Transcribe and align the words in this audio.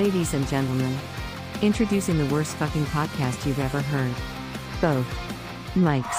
Ladies 0.00 0.32
and 0.32 0.48
gentlemen, 0.48 0.96
introducing 1.60 2.16
the 2.16 2.24
worst 2.34 2.56
fucking 2.56 2.86
podcast 2.86 3.44
you've 3.44 3.58
ever 3.58 3.82
heard. 3.82 4.14
Both 4.80 5.06
Mikes. 5.76 6.16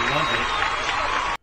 I 0.00 0.14
love 0.14 0.32
it. 0.32 1.38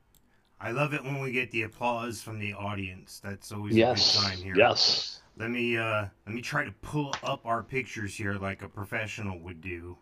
I 0.60 0.72
love 0.72 0.94
it 0.96 1.04
when 1.04 1.20
we 1.22 1.32
get 1.32 1.52
the 1.52 1.62
applause 1.64 2.22
from 2.22 2.40
the 2.40 2.54
audience. 2.54 3.22
That's 3.24 3.52
always 3.52 3.76
a 3.76 3.80
good 3.80 3.98
time 3.98 4.38
here. 4.40 4.56
Yes. 4.56 5.22
Let 5.38 5.52
me 5.52 5.78
uh 5.78 6.06
let 6.26 6.34
me 6.36 6.42
try 6.42 6.66
to 6.66 6.72
pull 6.82 7.14
up 7.24 7.46
our 7.46 7.62
pictures 7.62 8.16
here 8.16 8.34
like 8.34 8.64
a 8.64 8.70
professional 8.70 9.38
would 9.42 9.62
do. 9.62 9.98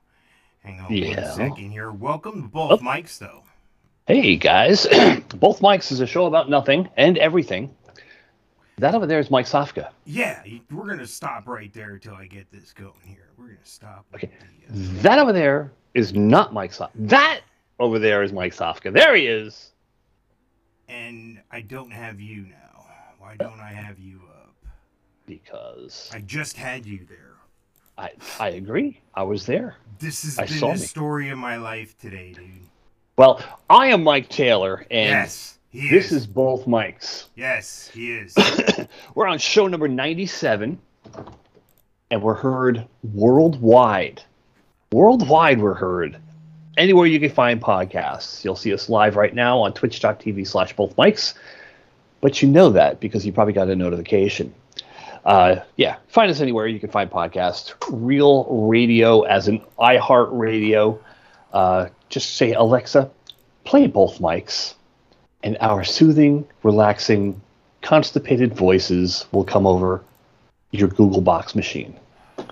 Hang 0.64 0.80
on 0.80 0.94
Yeah. 0.94 1.16
one 1.28 1.36
second 1.36 1.72
here. 1.72 1.92
Welcome 1.92 2.44
to 2.44 2.48
both 2.48 2.80
Oh. 2.80 2.84
Mikes 2.84 3.18
though. 3.18 3.44
Hey 4.06 4.36
guys, 4.36 4.86
both 5.36 5.62
Mikes 5.62 5.92
is 5.92 6.00
a 6.02 6.08
show 6.08 6.26
about 6.26 6.50
nothing 6.50 6.90
and 6.98 7.18
everything. 7.18 7.74
That 8.80 8.96
over 8.96 9.06
there 9.06 9.20
is 9.20 9.32
Mike 9.32 9.46
Sofka. 9.46 9.92
Yeah, 10.06 10.44
we're 10.72 10.88
gonna 10.88 11.08
stop 11.08 11.48
right 11.48 11.72
there 11.74 11.92
until 11.94 12.16
I 12.16 12.26
get 12.26 12.52
this 12.52 12.74
going 12.74 12.92
here. 13.06 13.30
We're 13.38 13.48
gonna 13.48 13.60
stop. 13.64 14.06
Okay. 14.14 14.30
the, 14.68 14.74
uh, 14.74 15.02
That 15.04 15.20
over 15.20 15.32
there 15.32 15.72
is 15.94 16.14
not 16.14 16.54
Mike 16.54 16.72
Sofka. 16.74 16.90
That 16.96 17.42
over 17.80 17.98
there 18.00 18.24
is 18.24 18.34
Mike 18.34 18.54
Sofka. 18.54 18.92
There 18.94 19.16
he 19.16 19.28
is. 19.28 19.72
and 20.90 21.40
I 21.52 21.62
don't 21.62 21.92
have 21.92 22.20
you 22.20 22.42
now. 22.48 22.86
Why 23.20 23.36
don't 23.38 23.60
I 23.62 23.72
have 23.72 24.00
you 24.00 24.20
up? 24.42 24.54
Because 25.26 26.12
I 26.14 26.20
just 26.20 26.58
had 26.58 26.86
you 26.86 27.06
there. 27.08 27.36
I 27.98 28.12
I 28.40 28.50
agree. 28.50 29.00
I 29.14 29.24
was 29.24 29.46
there. 29.46 29.78
This 30.00 30.24
has 30.24 30.40
I 30.40 30.46
been 30.46 30.60
the 30.60 30.68
me. 30.74 30.78
story 30.78 31.30
of 31.30 31.38
my 31.38 31.56
life 31.56 31.98
today, 32.00 32.34
dude. 32.34 32.50
Well, 33.16 33.44
I 33.70 33.88
am 33.88 34.04
Mike 34.04 34.30
Taylor, 34.30 34.88
and 34.90 35.10
yes, 35.10 35.60
this 35.72 36.06
is. 36.08 36.12
is 36.12 36.28
both 36.28 36.66
Mikes. 36.66 37.30
Yes, 37.36 37.90
he 37.94 38.12
is. 38.12 38.36
We're 39.16 39.28
on 39.28 39.38
show 39.38 39.68
number 39.68 39.88
97, 39.88 40.80
and 42.10 42.22
we're 42.22 42.34
heard 42.34 42.88
worldwide. 43.04 44.24
Worldwide, 44.92 45.62
we're 45.62 45.76
heard. 45.76 46.18
Anywhere 46.76 47.06
you 47.06 47.20
can 47.20 47.30
find 47.30 47.62
podcasts. 47.62 48.44
You'll 48.44 48.56
see 48.56 48.74
us 48.74 48.90
live 48.90 49.16
right 49.16 49.34
now 49.34 49.60
on 49.60 49.74
twitch.tv 49.74 50.48
slash 50.48 50.76
both 50.76 50.98
Mikes. 50.98 51.36
But 52.22 52.42
you 52.42 52.48
know 52.48 52.70
that 52.72 53.00
because 53.00 53.26
you 53.26 53.32
probably 53.32 53.54
got 53.54 53.70
a 53.70 53.76
notification. 53.76 54.54
Uh, 55.26 55.58
yeah, 55.78 55.98
find 56.08 56.32
us 56.32 56.42
anywhere 56.42 56.68
you 56.68 56.80
can 56.80 56.90
find 56.90 57.12
podcasts. 57.12 57.74
Real 57.90 58.46
radio 58.46 59.22
as 59.22 59.48
an 59.48 59.62
iHeart 59.80 60.30
radio. 60.32 61.00
Uh, 61.52 61.90
just 62.14 62.36
say, 62.38 62.54
Alexa, 62.54 63.10
play 63.64 63.88
both 63.88 64.20
Mikes. 64.22 64.76
And 65.44 65.58
our 65.60 65.84
soothing, 65.84 66.48
relaxing, 66.62 67.42
constipated 67.82 68.56
voices 68.56 69.26
will 69.32 69.44
come 69.44 69.68
over 69.68 70.02
your 70.72 70.88
Google 70.88 71.22
Box 71.22 71.54
machine. 71.56 72.00
All 72.38 72.46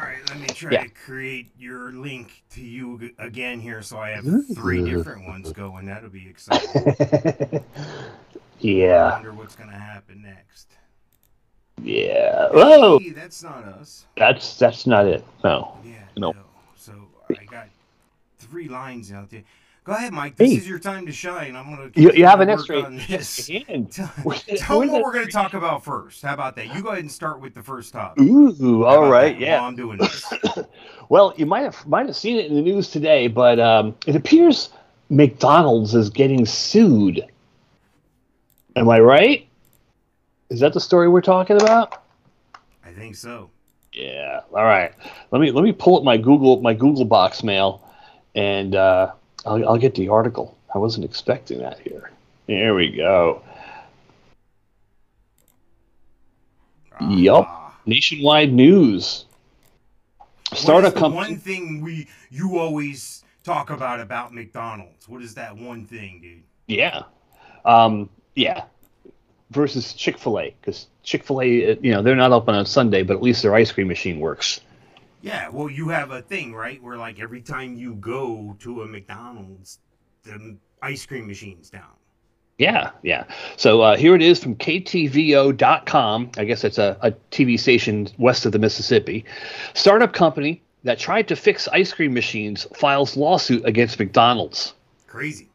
right, 0.00 0.16
let 0.30 0.38
me 0.40 0.46
try 0.46 0.70
Yeah. 0.72 0.84
to 0.84 0.88
create 0.90 1.50
your 1.58 1.92
link 1.92 2.42
to 2.50 2.62
you 2.62 3.10
again 3.18 3.60
here 3.60 3.82
so 3.82 3.98
I 3.98 4.10
have 4.10 4.24
mm-hmm. 4.24 4.54
three 4.54 4.88
different 4.88 5.26
ones 5.26 5.52
going. 5.52 5.86
That'll 5.86 6.08
be 6.08 6.26
exciting. 6.28 7.64
yeah. 8.60 9.08
I 9.08 9.12
wonder 9.14 9.32
what's 9.32 9.56
going 9.56 9.70
to 9.70 9.76
happen 9.76 10.22
next. 10.22 10.68
yeah. 11.82 12.48
Oh, 12.52 12.98
Hey, 13.00 13.10
that's 13.10 13.42
not 13.42 13.64
us. 13.64 14.06
that's 14.16 14.58
that's 14.58 14.86
not 14.86 15.06
it. 15.06 15.24
No. 15.44 15.76
Yeah, 15.84 15.92
No. 16.16 16.30
no. 16.30 16.40
So 16.76 16.92
I 17.38 17.44
got 17.44 17.68
three 18.48 18.68
lines 18.68 19.12
out 19.12 19.30
there. 19.30 19.42
Go 19.84 19.92
ahead, 19.94 20.12
Mike. 20.12 20.36
This 20.36 20.50
Hey. 20.50 20.56
is 20.58 20.68
your 20.68 20.78
time 20.78 21.06
to 21.06 21.12
shine. 21.12 21.56
I'm 21.56 21.74
going 21.74 21.90
You, 21.94 22.12
you 22.12 22.26
have 22.26 22.40
an 22.40 22.50
extra 22.50 22.82
on 22.82 23.00
this. 23.08 23.46
Tell 23.90 24.10
We're- 24.24 24.38
tell 24.58 24.78
we're 24.80 24.84
me 24.84 24.90
what 24.92 25.02
we're 25.02 25.14
going 25.14 25.24
to 25.26 25.32
talk 25.32 25.54
about 25.54 25.82
first. 25.82 26.20
How 26.22 26.34
about 26.34 26.56
that? 26.56 26.74
You 26.74 26.82
go 26.82 26.88
ahead 26.90 27.00
and 27.00 27.10
start 27.10 27.40
with 27.40 27.54
the 27.54 27.62
first 27.62 27.94
topic. 27.94 28.22
Ooh, 28.24 28.84
all 28.84 29.10
that 29.10 29.40
yeah. 29.40 29.60
While 29.60 29.68
I'm 29.68 29.76
doing 29.76 29.96
this. 29.98 30.30
Well, 31.08 31.32
you 31.38 31.46
might 31.46 31.62
have 31.62 31.86
might 31.86 32.04
have 32.06 32.16
seen 32.16 32.36
it 32.36 32.46
in 32.46 32.54
the 32.54 32.60
news 32.60 32.90
today, 32.90 33.28
but 33.28 33.58
um, 33.58 33.94
it 34.06 34.14
appears 34.14 34.70
McDonald's 35.08 35.94
is 35.94 36.10
getting 36.10 36.44
sued. 36.44 37.24
Am 38.76 38.90
I 38.90 39.00
right? 39.00 39.48
Is 40.50 40.60
that 40.60 40.74
the 40.74 40.80
story 40.80 41.08
we're 41.08 41.20
talking 41.22 41.56
about? 41.60 42.02
I 42.84 42.92
think 42.92 43.16
so. 43.16 43.48
Yeah. 43.94 44.40
All 44.52 44.64
right. 44.64 44.92
Let 45.30 45.40
me 45.40 45.50
let 45.50 45.64
me 45.64 45.72
pull 45.72 45.96
up 45.96 46.04
my 46.04 46.18
Google 46.18 46.60
my 46.60 46.74
Google 46.74 47.06
box 47.06 47.42
mail, 47.42 47.87
and 48.38 48.76
uh, 48.76 49.10
I'll 49.44 49.68
I'll 49.68 49.78
get 49.78 49.96
the 49.96 50.08
article. 50.08 50.56
I 50.72 50.78
wasn't 50.78 51.04
expecting 51.04 51.58
that 51.58 51.80
here. 51.80 52.12
Here 52.46 52.74
we 52.74 52.90
go. 52.90 53.42
Yup. 57.00 57.46
Ah. 57.48 57.76
Nationwide 57.84 58.52
news. 58.52 59.24
Startup 60.54 60.94
company. 60.94 61.32
one 61.32 61.36
thing 61.36 61.82
we 61.82 62.06
you 62.30 62.58
always 62.58 63.24
talk 63.42 63.70
about 63.70 64.00
about 64.00 64.32
McDonald's? 64.32 65.08
What 65.08 65.22
is 65.22 65.34
that 65.34 65.56
one 65.56 65.84
thing, 65.84 66.20
dude? 66.22 66.42
Yeah. 66.68 67.02
Um, 67.64 68.08
yeah. 68.36 68.64
Versus 69.50 69.94
Chick 69.94 70.18
Fil 70.18 70.38
A, 70.38 70.54
because 70.60 70.86
Chick 71.02 71.24
Fil 71.24 71.40
A, 71.40 71.46
you 71.80 71.90
know, 71.92 72.02
they're 72.02 72.14
not 72.14 72.32
open 72.32 72.54
on 72.54 72.66
Sunday, 72.66 73.02
but 73.02 73.16
at 73.16 73.22
least 73.22 73.42
their 73.42 73.54
ice 73.54 73.72
cream 73.72 73.88
machine 73.88 74.20
works. 74.20 74.60
Yeah, 75.20 75.48
well, 75.48 75.68
you 75.68 75.88
have 75.88 76.10
a 76.10 76.22
thing, 76.22 76.54
right? 76.54 76.82
Where 76.82 76.96
like 76.96 77.20
every 77.20 77.40
time 77.40 77.74
you 77.74 77.94
go 77.94 78.56
to 78.60 78.82
a 78.82 78.86
McDonald's, 78.86 79.80
the 80.22 80.56
ice 80.82 81.04
cream 81.06 81.26
machine's 81.26 81.70
down. 81.70 81.90
Yeah, 82.58 82.90
yeah. 83.02 83.24
So 83.56 83.82
uh, 83.82 83.96
here 83.96 84.16
it 84.16 84.22
is 84.22 84.42
from 84.42 84.56
KTVO.com. 84.56 86.30
I 86.36 86.44
guess 86.44 86.64
it's 86.64 86.78
a, 86.78 86.96
a 87.00 87.12
TV 87.30 87.58
station 87.58 88.08
west 88.18 88.46
of 88.46 88.52
the 88.52 88.58
Mississippi. 88.58 89.24
Startup 89.74 90.12
company 90.12 90.60
that 90.82 90.98
tried 90.98 91.28
to 91.28 91.36
fix 91.36 91.68
ice 91.68 91.92
cream 91.92 92.12
machines 92.12 92.66
files 92.74 93.16
lawsuit 93.16 93.64
against 93.64 93.98
McDonald's. 93.98 94.74
Crazy. 95.06 95.48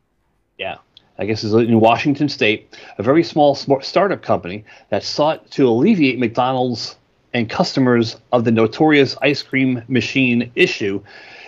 Yeah. 0.57 0.77
I 1.17 1.25
guess 1.25 1.43
it's 1.43 1.53
in 1.53 1.79
Washington 1.79 2.29
State. 2.29 2.75
A 2.97 3.03
very 3.03 3.23
small 3.23 3.53
smart 3.53 3.85
startup 3.85 4.21
company 4.21 4.63
that 4.89 5.03
sought 5.03 5.49
to 5.51 5.67
alleviate 5.67 6.19
McDonald's 6.19 6.95
and 7.33 7.49
customers 7.49 8.17
of 8.31 8.43
the 8.43 8.51
notorious 8.51 9.15
ice 9.21 9.41
cream 9.41 9.81
machine 9.87 10.51
issue 10.55 11.01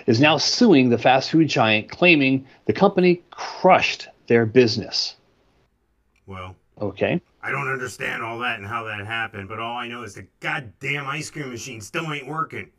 is 0.08 0.20
now 0.20 0.38
suing 0.38 0.90
the 0.90 0.98
fast 0.98 1.32
food 1.32 1.48
giant, 1.48 1.90
claiming 1.90 2.46
the 2.66 2.74
company 2.74 3.22
crushed 3.32 4.08
their 4.28 4.46
business. 4.46 5.16
Well, 6.26 6.56
Okay. 6.82 7.22
I 7.42 7.52
don't 7.52 7.72
understand 7.72 8.24
all 8.24 8.40
that 8.40 8.58
and 8.58 8.68
how 8.68 8.84
that 8.86 9.06
happened, 9.06 9.48
but 9.48 9.60
all 9.60 9.78
I 9.78 9.88
know 9.88 10.04
is 10.04 10.16
the 10.16 10.26
goddamn 10.40 11.06
ice 11.08 11.30
cream 11.30 11.50
machine 11.52 11.80
still 11.80 12.12
ain't 12.12 12.28
working. 12.28 12.72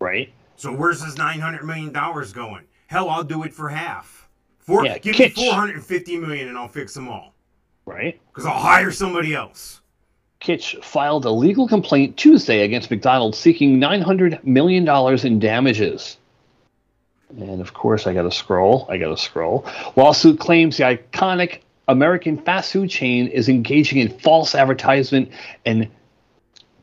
Right. 0.00 0.32
So 0.56 0.72
where's 0.74 1.00
this 1.00 1.16
nine 1.16 1.40
hundred 1.40 1.64
million 1.64 1.92
dollars 1.92 2.32
going? 2.32 2.64
Hell, 2.88 3.08
I'll 3.08 3.22
do 3.24 3.44
it 3.44 3.54
for 3.54 3.68
half. 3.68 4.28
Four, 4.58 4.84
Yeah, 4.84 4.98
give 4.98 5.18
me 5.18 5.28
four 5.28 5.54
hundred 5.54 5.76
and 5.76 5.84
fifty 5.84 6.18
million, 6.18 6.48
and 6.48 6.58
I'll 6.58 6.68
fix 6.68 6.92
them 6.92 7.08
all. 7.08 7.34
Right. 7.86 8.20
Cause 8.32 8.44
I'll 8.46 8.58
hire 8.60 8.90
somebody 8.90 9.32
else. 9.34 9.79
Kytch 10.40 10.82
filed 10.82 11.26
a 11.26 11.30
legal 11.30 11.68
complaint 11.68 12.16
Tuesday 12.16 12.62
against 12.62 12.90
McDonald's 12.90 13.36
seeking 13.36 13.78
$900 13.78 14.42
million 14.42 14.88
in 15.26 15.38
damages. 15.38 16.16
And 17.38 17.60
of 17.60 17.74
course, 17.74 18.06
I 18.06 18.14
got 18.14 18.22
to 18.22 18.30
scroll. 18.30 18.86
I 18.88 18.96
got 18.96 19.08
to 19.08 19.16
scroll. 19.16 19.66
Lawsuit 19.96 20.40
claims 20.40 20.78
the 20.78 20.84
iconic 20.84 21.60
American 21.88 22.38
fast 22.38 22.72
food 22.72 22.88
chain 22.88 23.26
is 23.28 23.48
engaging 23.48 23.98
in 23.98 24.08
false 24.18 24.54
advertisement 24.54 25.30
and 25.66 25.88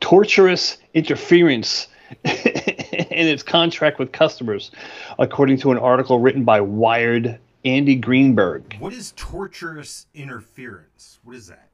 torturous 0.00 0.78
interference 0.94 1.88
in 2.24 3.26
its 3.26 3.42
contract 3.42 3.98
with 3.98 4.12
customers, 4.12 4.70
according 5.18 5.58
to 5.58 5.72
an 5.72 5.78
article 5.78 6.20
written 6.20 6.44
by 6.44 6.60
Wired 6.60 7.38
Andy 7.64 7.96
Greenberg. 7.96 8.76
What 8.78 8.92
is 8.92 9.12
torturous 9.16 10.06
interference? 10.14 11.18
What 11.24 11.36
is 11.36 11.48
that? 11.48 11.67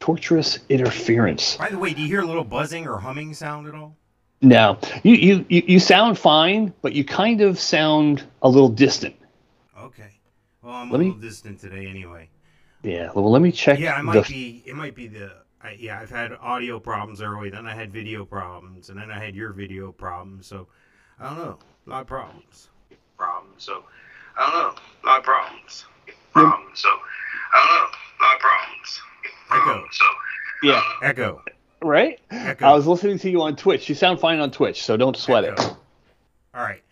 Torturous 0.00 0.58
interference. 0.68 1.56
By 1.56 1.70
the 1.70 1.78
way, 1.78 1.92
do 1.92 2.00
you 2.02 2.08
hear 2.08 2.20
a 2.20 2.26
little 2.26 2.44
buzzing 2.44 2.86
or 2.86 2.98
humming 2.98 3.34
sound 3.34 3.66
at 3.66 3.74
all? 3.74 3.96
No, 4.40 4.78
you, 5.02 5.14
you 5.14 5.44
you 5.48 5.80
sound 5.80 6.16
fine, 6.16 6.72
but 6.80 6.92
you 6.92 7.04
kind 7.04 7.40
of 7.40 7.58
sound 7.58 8.22
a 8.42 8.48
little 8.48 8.68
distant. 8.68 9.16
Okay. 9.76 10.20
Well, 10.62 10.74
I'm 10.74 10.90
Let 10.90 10.96
a 10.96 10.98
me- 11.00 11.06
little 11.06 11.20
distant 11.20 11.58
today 11.58 11.86
anyway. 11.88 12.28
Yeah. 12.84 13.10
Well, 13.12 13.28
let 13.32 13.42
me 13.42 13.50
check. 13.50 13.80
Yeah, 13.80 13.94
I 13.94 14.02
might 14.02 14.24
the, 14.26 14.32
be. 14.32 14.62
It 14.64 14.76
might 14.76 14.94
be 14.94 15.08
the. 15.08 15.32
I, 15.60 15.72
yeah, 15.72 15.98
I've 15.98 16.10
had 16.10 16.32
audio 16.40 16.78
problems 16.78 17.20
early. 17.20 17.50
Then 17.50 17.66
I 17.66 17.74
had 17.74 17.92
video 17.92 18.24
problems, 18.24 18.90
and 18.90 18.98
then 19.00 19.10
I 19.10 19.18
had 19.18 19.34
your 19.34 19.52
video 19.52 19.90
problems. 19.90 20.46
So 20.46 20.68
I 21.18 21.28
don't 21.30 21.38
know. 21.38 21.58
A 21.88 21.90
lot 21.90 22.00
of 22.02 22.06
problems. 22.06 22.68
Problems. 23.16 23.64
So 23.64 23.82
I 24.38 24.48
don't 24.48 24.54
know. 24.76 24.82
A 25.02 25.06
lot 25.06 25.18
of 25.18 25.24
problems. 25.24 25.84
Problems. 26.32 26.78
So 26.78 26.88
I 26.88 27.58
don't 27.58 27.74
know. 27.74 27.98
A 28.20 28.22
lot 28.22 28.34
of 28.36 28.40
problems. 28.40 29.02
Echo. 29.60 29.84
So 29.90 30.04
Yeah. 30.62 30.72
Uh, 30.74 30.82
echo. 31.06 31.42
Right. 31.82 32.18
Echo. 32.30 32.66
I 32.66 32.72
was 32.74 32.86
listening 32.86 33.18
to 33.20 33.30
you 33.30 33.42
on 33.42 33.54
Twitch. 33.56 33.88
You 33.88 33.94
sound 33.94 34.18
fine 34.20 34.40
on 34.40 34.50
Twitch, 34.50 34.82
so 34.84 34.96
don't 34.96 35.16
sweat 35.16 35.44
it. 35.44 35.58
All 35.60 35.76
right. 36.62 36.82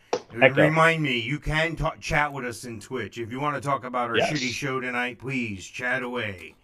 Echo. 0.41 0.63
Remind 0.63 1.03
me, 1.03 1.19
you 1.19 1.39
can 1.39 1.77
talk, 1.77 1.99
chat 2.01 2.33
with 2.33 2.45
us 2.45 2.65
in 2.65 2.79
Twitch. 2.81 3.19
If 3.19 3.33
you 3.33 3.41
want 3.41 3.55
to 3.61 3.67
talk 3.67 3.85
about 3.85 4.11
our 4.11 4.17
Yes. 4.19 4.33
shitty 4.33 4.51
show 4.53 4.81
tonight, 4.81 5.19
please 5.19 5.67
chat 5.67 6.03
away. 6.03 6.55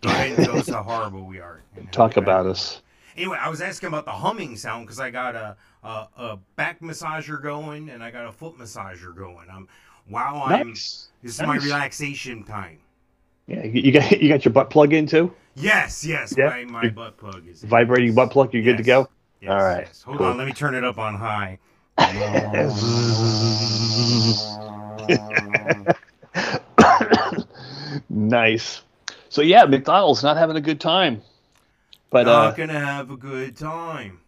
Go 0.00 0.08
ahead 0.08 0.38
and 0.38 0.46
tell 0.46 0.56
us 0.58 0.68
how 0.68 0.82
horrible 0.82 1.24
we 1.24 1.40
are. 1.40 1.60
Talk 1.90 2.16
about 2.16 2.44
we 2.44 2.52
us. 2.52 2.82
Anyway, 3.16 3.36
I 3.40 3.48
was 3.48 3.60
asking 3.60 3.88
about 3.88 4.04
the 4.04 4.12
humming 4.12 4.56
sound 4.56 4.86
because 4.86 5.00
I 5.00 5.10
got 5.10 5.34
a, 5.34 5.56
a 5.82 6.06
a 6.16 6.38
back 6.54 6.80
massager 6.80 7.42
going 7.42 7.90
and 7.90 8.02
I 8.02 8.12
got 8.12 8.24
a 8.26 8.30
foot 8.32 8.56
massager 8.56 9.14
going. 9.14 9.48
I'm 9.52 9.66
wow, 10.08 10.44
I'm 10.46 10.68
Nice. 10.68 11.08
this 11.20 11.34
is 11.40 11.42
my 11.44 11.56
relaxation 11.56 12.44
time. 12.44 12.78
Yeah, 13.48 13.64
you 13.64 13.90
got 13.92 14.10
you 14.22 14.28
got 14.28 14.44
your 14.44 14.52
butt 14.52 14.70
plug 14.70 14.92
in 14.92 15.06
too. 15.06 15.32
Yes, 15.56 16.04
yes, 16.04 16.34
Yeah. 16.38 16.50
my, 16.50 16.64
my 16.64 16.88
butt 16.88 17.16
plug 17.16 17.48
is 17.48 17.64
Vibrating 17.64 18.14
butt 18.14 18.30
plug. 18.30 18.54
You're 18.54 18.62
good 18.62 18.76
to 18.76 18.82
go. 18.84 19.08
Yes, 19.40 19.50
All 19.50 19.56
right, 19.58 19.86
yes. 19.86 20.02
Hold 20.02 20.18
cool. 20.18 20.26
on, 20.26 20.38
let 20.38 20.46
me 20.46 20.52
turn 20.52 20.74
it 20.76 20.84
up 20.84 20.98
on 20.98 21.16
high. 21.16 21.58
nice. 28.08 28.82
So 29.28 29.42
yeah, 29.42 29.64
McDonald's 29.64 30.22
not 30.22 30.36
having 30.36 30.56
a 30.56 30.60
good 30.60 30.80
time. 30.80 31.22
But 32.10 32.26
uh, 32.26 32.46
Not 32.48 32.56
gonna 32.56 32.78
have 32.80 33.10
a 33.10 33.16
good 33.16 33.56
time. 33.56 34.20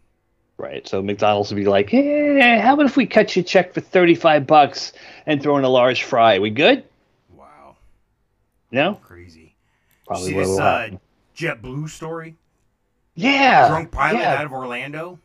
right, 0.57 0.87
so 0.87 1.01
McDonald's 1.01 1.49
would 1.51 1.57
be 1.57 1.65
like, 1.65 1.89
"Hey, 1.89 2.59
how 2.59 2.75
about 2.75 2.85
if 2.85 2.95
we 2.95 3.07
cut 3.07 3.35
you 3.35 3.41
a 3.41 3.45
check 3.45 3.73
for 3.73 3.81
thirty-five 3.81 4.45
bucks 4.45 4.93
and 5.25 5.41
throw 5.41 5.57
in 5.57 5.63
a 5.63 5.69
large 5.69 6.03
fry? 6.03 6.37
We 6.39 6.51
good? 6.51 6.83
No, 8.71 8.95
crazy. 8.95 9.55
probably 10.05 10.27
See 10.27 10.33
this 10.37 10.59
uh. 10.59 10.89
JetBlue 11.35 11.89
story? 11.89 12.35
Yeah, 13.15 13.67
Drunk 13.67 13.91
pilot 13.91 14.19
yeah. 14.19 14.35
out 14.35 14.45
of 14.45 14.53
Orlando. 14.53 15.19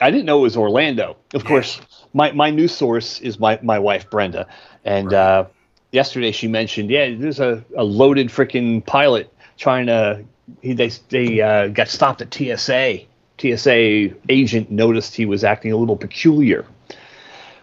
I 0.00 0.10
didn't 0.10 0.26
know 0.26 0.38
it 0.38 0.42
was 0.42 0.56
Orlando. 0.56 1.16
Of 1.32 1.42
Yeah. 1.42 1.48
course, 1.48 1.80
my, 2.12 2.32
my 2.32 2.50
news 2.50 2.74
source 2.74 3.20
is 3.20 3.38
my, 3.38 3.58
my 3.62 3.78
wife 3.78 4.10
Brenda, 4.10 4.46
and 4.84 5.12
Right. 5.12 5.18
uh, 5.18 5.44
yesterday 5.92 6.32
she 6.32 6.48
mentioned, 6.48 6.90
yeah, 6.90 7.14
there's 7.16 7.38
a, 7.40 7.64
a 7.76 7.84
loaded 7.84 8.28
freaking 8.28 8.84
pilot 8.84 9.32
trying 9.56 9.86
to. 9.86 10.24
He 10.60 10.74
they 10.74 10.90
they 11.08 11.40
uh, 11.40 11.68
got 11.68 11.88
stopped 11.88 12.20
at 12.20 12.34
TSA. 12.34 13.00
TSA 13.38 14.10
agent 14.28 14.70
noticed 14.70 15.14
he 15.16 15.24
was 15.26 15.42
acting 15.42 15.72
a 15.72 15.76
little 15.76 15.96
peculiar, 15.96 16.66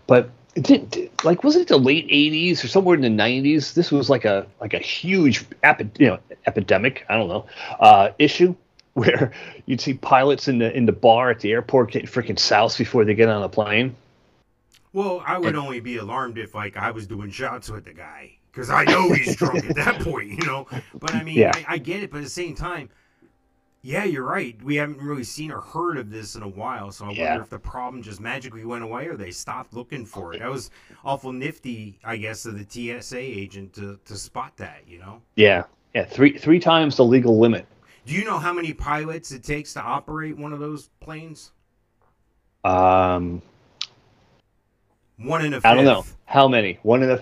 but 0.07 0.29
it 0.55 0.63
didn't 0.63 1.23
like 1.23 1.43
was 1.43 1.55
it 1.55 1.67
the 1.69 1.77
late 1.77 2.07
80s 2.09 2.63
or 2.63 2.67
somewhere 2.67 2.95
in 2.95 3.01
the 3.01 3.07
90s 3.23 3.73
this 3.73 3.91
was 3.91 4.09
like 4.09 4.25
a 4.25 4.45
like 4.59 4.73
a 4.73 4.79
huge 4.79 5.45
epi- 5.63 5.89
you 5.97 6.07
know 6.07 6.19
epidemic 6.45 7.05
i 7.09 7.15
don't 7.17 7.29
know 7.29 7.45
uh 7.79 8.09
issue 8.19 8.53
where 8.93 9.31
you'd 9.65 9.79
see 9.79 9.93
pilots 9.93 10.49
in 10.49 10.57
the 10.59 10.75
in 10.75 10.85
the 10.85 10.91
bar 10.91 11.29
at 11.29 11.39
the 11.39 11.51
airport 11.51 11.91
getting 11.91 12.07
freaking 12.09 12.37
soused 12.37 12.77
before 12.77 13.05
they 13.05 13.13
get 13.13 13.29
on 13.29 13.41
a 13.43 13.47
plane 13.49 13.95
Well, 14.93 15.23
I 15.25 15.37
would 15.37 15.55
only 15.55 15.79
be 15.79 15.97
alarmed 15.97 16.37
if 16.37 16.53
like 16.53 16.75
I 16.75 16.91
was 16.91 17.07
doing 17.07 17.31
shots 17.31 17.69
with 17.69 17.85
the 17.85 17.93
guy 17.93 18.33
because 18.51 18.69
I 18.69 18.83
know 18.83 19.13
he's 19.13 19.37
drunk 19.37 19.63
at 19.63 19.75
that 19.77 20.01
point, 20.03 20.31
you 20.31 20.45
know. 20.45 20.67
But 20.93 21.15
I 21.15 21.23
mean, 21.23 21.37
Yeah. 21.37 21.53
I, 21.55 21.75
I 21.75 21.77
get 21.77 22.03
it, 22.03 22.11
but 22.11 22.17
at 22.17 22.23
the 22.25 22.29
same 22.29 22.53
time, 22.53 22.89
yeah, 23.81 24.03
you're 24.03 24.23
right. 24.25 24.61
We 24.63 24.75
haven't 24.75 24.99
really 25.01 25.23
seen 25.23 25.51
or 25.51 25.61
heard 25.61 25.97
of 25.97 26.11
this 26.11 26.35
in 26.35 26.43
a 26.43 26.47
while, 26.47 26.91
so 26.91 27.05
I 27.05 27.09
Yeah. 27.09 27.23
wonder 27.23 27.41
if 27.41 27.49
the 27.49 27.59
problem 27.59 28.03
just 28.03 28.19
magically 28.19 28.65
went 28.65 28.83
away 28.83 29.07
or 29.07 29.17
they 29.17 29.31
stopped 29.31 29.73
looking 29.73 30.05
for 30.05 30.33
it. 30.33 30.39
That 30.39 30.51
was 30.51 30.69
awful 31.03 31.31
nifty, 31.33 31.99
I 32.03 32.17
guess, 32.17 32.45
of 32.45 32.57
the 32.57 32.65
TSA 32.65 33.17
agent 33.19 33.73
to 33.73 33.99
to 34.05 34.15
spot 34.15 34.57
that, 34.57 34.87
you 34.87 34.99
know. 34.99 35.21
yeah 35.35 35.63
yeah 35.93 36.05
three 36.05 36.37
three 36.37 36.59
times 36.59 36.95
the 36.97 37.05
legal 37.05 37.39
limit 37.39 37.65
Do 38.05 38.13
you 38.13 38.23
know 38.25 38.37
how 38.37 38.53
many 38.53 38.73
pilots 38.73 39.31
it 39.31 39.43
takes 39.43 39.73
to 39.73 39.81
operate 39.81 40.37
one 40.37 40.53
of 40.53 40.59
those 40.59 40.89
planes? 40.99 41.51
um 42.63 43.41
One 45.17 45.43
in 45.45 45.53
a 45.53 45.61
fifth. 45.61 45.65
i 45.65 45.73
don't 45.73 45.85
know 45.85 46.05
how 46.25 46.47
many 46.47 46.79
one 46.83 47.01
in 47.03 47.09
the 47.09 47.17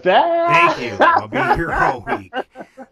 Thank 0.46 0.78
you. 0.78 1.06
I'll 1.16 1.28
be 1.28 1.42
here 1.42 1.72
all 1.74 2.02
week. 2.02 2.34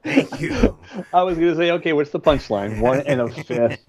Thank 0.03 0.39
you. 0.41 0.77
i 1.13 1.21
was 1.23 1.37
gonna 1.37 1.55
say 1.55 1.71
okay 1.71 1.93
what's 1.93 2.11
the 2.11 2.19
punchline 2.19 2.79
one 2.79 3.01
and 3.01 3.21
a 3.21 3.29
fifth 3.29 3.79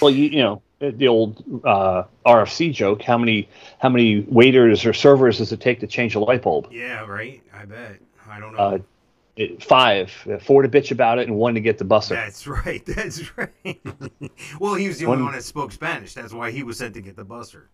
well 0.00 0.10
you 0.10 0.24
you 0.28 0.42
know 0.42 0.62
the 0.80 1.06
old 1.08 1.42
uh, 1.64 2.04
rfc 2.26 2.72
joke 2.72 3.02
how 3.02 3.16
many 3.18 3.48
how 3.78 3.88
many 3.88 4.20
waiters 4.28 4.84
or 4.84 4.92
servers 4.92 5.38
does 5.38 5.52
it 5.52 5.60
take 5.60 5.80
to 5.80 5.86
change 5.86 6.14
a 6.14 6.20
light 6.20 6.42
bulb 6.42 6.68
Yeah, 6.70 7.04
right. 7.06 7.42
I 7.54 7.64
bet. 7.64 7.98
I 8.28 8.40
don't 8.40 8.52
know. 8.54 8.58
uh, 8.58 8.78
it, 9.36 9.62
five, 9.62 10.12
uh, 10.30 10.38
four 10.38 10.62
to 10.62 10.68
bitch 10.68 10.90
about 10.90 11.18
it, 11.18 11.26
and 11.28 11.36
one 11.36 11.54
to 11.54 11.60
get 11.60 11.78
the 11.78 11.84
buster. 11.84 12.14
That's 12.14 12.46
right. 12.46 12.84
That's 12.86 13.36
right. 13.38 13.80
well, 14.60 14.74
he 14.74 14.88
was 14.88 14.98
the 14.98 15.06
only 15.06 15.18
One- 15.18 15.26
one 15.26 15.34
that 15.34 15.42
spoke 15.44 15.72
Spanish. 15.72 16.12
That's 16.14 16.32
why 16.34 16.50
he 16.50 16.62
was 16.62 16.76
sent 16.78 16.92
to 16.94 17.00
get 17.00 17.16
the 17.16 17.24
buster. 17.24 17.70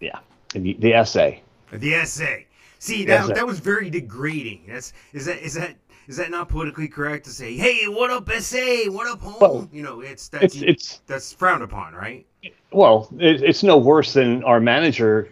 Yeah, 0.00 0.18
the, 0.52 0.74
the 0.74 0.92
essay. 0.92 1.42
The 1.72 1.94
essay. 1.94 2.46
See, 2.78 3.06
that, 3.06 3.24
Essay. 3.24 3.32
that 3.34 3.46
was 3.46 3.58
very 3.58 3.88
degrading. 3.88 4.64
That's 4.68 4.92
is 5.14 5.24
that 5.26 5.38
is 5.42 5.54
that 5.54 5.76
is 6.08 6.16
that 6.16 6.30
not 6.30 6.48
politically 6.48 6.88
correct 6.88 7.24
to 7.24 7.30
say, 7.30 7.56
"Hey, 7.56 7.86
what 7.86 8.10
up, 8.10 8.28
essay? 8.30 8.88
What 8.88 9.06
up, 9.06 9.20
home?" 9.20 9.36
Well, 9.40 9.68
you 9.72 9.82
know, 9.82 10.00
it's 10.00 10.28
that's 10.28 10.54
It's 10.56 10.62
it's 10.62 11.00
that's 11.06 11.32
frowned 11.32 11.62
upon, 11.62 11.94
right? 11.94 12.26
well, 12.70 13.08
it, 13.18 13.42
it's 13.42 13.62
no 13.62 13.76
worse 13.76 14.12
than 14.12 14.44
our 14.44 14.60
manager 14.60 15.30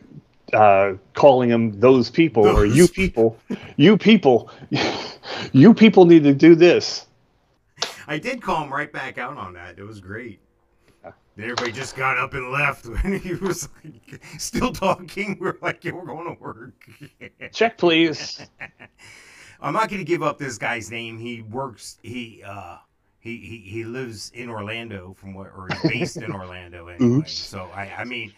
uh, 0.53 0.95
calling 1.15 1.49
them 1.49 1.79
those 1.81 2.11
people 2.11 2.47
or 2.47 2.67
you 2.67 2.89
people, 2.89 3.39
you 3.77 3.97
people, 3.97 4.51
you 5.53 5.75
people 5.75 6.05
need 6.05 6.25
to 6.25 6.35
do 6.35 6.55
this. 6.55 7.07
I 8.07 8.19
did 8.19 8.43
call 8.43 8.65
him 8.65 8.73
right 8.73 8.93
back 8.93 9.19
out 9.19 9.37
on 9.37 9.55
that. 9.55 9.79
It 9.79 9.85
was 9.85 10.01
great. 10.01 10.41
Then 11.37 11.47
everybody 11.47 11.73
just 11.73 11.97
got 11.97 12.17
up 12.17 12.35
and 12.35 12.53
left 12.53 12.87
when 13.03 13.19
he 13.19 13.35
was 13.35 13.69
like, 13.83 14.23
still 14.39 14.73
talking. 14.73 15.37
We're 15.41 15.57
like, 15.61 15.85
yeah, 15.85 15.93
we're 15.93 16.05
going 16.05 16.35
to 16.35 16.41
work. 16.41 16.89
Check, 17.53 17.77
please. 17.77 18.41
I'm 19.65 19.73
not 19.73 19.89
going 19.89 20.01
to 20.01 20.05
give 20.05 20.23
up 20.23 20.39
this 20.39 20.59
guy's 20.59 20.91
name. 20.91 21.19
He 21.19 21.43
works. 21.43 21.99
He 22.03 22.43
uh, 22.47 22.79
he, 23.19 23.39
he 23.39 23.59
he 23.59 23.85
lives 23.85 24.31
in 24.35 24.51
Orlando, 24.51 25.15
from 25.19 25.33
what, 25.35 25.47
or 25.57 25.69
he's 25.71 25.91
based 25.91 26.17
in 26.19 26.33
Orlando 26.33 26.89
anyway. 26.89 27.19
Oops. 27.19 27.33
So 27.33 27.71
I 27.75 27.91
I 27.99 28.05
mean, 28.05 28.33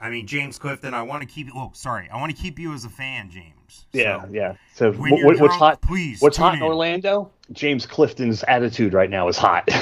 I 0.00 0.10
mean 0.10 0.26
James 0.26 0.58
Clifton. 0.58 0.92
I 0.92 1.02
want 1.02 1.22
to 1.22 1.28
keep. 1.28 1.48
Oh, 1.54 1.70
sorry. 1.72 2.08
I 2.12 2.16
want 2.20 2.34
to 2.34 2.42
keep 2.42 2.58
you 2.58 2.74
as 2.74 2.84
a 2.84 2.90
fan, 2.90 3.30
James. 3.30 3.86
Yeah, 3.92 4.22
So, 4.22 4.28
yeah. 4.32 4.54
So 4.74 4.92
what, 4.92 5.10
what's 5.24 5.38
drunk, 5.38 5.52
hot? 5.52 5.82
Please. 5.82 6.20
What's 6.20 6.36
hot 6.36 6.54
in 6.54 6.60
in. 6.60 6.66
Orlando? 6.66 7.30
James 7.52 7.86
Clifton's 7.86 8.42
attitude 8.42 8.92
right 8.92 9.08
now 9.08 9.28
is 9.28 9.38
hot. 9.38 9.68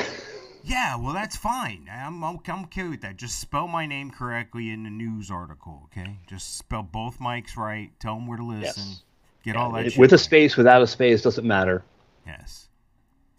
Yeah, 0.62 0.96
well, 0.96 1.14
that's 1.14 1.36
fine. 1.36 1.88
I'm, 1.90 2.22
I'm, 2.22 2.38
I'm 2.46 2.64
okay 2.64 2.86
with 2.88 3.00
that. 3.00 3.16
Just 3.16 3.40
spell 3.40 3.66
my 3.66 3.86
name 3.86 4.10
correctly 4.10 4.70
in 4.70 4.82
the 4.84 4.90
news 4.90 5.30
article, 5.30 5.82
okay? 5.86 6.18
Just 6.28 6.58
spell 6.58 6.82
both 6.82 7.18
Mikes 7.18 7.56
right. 7.56 7.90
Tell 7.98 8.14
them 8.14 8.26
where 8.26 8.36
to 8.36 8.44
listen. 8.44 8.84
Yes. 8.86 9.02
Get 9.42 9.56
all 9.56 9.72
that 9.72 9.92
shit 9.92 9.98
With 9.98 10.12
a 10.12 10.18
space, 10.18 10.56
without 10.56 10.82
a 10.82 10.86
space, 10.86 11.22
doesn't 11.22 11.46
matter. 11.46 11.82
Yes. 12.26 12.68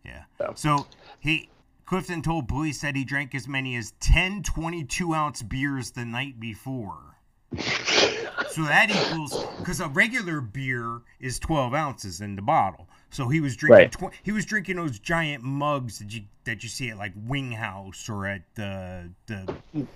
Yeah. 0.04 0.24
So. 0.38 0.54
So 0.56 0.88
he 1.20 1.50
Clifton 1.86 2.22
told 2.22 2.48
police 2.48 2.82
that 2.82 2.96
he 2.96 3.04
drank 3.04 3.36
as 3.36 3.48
many 3.48 3.76
as 3.76 3.92
10 4.00 4.44
22 4.44 5.14
ounce 5.14 5.42
beers 5.42 5.92
the 5.92 6.06
night 6.06 6.40
before. 6.40 7.18
so 7.58 8.64
that 8.64 8.90
equals 8.90 9.46
because 9.60 9.82
a 9.82 9.90
regular 9.90 10.40
beer 10.40 11.02
is 11.20 11.38
12 11.38 11.74
ounces 11.74 12.22
in 12.22 12.38
the 12.38 12.42
bottle. 12.42 12.88
So 13.12 13.28
he 13.28 13.42
was 13.42 13.56
drinking. 13.58 14.00
Right. 14.02 14.12
Tw- 14.12 14.16
he 14.24 14.32
was 14.32 14.46
drinking 14.46 14.78
those 14.78 14.98
giant 14.98 15.44
mugs 15.44 16.00
that 16.00 16.14
you 16.14 16.22
that 16.46 16.64
you 16.64 16.70
see 16.70 16.90
at 16.90 16.98
like 16.98 17.12
Wing 17.28 17.52
House 17.52 18.10
or 18.10 18.26
at 18.26 18.42
the 18.56 19.10
the. 19.28 19.56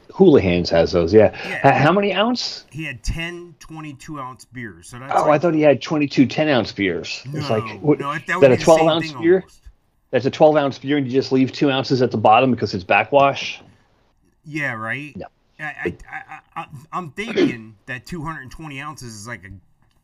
Houlihan's 0.09 0.69
has 0.69 0.91
those, 0.91 1.13
yeah. 1.13 1.31
Yeah. 1.47 1.79
How 1.79 1.91
many 1.93 2.13
ounce? 2.13 2.65
He 2.71 2.83
had 2.83 3.03
10 3.03 3.55
22 3.59 4.19
ounce 4.19 4.45
beers. 4.45 4.89
So 4.89 4.99
that's 4.99 5.13
Oh, 5.15 5.31
I 5.31 5.39
thought 5.39 5.53
he 5.53 5.61
had 5.61 5.81
22 5.81 6.25
10 6.25 6.49
ounce 6.49 6.71
beers. 6.73 7.23
no, 7.25 7.39
it's 7.39 7.49
like, 7.49 7.81
what, 7.81 7.99
no, 7.99 8.13
that, 8.13 8.41
that 8.41 8.51
a 8.51 8.57
12 8.57 8.81
ounce 8.81 9.13
beer? 9.13 9.35
almost. 9.35 9.61
That's 10.11 10.25
a 10.25 10.31
12 10.31 10.55
ounce 10.57 10.77
beer, 10.77 10.97
and 10.97 11.07
you 11.07 11.11
just 11.11 11.31
leave 11.31 11.51
two 11.51 11.71
ounces 11.71 12.01
at 12.01 12.11
the 12.11 12.17
bottom 12.17 12.51
because 12.51 12.73
it's 12.73 12.83
backwash. 12.83 13.61
Yeah, 14.45 14.73
right. 14.73 15.13
Yeah. 15.15 15.25
I, 15.57 15.63
I, 15.63 15.97
I, 16.11 16.39
I, 16.55 16.65
I'm 16.91 17.11
thinking 17.11 17.75
that 17.85 18.05
220 18.05 18.81
ounces 18.81 19.13
is 19.15 19.27
like 19.27 19.45
a. 19.45 19.49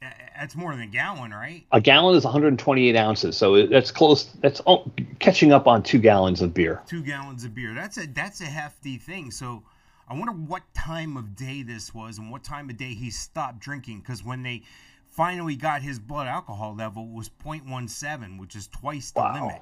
That's 0.01 0.55
more 0.55 0.71
than 0.71 0.81
a 0.81 0.87
gallon, 0.87 1.31
right? 1.31 1.65
A 1.71 1.79
gallon 1.79 2.15
is 2.15 2.23
128 2.23 2.95
ounces, 2.95 3.37
so 3.37 3.67
that's 3.67 3.91
close. 3.91 4.23
That's 4.41 4.59
all, 4.61 4.91
catching 5.19 5.51
up 5.51 5.67
on 5.67 5.83
two 5.83 5.99
gallons 5.99 6.41
of 6.41 6.53
beer. 6.53 6.81
Two 6.87 7.03
gallons 7.03 7.43
of 7.43 7.53
beer. 7.53 7.75
That's 7.75 7.97
a 7.97 8.07
that's 8.07 8.41
a 8.41 8.45
hefty 8.45 8.97
thing. 8.97 9.29
So, 9.29 9.61
I 10.09 10.15
wonder 10.15 10.31
what 10.33 10.63
time 10.73 11.15
of 11.15 11.35
day 11.35 11.61
this 11.61 11.93
was 11.93 12.17
and 12.17 12.31
what 12.31 12.43
time 12.43 12.71
of 12.71 12.77
day 12.77 12.95
he 12.95 13.11
stopped 13.11 13.59
drinking. 13.59 13.99
Because 13.99 14.25
when 14.25 14.41
they 14.41 14.63
finally 15.05 15.55
got 15.55 15.83
his 15.83 15.99
blood 15.99 16.25
alcohol 16.25 16.73
level, 16.75 17.03
it 17.03 17.13
was 17.13 17.29
0.17, 17.45 18.39
which 18.39 18.55
is 18.55 18.67
twice 18.67 19.11
the 19.11 19.19
Wow. 19.19 19.33
limit. 19.33 19.61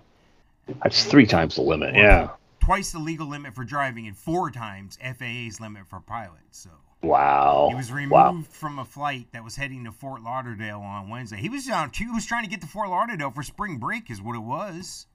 That's 0.82 1.04
three 1.04 1.26
times 1.26 1.56
the 1.56 1.62
limit. 1.64 1.96
Yeah. 1.96 2.30
Twice 2.62 2.94
the 2.94 3.00
legal 3.00 3.28
limit 3.28 3.54
for 3.54 3.66
driving 3.66 4.08
and 4.08 4.16
four 4.16 4.52
times 4.52 4.98
FAA's 5.02 5.60
limit 5.60 5.88
for 5.88 6.00
pilots. 6.00 6.60
So. 6.60 6.70
Wow. 7.02 7.68
He 7.70 7.76
was 7.76 7.92
removed 7.92 8.12
Wow. 8.12 8.44
from 8.50 8.80
a 8.80 8.86
flight 8.86 9.28
that 9.32 9.44
was 9.44 9.56
heading 9.56 9.86
to 9.86 9.92
Fort 9.92 10.22
Lauderdale 10.22 10.80
on 10.82 11.10
Wednesday. 11.10 11.38
He 11.38 11.48
was 11.50 11.70
on. 11.70 11.92
He 11.94 12.06
was 12.08 12.26
trying 12.26 12.44
to 12.44 12.50
get 12.50 12.62
to 12.62 12.68
Fort 12.68 12.90
Lauderdale 12.90 13.32
for 13.32 13.42
spring 13.44 13.78
break, 13.78 14.12
is 14.12 14.22
what 14.22 14.36
it 14.36 14.42
was. 14.44 15.06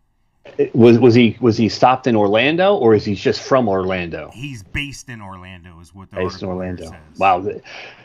Was 0.75 0.99
was 0.99 1.15
he 1.15 1.37
was 1.41 1.57
he 1.57 1.71
stopped 1.71 2.07
in 2.07 2.15
Orlando 2.17 2.75
or 2.77 2.95
is 2.95 3.05
he 3.05 3.15
just 3.15 3.41
from 3.41 3.67
Orlando? 3.67 4.31
He's 4.35 4.63
based 4.63 5.09
in 5.09 5.23
Orlando, 5.23 5.81
is 5.81 5.95
what 5.95 6.11
the 6.11 6.17
Based 6.17 6.43
in 6.43 6.49
Orlando. 6.49 6.85
says. 6.85 7.19
Wow. 7.19 7.47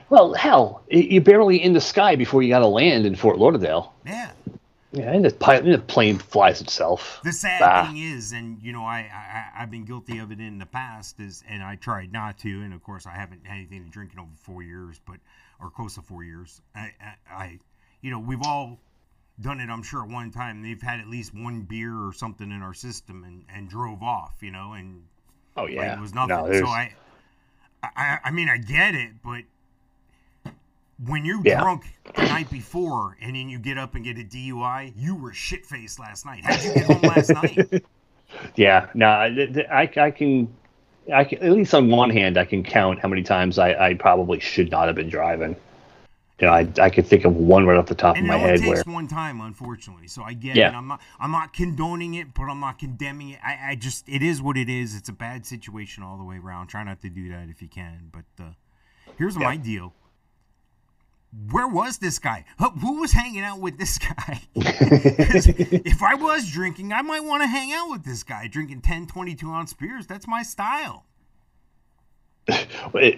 Well, 0.09 0.33
hell, 0.33 0.83
you're 0.89 1.21
barely 1.21 1.62
in 1.62 1.74
the 1.74 1.81
sky 1.81 2.15
before 2.15 2.41
you 2.41 2.50
got 2.50 2.59
to 2.59 2.67
land 2.67 3.05
in 3.05 3.15
Fort 3.15 3.38
Lauderdale. 3.39 3.93
Yeah. 4.05 4.31
Yeah, 4.91 5.12
and 5.12 5.24
the, 5.24 5.29
the 5.29 5.84
plane 5.88 6.17
flies 6.17 6.62
itself. 6.62 7.19
The 7.24 7.31
sad 7.31 7.62
Ah. 7.62 7.86
thing 7.86 7.98
is, 7.98 8.31
and 8.31 8.62
you 8.62 8.72
know, 8.72 8.84
I, 8.84 9.10
I 9.13 9.62
I've 9.62 9.72
been 9.72 9.86
guilty 9.86 10.17
of 10.17 10.31
it 10.31 10.39
in 10.39 10.58
the 10.58 10.65
past, 10.65 11.19
is 11.19 11.43
and 11.48 11.62
I 11.62 11.75
tried 11.75 12.12
not 12.12 12.39
to, 12.39 12.50
and 12.62 12.74
of 12.74 12.81
course 12.84 13.05
I 13.05 13.12
haven't 13.12 13.46
had 13.46 13.58
anything 13.58 13.84
to 13.86 13.89
drink 13.91 14.13
in 14.13 14.19
over 14.19 14.31
four 14.36 14.63
years, 14.63 15.00
but 15.05 15.17
or 15.60 15.69
close 15.69 15.96
to 15.96 16.01
four 16.01 16.24
years. 16.24 16.62
I, 16.75 16.91
I, 17.01 17.15
I 17.29 17.60
you 18.01 18.10
know, 18.10 18.19
we've 18.19 18.41
all 18.41 18.79
done 19.39 19.60
it. 19.60 19.69
I'm 19.69 19.84
sure 19.84 20.03
at 20.03 20.10
one 20.10 20.31
time 20.31 20.63
they've 20.63 20.81
had 20.81 21.00
at 21.00 21.08
least 21.08 21.34
one 21.36 21.62
beer 21.62 21.93
or 21.96 22.13
something 22.13 22.51
in 22.51 22.62
our 22.62 22.74
system 22.74 23.24
and 23.24 23.46
and 23.53 23.69
drove 23.69 24.01
off, 24.01 24.41
you 24.41 24.51
know, 24.51 24.74
and 24.74 25.03
Oh 25.55 25.63
like, 25.63 25.74
yeah, 25.74 25.98
it 25.98 26.00
was 26.00 26.13
nothing. 26.13 26.29
No, 26.29 26.51
so 26.51 26.65
I, 26.67 26.93
I, 27.84 28.19
I 28.25 28.31
mean, 28.31 28.50
I 28.50 28.58
get 28.58 28.96
it, 28.96 29.12
but 29.24 29.43
when 31.06 31.25
you're 31.25 31.44
Yeah. 31.44 31.60
drunk 31.60 31.86
the 32.15 32.24
night 32.24 32.50
before 32.50 33.18
and 33.22 33.36
then 33.36 33.50
you 33.50 33.60
get 33.60 33.77
up 33.77 33.96
and 33.96 34.03
get 34.03 34.18
a 34.18 34.24
DUI, 34.24 34.94
you 34.96 35.15
were 35.15 35.34
shit 35.34 35.65
faced 35.65 36.00
last 36.00 36.25
night. 36.25 36.44
How'd 36.44 36.63
you 36.63 36.72
get 36.72 36.86
home 36.86 37.06
last 37.06 37.34
night? 37.34 37.63
Yeah, 38.56 38.89
no, 38.94 39.08
I, 39.08 39.27
I, 39.72 39.89
I 39.98 40.12
can, 40.12 40.53
I 41.13 41.24
can, 41.24 41.39
at 41.39 41.51
least 41.51 41.74
on 41.74 41.89
one 41.89 42.10
hand, 42.10 42.38
I 42.38 42.46
can 42.46 42.63
count 42.63 43.00
how 43.00 43.08
many 43.08 43.24
times 43.24 43.58
I, 43.58 43.74
I 43.89 43.94
probably 43.96 44.39
should 44.39 44.70
not 44.72 44.88
have 44.88 44.96
been 44.96 45.10
driving. 45.10 45.56
You 46.39 46.48
know, 46.48 46.53
I, 46.53 46.68
I 46.79 46.89
could 46.89 47.06
think 47.06 47.25
of 47.25 47.36
one 47.36 47.65
right 47.65 47.77
off 47.77 47.88
the 47.88 47.96
top 47.96 48.15
And 48.15 48.25
of 48.25 48.27
my 48.27 48.38
head 48.38 48.60
takes 48.60 48.68
where, 48.68 48.84
one 48.86 49.08
time, 49.08 49.41
unfortunately. 49.41 50.08
So 50.08 50.24
I 50.24 50.34
get 50.34 50.56
Yeah. 50.56 50.70
it. 50.70 50.74
I'm 50.74 50.88
not, 50.88 51.01
I'm 51.20 51.32
not 51.32 51.53
condoning 51.53 52.13
it, 52.13 52.34
but 52.34 52.44
I'm 52.44 52.60
not 52.62 52.79
condemning 52.79 53.29
it. 53.32 53.39
I, 53.44 53.72
I 53.72 53.75
just, 53.75 54.08
it 54.08 54.24
is 54.24 54.41
what 54.41 54.58
it 54.58 54.70
is. 54.70 54.96
It's 54.96 55.10
a 55.10 55.13
bad 55.13 55.46
situation 55.46 56.01
all 56.03 56.18
the 56.18 56.24
way 56.24 56.38
around. 56.38 56.68
Try 56.68 56.84
not 56.84 57.01
to 57.01 57.10
do 57.10 57.29
that 57.29 57.50
if 57.50 57.62
you 57.62 57.68
can. 57.68 58.10
But 58.12 58.44
uh, 58.44 58.51
here's 59.18 59.36
my 59.38 59.58
deal. 59.58 59.94
Where 61.51 61.67
was 61.67 62.00
this 62.00 62.17
guy? 62.17 62.43
Who 62.57 62.69
who 62.71 63.01
was 63.01 63.12
hanging 63.12 63.41
out 63.43 63.59
with 63.59 63.77
this 63.77 63.98
guy? 64.00 64.41
if 64.55 66.01
I 66.01 66.15
was 66.15 66.50
drinking, 66.50 66.91
I 66.91 67.01
might 67.03 67.24
want 67.24 67.43
to 67.43 67.48
hang 67.48 67.71
out 67.71 67.89
with 67.91 68.03
this 68.03 68.24
guy 68.24 68.48
drinking 68.48 68.81
10, 68.81 69.07
22 69.07 69.51
ounce 69.51 69.74
beers. 69.74 70.07
That's 70.07 70.27
my 70.27 70.41
style. 70.41 71.05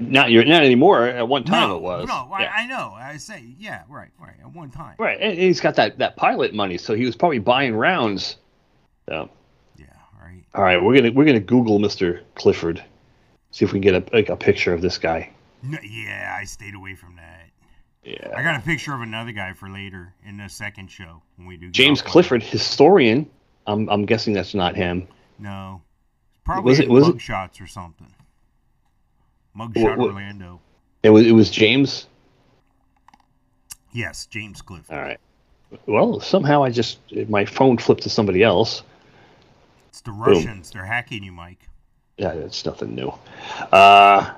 not 0.02 0.30
you're 0.30 0.44
not 0.44 0.64
anymore. 0.64 1.08
At 1.08 1.28
one 1.28 1.46
time 1.46 1.70
no, 1.70 1.78
it 1.78 1.82
was. 1.82 2.08
no, 2.08 2.28
Yeah. 2.38 2.52
I, 2.54 2.64
I 2.64 2.68
know. 2.68 2.94
I 2.98 3.16
say, 3.18 3.46
yeah, 3.58 3.84
right, 3.88 4.10
right. 4.20 4.36
At 4.42 4.54
one 4.54 4.72
time. 4.72 4.96
right, 5.00 5.18
and 5.22 5.38
he's 5.38 5.62
got 5.62 5.76
that 5.76 5.98
that 6.00 6.18
pilot 6.18 6.54
money, 6.54 6.78
so 6.78 6.94
he 6.96 7.06
was 7.06 7.16
probably 7.16 7.40
buying 7.40 7.74
rounds. 7.76 8.38
So, 9.08 9.30
Yeah, 9.78 9.86
right. 10.22 10.44
all 10.54 10.64
right, 10.64 10.84
we're 10.84 10.96
gonna 10.96 11.12
we're 11.12 11.26
gonna 11.26 11.40
Google 11.40 11.80
Mr. 11.80 12.24
Clifford, 12.36 12.84
see 13.52 13.64
if 13.64 13.72
we 13.72 13.80
can 13.80 13.94
get 13.94 13.96
a 13.96 14.14
like 14.14 14.28
a 14.28 14.36
picture 14.36 14.74
of 14.74 14.82
this 14.82 14.98
guy. 14.98 15.30
No, 15.64 15.78
yeah, 15.82 16.36
I 16.38 16.44
stayed 16.44 16.76
away 16.76 16.96
from 16.96 17.16
that. 17.16 17.41
Yeah. 18.04 18.34
I 18.36 18.42
got 18.42 18.56
a 18.56 18.64
picture 18.64 18.94
of 18.94 19.02
another 19.02 19.32
guy 19.32 19.54
for 19.54 19.70
later 19.70 20.14
in 20.26 20.38
the 20.38 20.50
second 20.50 20.90
show 20.90 21.22
when 21.36 21.48
we 21.48 21.58
do. 21.58 21.70
James. 21.70 22.02
Clifford, 22.02 22.42
historian. 22.44 23.30
I'm 23.68 23.88
I'm 23.90 24.06
guessing 24.06 24.34
that's 24.34 24.54
not 24.56 24.76
him. 24.76 25.08
No, 25.38 25.82
It's 26.34 26.40
probably 26.44 26.70
Was 26.72 26.80
it- 26.80 26.90
was 26.90 27.08
it- 27.10 27.22
shots 27.22 27.62
or 27.62 27.68
something. 27.68 28.12
Mugshot 29.56 29.98
what- 29.98 30.08
Orlando. 30.12 30.60
It 31.04 31.10
was 31.12 31.26
it 31.28 31.32
was 31.34 31.50
James. 31.52 32.08
Yes, 33.94 34.26
James 34.28 34.62
Clifford. 34.62 34.96
All 34.96 35.02
right. 35.02 35.20
Well, 35.86 36.20
somehow 36.20 36.64
I 36.64 36.70
just 36.70 37.00
my 37.30 37.46
phone 37.46 37.78
flipped 37.78 38.04
to 38.04 38.10
somebody 38.10 38.42
else. 38.44 38.84
It's 39.90 40.02
the 40.02 40.12
Russians. 40.12 40.72
They're 40.72 40.86
hacking 40.86 41.24
you, 41.24 41.32
Mike. 41.32 41.68
Yeah, 42.18 42.32
it's 42.32 42.66
nothing 42.66 42.96
new. 42.96 43.14
Uh, 43.72 44.34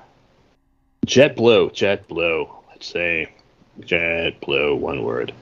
JetBlue, 1.06 1.72
JetBlue. 1.72 2.48
Let's 2.70 2.86
say 2.86 3.30
JetBlue, 3.80 4.78
one 4.78 5.02
word. 5.02 5.32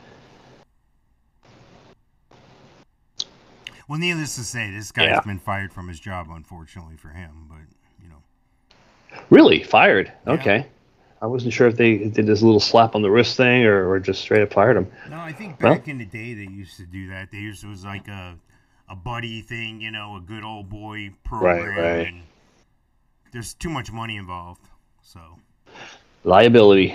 Well, 3.89 3.99
needless 3.99 4.37
to 4.37 4.45
say, 4.45 4.71
this 4.71 4.91
guy's 4.93 5.09
Yeah. 5.09 5.21
been 5.21 5.39
fired 5.39 5.73
from 5.73 5.89
his 5.89 6.01
job, 6.01 6.29
unfortunately 6.31 6.97
for 6.97 7.09
him. 7.11 7.47
But 7.49 7.59
you 8.03 8.09
know, 8.09 8.23
Really 9.31 9.63
fired? 9.63 10.13
Yeah. 10.27 10.33
Okay. 10.35 10.67
I 11.21 11.27
wasn't 11.27 11.53
sure 11.53 11.69
if 11.69 11.77
they 11.77 11.99
did 11.99 12.27
this 12.27 12.43
little 12.43 12.59
slap 12.61 12.95
on 12.95 13.03
the 13.03 13.11
wrist 13.11 13.37
thing 13.37 13.65
or, 13.65 13.89
or 13.89 14.01
just 14.01 14.21
straight 14.23 14.43
up 14.43 14.53
fired 14.53 14.77
him. 14.77 14.91
no, 15.11 15.21
I 15.21 15.33
think 15.33 15.61
Well- 15.61 15.75
back 15.75 15.89
in 15.89 15.99
the 15.99 16.05
day 16.07 16.35
they 16.35 16.51
used 16.51 16.77
to 16.79 16.87
do 16.87 17.09
that. 17.11 17.31
They 17.31 17.39
used 17.39 17.63
it 17.65 17.69
was 17.69 17.85
like 17.85 18.09
a 18.09 18.37
a 18.89 18.97
buddy 18.97 19.41
thing, 19.41 19.81
you 19.81 19.91
know, 19.91 20.17
a 20.17 20.21
good 20.21 20.43
old 20.45 20.69
boy 20.69 21.11
program. 21.25 21.79
right. 21.79 22.07
And 22.09 22.23
there's 23.33 23.55
too 23.55 23.71
much 23.71 23.91
money 23.91 24.17
involved, 24.17 24.69
so. 25.01 25.39
Liability. 26.25 26.95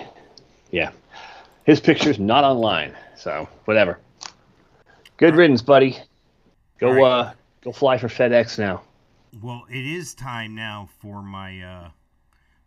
Yeah. 0.70 0.92
His 1.68 1.82
picture's 1.82 2.18
not 2.18 2.46
online, 2.46 2.96
so 3.18 3.50
whatever. 3.66 4.00
Good 5.18 5.36
riddance, 5.36 5.62
buddy. 5.62 5.98
Go 6.80 6.92
right. 6.94 7.04
uh 7.04 7.34
go 7.62 7.74
fly 7.74 7.98
for 7.98 8.08
FedEx 8.08 8.58
now. 8.58 8.84
Well, 9.44 9.66
it 9.70 9.86
is 9.86 10.14
time 10.16 10.56
now 10.56 10.88
for 11.02 11.22
my 11.22 11.62
uh, 11.62 11.90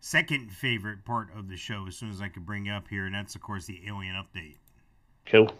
second 0.01 0.51
favorite 0.51 1.03
part 1.03 1.29
of 1.35 1.49
the 1.49 1.57
show. 1.57 1.87
As 1.87 1.97
soon 1.97 2.11
as 2.11 2.21
I 2.21 2.27
could 2.29 2.45
bring 2.45 2.69
up 2.69 2.87
here, 2.89 3.07
and 3.07 3.15
that's 3.15 3.33
of 3.33 3.41
course 3.41 3.65
the 3.65 3.81
alien 3.87 4.13
update. 4.13 4.57
Cool. 5.25 5.51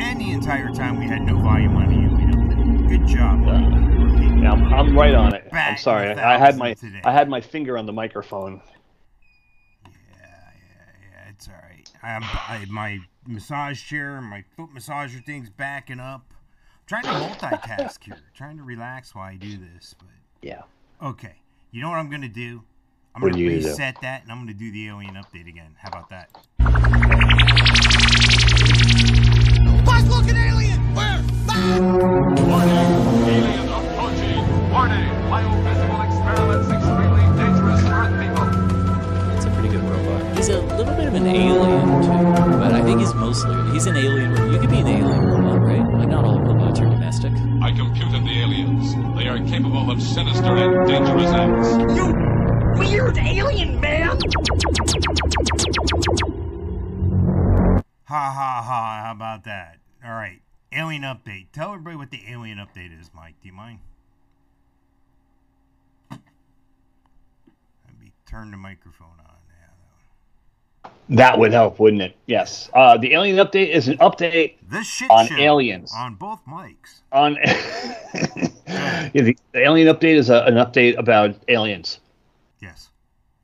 And 0.00 0.20
the 0.20 0.30
entire 0.30 0.68
time 0.72 1.00
we 1.00 1.06
had 1.06 1.22
no 1.22 1.36
volume 1.38 1.74
on 1.76 1.88
the 1.88 1.94
alien 1.94 2.32
update. 2.32 2.88
Good 2.88 3.06
job. 3.08 3.40
Uh, 3.48 3.58
Mike. 3.58 4.42
Yeah, 4.42 4.52
I'm, 4.52 4.72
I'm 4.72 4.96
right 4.96 5.14
on 5.14 5.34
it. 5.34 5.48
I'm 5.78 5.82
sorry. 5.82 6.12
I, 6.12 6.34
I 6.34 6.38
had 6.38 6.56
my 6.56 6.74
today. 6.74 7.00
I 7.04 7.12
had 7.12 7.28
my 7.28 7.40
finger 7.40 7.78
on 7.78 7.86
the 7.86 7.92
microphone. 7.92 8.60
Yeah, 9.84 9.90
yeah, 10.20 10.30
yeah. 11.12 11.30
It's 11.30 11.48
all 11.48 11.54
right. 11.54 11.88
I'm, 12.02 12.22
I, 12.24 12.64
my 12.68 12.98
massage 13.26 13.82
chair, 13.82 14.20
my 14.20 14.42
foot 14.56 14.70
massager 14.74 15.24
thing's 15.24 15.50
backing 15.50 16.00
up. 16.00 16.24
I'm 16.30 16.86
trying 16.86 17.04
to 17.04 17.10
multitask 17.10 18.02
here. 18.04 18.16
Trying 18.34 18.56
to 18.56 18.62
relax 18.64 19.14
while 19.14 19.24
I 19.26 19.36
do 19.36 19.56
this, 19.58 19.94
but 19.98 20.08
Yeah. 20.42 20.62
okay. 21.02 21.34
You 21.70 21.82
know 21.82 21.90
what 21.90 21.98
I'm 21.98 22.08
gonna 22.10 22.28
do? 22.28 22.62
I'm 23.14 23.20
What 23.22 23.32
gonna 23.32 23.44
are 23.44 23.50
do? 23.50 23.56
reset 23.56 24.00
that, 24.00 24.22
and 24.22 24.32
I'm 24.32 24.38
gonna 24.38 24.54
do 24.54 24.70
the 24.72 24.88
alien 24.88 25.14
update 25.14 25.48
again. 25.48 25.74
How 25.78 25.88
about 25.88 26.08
that? 26.10 26.30
Fast 29.84 30.08
looking 30.08 30.36
alien! 30.36 30.78
Where? 30.94 31.22
Warning! 32.48 32.97
Alien 34.78 35.08
approaching! 35.08 35.08
Warning! 35.08 35.64
Biophysical 35.64 36.00
experiments 36.06 36.68
extremely 36.70 37.24
dangerous 37.36 37.80
to 37.82 37.90
Earth 37.90 38.14
people! 38.22 38.46
It's 39.36 39.44
a 39.44 39.50
pretty 39.50 39.68
good 39.68 39.82
robot. 39.82 40.36
He's 40.36 40.48
a 40.48 40.60
little 40.60 40.94
bit 40.94 41.06
of 41.08 41.14
an 41.14 41.26
alien 41.26 42.02
too, 42.02 42.58
but 42.58 42.72
I 42.72 42.82
think 42.82 43.00
he's 43.00 43.14
mostly 43.14 43.72
he's 43.72 43.86
an 43.86 43.96
alien. 43.96 44.34
ro- 44.34 44.50
You 44.50 44.58
could 44.60 44.70
be 44.70 44.78
an 44.78 44.86
alien 44.86 45.24
robot, 45.26 45.60
right? 45.62 45.98
Like 45.98 46.08
not 46.08 46.24
all 46.24 46.40
robots 46.40 46.78
are 46.80 46.86
domestic. 46.88 47.32
I 47.62 47.72
computed 47.72 48.24
the 48.24 48.38
aliens. 48.40 48.94
They 49.16 49.26
are 49.28 49.38
capable 49.48 49.90
of 49.90 50.00
sinister 50.00 50.56
and 50.56 50.86
dangerous 50.88 51.30
acts. 51.32 51.70
You 51.96 52.14
weird 52.78 53.18
alien 53.18 53.80
man! 53.80 54.16
Ha 58.06 58.32
ha 58.32 58.62
ha! 58.64 59.02
How 59.04 59.12
about 59.12 59.44
that? 59.44 59.78
All 60.04 60.12
right, 60.12 60.40
alien 60.72 61.02
update. 61.02 61.46
Tell 61.52 61.72
everybody 61.72 61.96
what 61.96 62.10
the 62.10 62.22
alien 62.28 62.58
update 62.58 62.98
is, 62.98 63.10
Mike. 63.14 63.34
Do 63.42 63.48
you 63.48 63.54
mind? 63.54 63.80
Let 66.10 66.20
me 68.00 68.12
turn 68.28 68.50
the 68.50 68.56
microphone 68.56 69.06
on. 69.18 69.24
Yeah. 70.84 70.90
That 71.16 71.38
would 71.38 71.52
help, 71.52 71.78
wouldn't 71.78 72.02
it? 72.02 72.16
Yes. 72.26 72.68
Uh, 72.74 72.96
the 72.98 73.14
alien 73.14 73.36
update 73.36 73.70
is 73.70 73.88
an 73.88 73.96
update 73.98 74.54
The 74.70 74.82
shit 74.82 75.10
On 75.10 75.32
aliens. 75.38 75.92
on 75.96 76.14
both 76.14 76.40
Mikes. 76.46 77.00
on. 77.12 77.34
yeah, 77.44 79.10
the, 79.12 79.36
the 79.52 79.60
alien 79.60 79.88
update 79.94 80.16
is 80.16 80.30
a, 80.30 80.42
an 80.44 80.54
update 80.54 80.98
about 80.98 81.34
aliens. 81.48 82.00
Yes. 82.60 82.90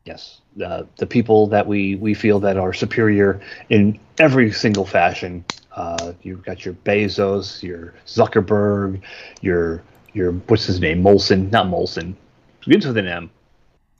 Yes, 0.04 0.40
the 0.56 0.86
the 0.98 1.06
people 1.06 1.46
that 1.46 1.66
we 1.66 1.94
we 1.94 2.12
feel 2.12 2.38
that 2.40 2.58
are 2.58 2.74
superior 2.74 3.40
in 3.70 3.98
every 4.18 4.52
single 4.52 4.84
fashion 4.84 5.42
Uh, 5.74 6.12
you've 6.22 6.44
got 6.44 6.64
your 6.64 6.74
Bezos, 6.84 7.62
your 7.62 7.94
Zuckerberg, 8.06 9.00
your 9.40 9.82
your 10.12 10.32
what's 10.48 10.66
his 10.66 10.78
name, 10.78 11.02
Molson, 11.02 11.50
not 11.50 11.66
Molson, 11.68 12.14
begins 12.66 12.86
with 12.86 12.98
an 12.98 13.06
M. 13.08 13.30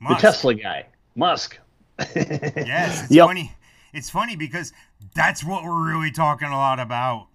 Musk. 0.01 0.21
The 0.21 0.27
Tesla 0.29 0.55
guy, 0.55 0.87
Musk. 1.15 1.59
Yes, 1.99 3.05
it's 3.05 3.15
Yep. 3.15 3.27
funny. 3.27 3.53
It's 3.93 4.11
funny 4.11 4.35
because 4.37 4.73
that's 5.15 5.45
what 5.45 5.63
we're 5.65 5.89
really 5.89 6.11
talking 6.11 6.49
a 6.49 6.57
lot 6.57 6.81
about 6.81 7.29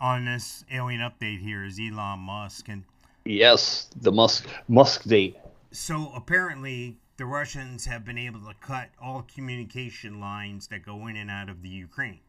on 0.00 0.24
this 0.24 0.64
alien 0.70 1.00
update 1.00 1.40
here 1.40 1.64
is 1.64 1.78
Elon 1.78 2.20
Musk 2.20 2.68
and 2.68 2.84
Yes, 3.24 3.90
the 4.00 4.10
Musk 4.12 4.48
Musk 4.68 5.02
date. 5.04 5.36
so 5.70 6.10
apparently 6.14 6.96
the 7.18 7.26
Russians 7.26 7.84
have 7.84 8.04
been 8.04 8.16
able 8.16 8.40
to 8.40 8.54
cut 8.60 8.88
all 9.02 9.22
communication 9.22 10.18
lines 10.20 10.68
that 10.68 10.82
go 10.84 11.06
in 11.08 11.16
and 11.16 11.30
out 11.30 11.48
of 11.50 11.62
the 11.62 11.68
Ukraine. 11.68 12.20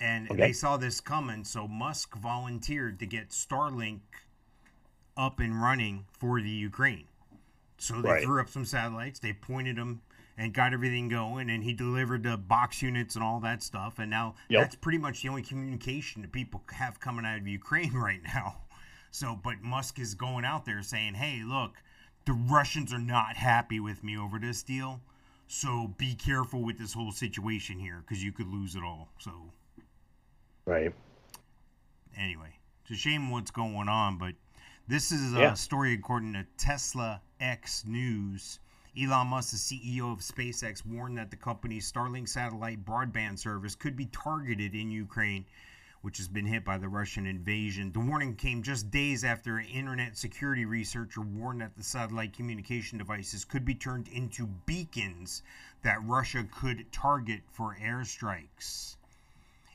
And 0.00 0.30
Okay. 0.30 0.40
they 0.40 0.52
saw 0.52 0.76
this 0.78 1.00
coming, 1.00 1.44
so 1.44 1.68
Musk 1.68 2.16
volunteered 2.16 2.98
to 3.00 3.06
get 3.06 3.30
Starlink 3.30 4.00
up 5.16 5.40
and 5.40 5.60
running 5.60 6.06
for 6.18 6.40
the 6.40 6.48
Ukraine. 6.50 7.04
So 7.82 8.00
they 8.00 8.10
Right. 8.10 8.22
threw 8.22 8.40
up 8.40 8.48
some 8.48 8.64
satellites, 8.64 9.18
they 9.18 9.32
pointed 9.32 9.74
them 9.74 10.02
and 10.38 10.54
got 10.54 10.72
everything 10.72 11.08
going, 11.08 11.50
and 11.50 11.64
he 11.64 11.72
delivered 11.72 12.22
the 12.22 12.36
box 12.36 12.80
units 12.80 13.16
and 13.16 13.24
all 13.24 13.40
that 13.40 13.60
stuff. 13.60 13.98
And 13.98 14.08
now 14.08 14.36
Yep. 14.48 14.62
that's 14.62 14.76
pretty 14.76 14.98
much 14.98 15.22
the 15.22 15.28
only 15.28 15.42
communication 15.42 16.22
that 16.22 16.30
people 16.30 16.62
have 16.70 17.00
coming 17.00 17.26
out 17.26 17.38
of 17.38 17.48
Ukraine 17.48 17.92
right 17.98 18.22
now. 18.22 18.58
So, 19.10 19.34
but 19.34 19.62
Musk 19.62 19.98
is 19.98 20.14
going 20.14 20.44
out 20.44 20.64
there 20.64 20.80
saying, 20.82 21.14
hey, 21.14 21.42
look, 21.44 21.82
the 22.24 22.32
Russians 22.34 22.92
are 22.92 23.00
not 23.00 23.36
happy 23.36 23.80
with 23.80 24.04
me 24.04 24.16
over 24.16 24.38
this 24.38 24.62
deal. 24.62 25.00
So 25.48 25.88
be 25.98 26.14
careful 26.14 26.62
with 26.62 26.78
this 26.78 26.92
whole 26.92 27.10
situation 27.10 27.80
here 27.80 28.04
because 28.06 28.22
you 28.22 28.30
could 28.30 28.46
lose 28.46 28.76
it 28.76 28.84
all. 28.84 29.08
So, 29.18 29.50
Right. 30.66 30.94
anyway, 32.16 32.58
it's 32.82 32.92
a 32.92 32.94
shame 32.94 33.28
what's 33.30 33.50
going 33.50 33.88
on, 33.88 34.18
but 34.18 34.34
this 34.86 35.10
is 35.10 35.34
a 35.34 35.40
Yeah. 35.40 35.54
story 35.54 35.92
according 35.94 36.32
to 36.34 36.46
Tesla 36.56 37.20
X 37.42 37.84
News. 37.84 38.60
Elon 38.96 39.26
Musk, 39.26 39.50
the 39.50 39.56
CEO 39.56 40.12
of 40.12 40.20
SpaceX, 40.20 40.86
warned 40.86 41.18
that 41.18 41.32
the 41.32 41.36
company's 41.36 41.90
Starlink 41.90 42.28
satellite 42.28 42.84
broadband 42.84 43.36
service 43.36 43.74
could 43.74 43.96
be 43.96 44.06
targeted 44.06 44.76
in 44.76 44.92
Ukraine, 44.92 45.44
which 46.02 46.18
has 46.18 46.28
been 46.28 46.46
hit 46.46 46.64
by 46.64 46.78
the 46.78 46.88
Russian 46.88 47.26
invasion. 47.26 47.90
The 47.90 47.98
warning 47.98 48.36
came 48.36 48.62
just 48.62 48.92
days 48.92 49.24
after 49.24 49.58
an 49.58 49.66
internet 49.66 50.16
security 50.16 50.64
researcher 50.66 51.20
warned 51.20 51.62
that 51.62 51.74
the 51.74 51.82
satellite 51.82 52.32
communication 52.32 52.96
devices 52.96 53.44
could 53.44 53.64
be 53.64 53.74
turned 53.74 54.06
into 54.06 54.46
beacons 54.46 55.42
that 55.82 56.00
Russia 56.04 56.46
could 56.48 56.92
target 56.92 57.42
for 57.50 57.76
airstrikes. 57.82 58.94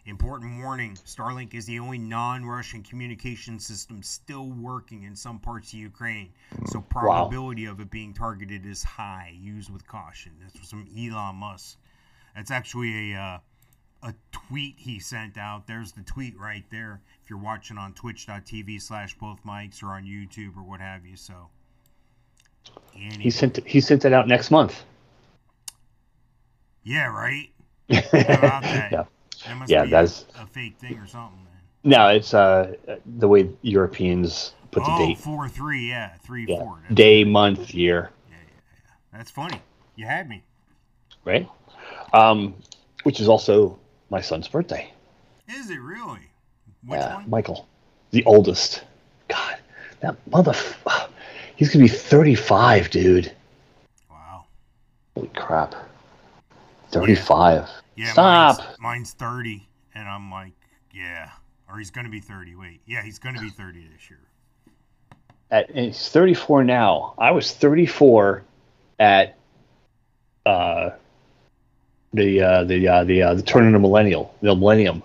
Important 0.08 0.62
warning 0.64 0.96
Starlink 1.06 1.54
is 1.54 1.66
the 1.66 1.80
only 1.80 1.98
non 1.98 2.46
Russian 2.46 2.82
communication 2.82 3.60
system 3.60 4.02
still 4.02 4.48
working 4.48 5.04
in 5.04 5.18
some 5.18 5.38
parts 5.38 5.74
of 5.74 5.80
Ukraine. 5.80 6.32
So, 6.68 6.80
probability 6.80 7.66
of 7.66 7.82
it 7.82 7.92
being 7.92 8.14
targeted 8.14 8.66
is 8.66 8.82
high. 8.84 9.38
Use 9.38 9.70
with 9.70 9.86
caution. 9.86 10.32
That's 10.42 10.70
from 10.70 10.88
Elon 10.98 11.36
Musk. 11.36 11.78
That's 12.38 12.52
actually 12.52 13.16
a, 13.16 13.20
uh, 13.20 13.38
a 14.04 14.14
tweet 14.32 14.76
he 14.78 14.98
sent 15.00 15.38
out. 15.38 15.68
There's 15.68 15.92
the 15.92 16.04
tweet 16.04 16.40
right 16.40 16.64
there 16.72 17.02
if 17.22 17.30
you're 17.30 17.38
watching 17.38 17.78
on 17.78 17.92
twitch.tv 17.92 18.82
slash 18.82 19.14
both 19.18 19.44
Mikes 19.44 19.84
or 19.84 19.88
on 19.88 20.06
YouTube 20.06 20.56
or 20.56 20.64
what 20.64 20.80
have 20.80 21.06
you. 21.06 21.18
So, 21.18 21.34
anyway. 22.96 23.24
He 23.24 23.30
sent 23.30 23.60
he 23.68 23.82
sent 23.82 24.06
it 24.06 24.14
out 24.14 24.26
next 24.26 24.52
month. 24.52 24.86
yeah, 26.86 27.08
right? 27.08 27.50
How 27.92 28.00
about 28.00 28.64
that? 28.64 28.92
yeah. 28.94 29.04
That 29.46 29.70
Yeah, 29.70 29.86
that's- 29.86 30.26
a, 30.40 30.44
a 30.44 30.46
fake 30.46 30.78
thing 30.80 30.98
or 30.98 31.08
something, 31.08 31.38
man. 31.44 31.54
No, 31.84 32.08
it's 32.10 32.34
uh 32.34 32.76
the 33.18 33.28
way 33.28 33.50
Europeans 33.62 34.54
put 34.72 34.84
the 34.84 34.92
oh, 34.92 34.98
date. 34.98 35.18
four 35.20 35.48
three, 35.48 35.90
yeah, 35.90 36.16
three 36.26 36.46
Yeah. 36.48 36.60
four. 36.60 36.80
Day, 36.94 37.24
month, 37.24 37.74
year, 37.74 38.12
Yeah, 38.30 38.36
yeah, 38.36 38.44
yeah. 38.84 39.18
that's 39.18 39.32
funny. 39.32 39.62
You 39.96 40.06
had 40.06 40.28
me. 40.28 40.44
right? 41.26 41.48
Um, 42.14 42.56
which 43.04 43.20
is 43.20 43.28
also 43.30 43.78
my 44.10 44.22
son's 44.22 44.48
birthday. 44.48 44.92
Is 45.48 45.70
it 45.70 45.80
really? 45.80 46.20
Which 46.86 47.00
yeah, 47.00 47.16
one? 47.16 47.30
Michael, 47.30 47.68
the 48.12 48.24
oldest. 48.26 48.84
God, 49.28 49.58
that 50.02 50.16
mother. 50.30 50.54
He's 51.56 51.70
gonna 51.74 51.84
be 51.86 51.90
35, 51.90 52.90
dude. 52.92 53.32
Wow. 54.10 54.46
Holy 55.16 55.28
crap. 55.30 55.74
35. 56.92 57.62
Yeah, 57.64 57.68
Stop. 58.06 58.58
Mine's, 58.60 58.80
mine's 58.80 59.14
thirty, 59.14 59.68
and 59.96 60.08
I'm 60.08 60.30
like, 60.32 60.54
yeah, 60.94 61.32
or 61.70 61.78
he's 61.78 61.92
gonna 61.92 62.10
be 62.10 62.20
thirty. 62.20 62.56
Wait, 62.56 62.82
yeah, 62.86 63.02
he's 63.04 63.20
gonna 63.20 63.42
be 63.42 63.50
thirty 63.50 63.88
this 63.88 64.10
year. 64.10 64.20
At, 65.50 65.70
and 65.70 65.86
he's 65.86 66.10
34 66.10 66.66
now. 66.66 67.14
I 67.18 67.32
was 67.32 67.54
34 67.54 68.44
at 69.00 69.38
uh, 70.46 70.90
the 72.14 72.42
uh, 72.42 72.64
the 72.66 72.88
uh, 72.88 73.04
the 73.06 73.22
uh, 73.24 73.34
the 73.34 73.42
turn 73.42 73.66
of 73.68 73.72
the 73.74 73.80
millennial, 73.80 74.36
the 74.42 74.54
millennium. 74.56 75.04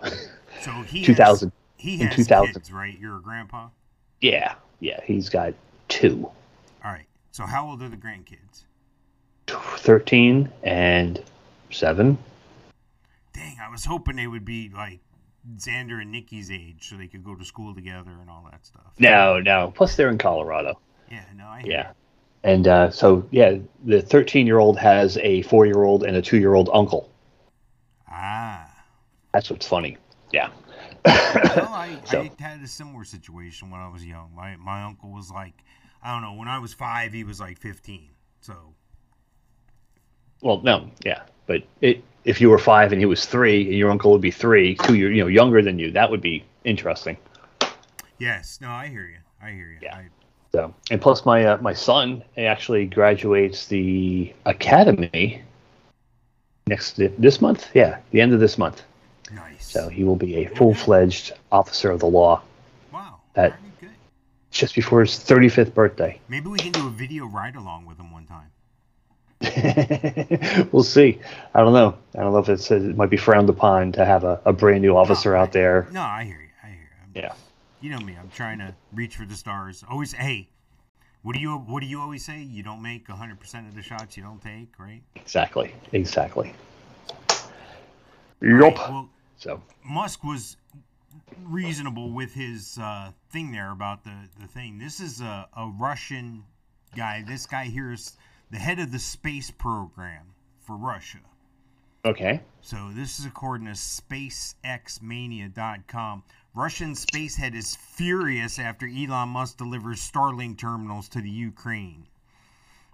So 0.63 0.71
he 0.83 1.05
2000. 1.05 1.53
Has, 1.79 1.85
he 1.85 1.99
has 1.99 2.15
2000. 2.15 2.55
kids, 2.55 2.73
right? 2.73 2.97
You're 2.99 3.17
a 3.17 3.21
grandpa. 3.21 3.69
yeah, 4.21 4.55
yeah. 4.79 5.01
He's 5.05 5.29
got 5.29 5.53
two, 5.89 6.31
All 6.85 6.93
right. 6.93 7.07
So 7.33 7.45
how 7.45 7.69
old 7.69 7.83
are 7.83 7.89
the 7.89 7.97
grandkids? 7.97 8.65
13 9.49 10.49
and 10.63 11.23
seven. 11.73 12.17
Dang, 13.33 13.57
I 13.63 13.71
was 13.71 13.85
hoping 13.85 14.17
they 14.17 14.27
would 14.27 14.45
be 14.45 14.71
like 14.75 15.01
Xander 15.57 16.01
and 16.01 16.13
Nikki's 16.13 16.51
age, 16.51 16.89
so 16.89 16.97
they 16.97 17.07
could 17.09 17.25
go 17.25 17.35
to 17.35 17.45
school 17.45 17.75
together 17.75 18.11
and 18.21 18.29
all 18.31 18.47
that 18.51 18.65
stuff. 18.67 18.93
No, 18.99 19.41
no. 19.41 19.73
Plus, 19.75 19.97
they're 19.97 20.11
in 20.11 20.19
Colorado. 20.19 20.79
Yeah, 21.11 21.25
no, 21.37 21.45
I 21.45 21.63
Yeah. 21.65 21.93
And 22.45 22.67
uh, 22.67 22.91
so, 22.91 23.27
yeah, 23.31 23.57
the 23.85 24.03
13 24.03 24.47
year 24.47 24.59
old 24.59 24.79
has 24.79 25.17
a 25.19 25.43
four 25.43 25.65
year 25.67 25.83
old 25.85 26.03
and 26.05 26.17
a 26.17 26.23
two 26.23 26.39
year 26.39 26.55
old 26.55 26.69
uncle. 26.73 27.11
Ah. 28.11 28.69
That's 29.33 29.49
what's 29.51 29.67
funny. 29.67 29.97
Yeah. 30.33 30.51
Well, 31.05 31.15
I, 31.17 31.99
So- 32.05 32.23
I 32.23 32.31
had 32.43 32.61
a 32.61 32.67
similar 32.69 33.05
situation 33.05 33.71
when 33.71 33.81
I 33.81 33.89
was 33.89 34.05
young. 34.05 34.33
My 34.35 34.57
my 34.57 34.83
uncle 34.83 35.11
was 35.11 35.31
like, 35.31 35.55
I 36.03 36.13
don't 36.13 36.23
know, 36.23 36.35
when 36.35 36.49
I 36.49 36.59
was 36.59 36.75
five, 36.75 37.13
he 37.13 37.25
was 37.25 37.41
like 37.41 37.59
fifteen. 37.59 38.11
So 38.41 38.75
Well, 40.43 40.61
no, 40.63 40.91
yeah. 41.05 41.23
But 41.53 41.65
it, 41.83 42.03
if 42.25 42.41
you 42.41 42.49
were 42.49 42.59
five 42.59 42.93
and 42.93 43.01
he 43.01 43.05
was 43.05 43.27
three, 43.27 43.67
and 43.67 43.75
your 43.75 43.91
uncle 43.91 44.11
would 44.13 44.23
be 44.23 44.31
three, 44.31 44.75
two 44.75 44.95
years, 44.95 45.15
you 45.15 45.23
know, 45.23 45.29
younger 45.29 45.61
than 45.61 45.79
you, 45.79 45.91
that 45.91 46.11
would 46.11 46.23
be 46.23 46.45
interesting. 46.65 47.19
yes, 48.19 48.59
no, 48.63 48.71
I 48.71 48.89
hear 48.89 49.05
you. 49.05 49.19
I 49.43 49.51
hear 49.51 49.67
you. 49.67 49.79
Yeah. 49.83 49.97
I, 49.97 50.07
So, 50.53 50.75
and 50.91 50.99
plus, 50.99 51.27
my 51.27 51.45
uh, 51.45 51.59
my 51.61 51.75
son 51.75 52.25
actually 52.39 52.87
graduates 52.87 53.67
the 53.67 54.33
academy 54.47 55.43
next 56.69 56.97
this 56.97 57.43
month. 57.43 57.69
Yeah, 57.75 57.99
the 58.13 58.23
end 58.23 58.33
of 58.33 58.41
this 58.41 58.57
month. 58.57 58.81
nice. 59.31 59.67
So 59.67 59.91
he 59.91 60.05
will 60.05 60.17
be 60.17 60.37
a 60.37 60.47
full 60.47 60.73
fledged 60.73 61.33
officer 61.51 61.91
of 61.91 62.01
the 62.01 62.07
law 62.07 62.41
wow. 62.91 63.21
that- 63.35 63.59
just 64.51 64.75
before 64.75 65.01
his 65.01 65.13
35th 65.13 65.73
birthday. 65.73 66.21
Maybe 66.29 66.49
we 66.49 66.59
can 66.59 66.73
do 66.73 66.87
a 66.87 66.91
video 66.91 67.25
ride 67.25 67.57
along 67.57 67.87
with 67.87 67.99
him 67.99 68.13
one 68.13 68.27
time. 68.27 68.53
we'll 70.73 70.83
see. 70.83 71.19
I 71.55 71.61
don't 71.61 71.73
know. 71.73 71.97
I 72.17 72.21
don't 72.23 72.33
know 72.33 72.39
if 72.39 72.49
it's 72.49 72.71
it 72.71 72.97
might 72.97 73.11
be 73.11 73.17
frowned 73.17 73.49
upon 73.51 73.93
to 73.93 74.05
have 74.05 74.25
a, 74.25 74.41
a 74.45 74.53
brand 74.53 74.83
new 74.83 74.97
officer 74.97 75.35
out 75.37 75.53
there. 75.53 75.89
No, 75.93 76.03
I 76.03 76.25
hear 76.25 76.41
you. 76.41 76.49
I 76.63 76.67
hear 76.69 76.77
you. 76.77 76.87
I'm- 77.01 77.11
Yeah. 77.15 77.35
You 77.81 77.91
know 77.91 78.01
me. 78.01 78.17
I'm 78.19 78.31
trying 78.31 78.59
to 78.61 78.75
reach 78.93 79.17
for 79.17 79.27
the 79.27 79.35
stars. 79.35 79.85
Always, 79.91 80.13
hey, 80.13 80.49
what 81.23 81.35
do 81.35 81.41
you 81.41 81.57
what 81.57 81.81
do 81.81 81.87
you 81.87 82.01
always 82.01 82.25
say? 82.25 82.41
You 82.41 82.63
don't 82.63 82.81
make 82.83 83.09
100% 83.09 83.69
of 83.69 83.75
the 83.75 83.83
shots 83.83 84.17
you 84.17 84.23
don't 84.23 84.41
take, 84.41 84.79
right? 84.79 85.03
Exactly. 85.17 85.75
Exactly. 85.93 86.55
Right, 88.41 88.77
Well, 88.77 89.09
So 89.37 89.63
Musk 89.85 90.25
was 90.25 90.57
reasonable 91.45 92.11
with 92.11 92.35
his 92.35 92.79
uh, 92.81 93.11
thing 93.31 93.53
there 93.53 93.71
about 93.71 94.05
the, 94.05 94.15
the 94.41 94.49
thing. 94.49 94.79
This 94.79 95.01
is 95.01 95.21
a, 95.21 95.49
a 95.57 95.71
Russian 95.79 96.43
guy. 96.97 97.23
This 97.27 97.47
guy 97.47 97.65
here 97.67 97.93
is 97.93 98.17
the 98.53 98.59
head 98.59 98.79
of 98.79 98.93
the 98.93 98.99
space 99.01 99.51
program 99.51 100.27
for 100.61 100.77
Russia. 100.77 101.19
okay. 102.05 102.41
So 102.61 102.77
this 102.95 103.19
is 103.19 103.27
according 103.27 103.67
to 103.67 103.73
SpaceXMania.com. 103.73 106.23
Russian 106.55 106.95
space 106.95 107.37
head 107.37 107.55
is 107.55 107.75
furious 107.75 108.59
after 108.59 108.87
Elon 108.87 109.31
Musk 109.31 109.57
delivers 109.57 110.01
Starlink 110.09 110.59
terminals 110.59 111.09
to 111.11 111.21
the 111.21 111.31
Ukraine. 111.31 112.07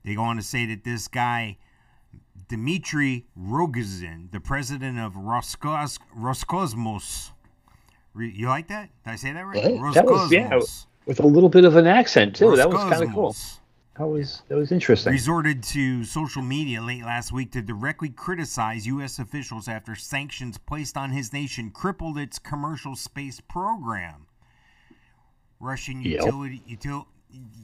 They 0.05 0.14
go 0.14 0.23
on 0.23 0.37
to 0.37 0.42
say 0.42 0.66
that 0.66 0.85
this 0.85 1.09
guy, 1.09 1.57
Dmitry 2.49 3.27
Rogozin, 3.38 4.31
the 4.31 4.40
president 4.40 4.99
of 4.99 5.14
Roskos- 5.14 5.99
Roscosmos, 6.16 7.31
Re- 8.14 8.33
you 8.35 8.49
like 8.49 8.68
that? 8.68 8.88
Did 9.05 9.11
I 9.11 9.16
say 9.16 9.33
that 9.33 9.47
right? 9.47 9.57
Yeah, 9.57 9.90
that 9.92 10.07
was- 10.07 10.33
yeah. 10.33 10.59
With 11.07 11.21
a 11.21 11.27
little 11.27 11.49
bit 11.49 11.64
of 11.64 11.77
an 11.77 11.87
accent 11.87 12.37
too. 12.37 12.55
That 12.57 12.71
was 12.71 12.83
kind 12.85 13.03
of 13.03 13.12
cool. 13.12 13.35
That 13.99 14.07
was 14.07 14.43
that 14.49 14.57
was 14.57 14.71
interesting. 14.71 15.13
resorted 15.13 15.63
to 15.65 16.05
social 16.05 16.41
media 16.43 16.81
late 16.81 17.03
last 17.03 17.33
week 17.33 17.51
to 17.53 17.63
directly 17.63 18.09
criticize 18.11 18.87
U.S. 18.87 19.19
officials 19.19 19.67
after 19.67 19.97
sanctions 19.97 20.57
placed 20.57 20.97
on 20.97 21.11
his 21.11 21.33
nation 21.33 21.71
crippled 21.71 22.17
its 22.17 22.39
commercial 22.39 22.95
space 22.95 23.41
program. 23.41 24.27
Russian 25.59 26.01
Yep. 26.03 26.21
utility 26.21 26.63
util, 26.71 27.07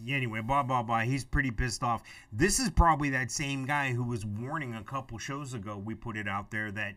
anyway, 0.08 0.40
blah 0.40 0.64
blah 0.64 0.82
blah. 0.82 1.02
He's 1.02 1.24
pretty 1.24 1.52
pissed 1.52 1.84
off. 1.84 2.02
This 2.32 2.58
is 2.58 2.68
probably 2.70 3.10
that 3.10 3.30
same 3.30 3.64
guy 3.64 3.92
who 3.92 4.02
was 4.02 4.26
warning 4.26 4.74
a 4.74 4.82
couple 4.82 5.18
shows 5.18 5.54
ago. 5.54 5.76
We 5.78 5.94
put 5.94 6.16
it 6.16 6.26
out 6.26 6.50
there 6.50 6.72
that, 6.72 6.96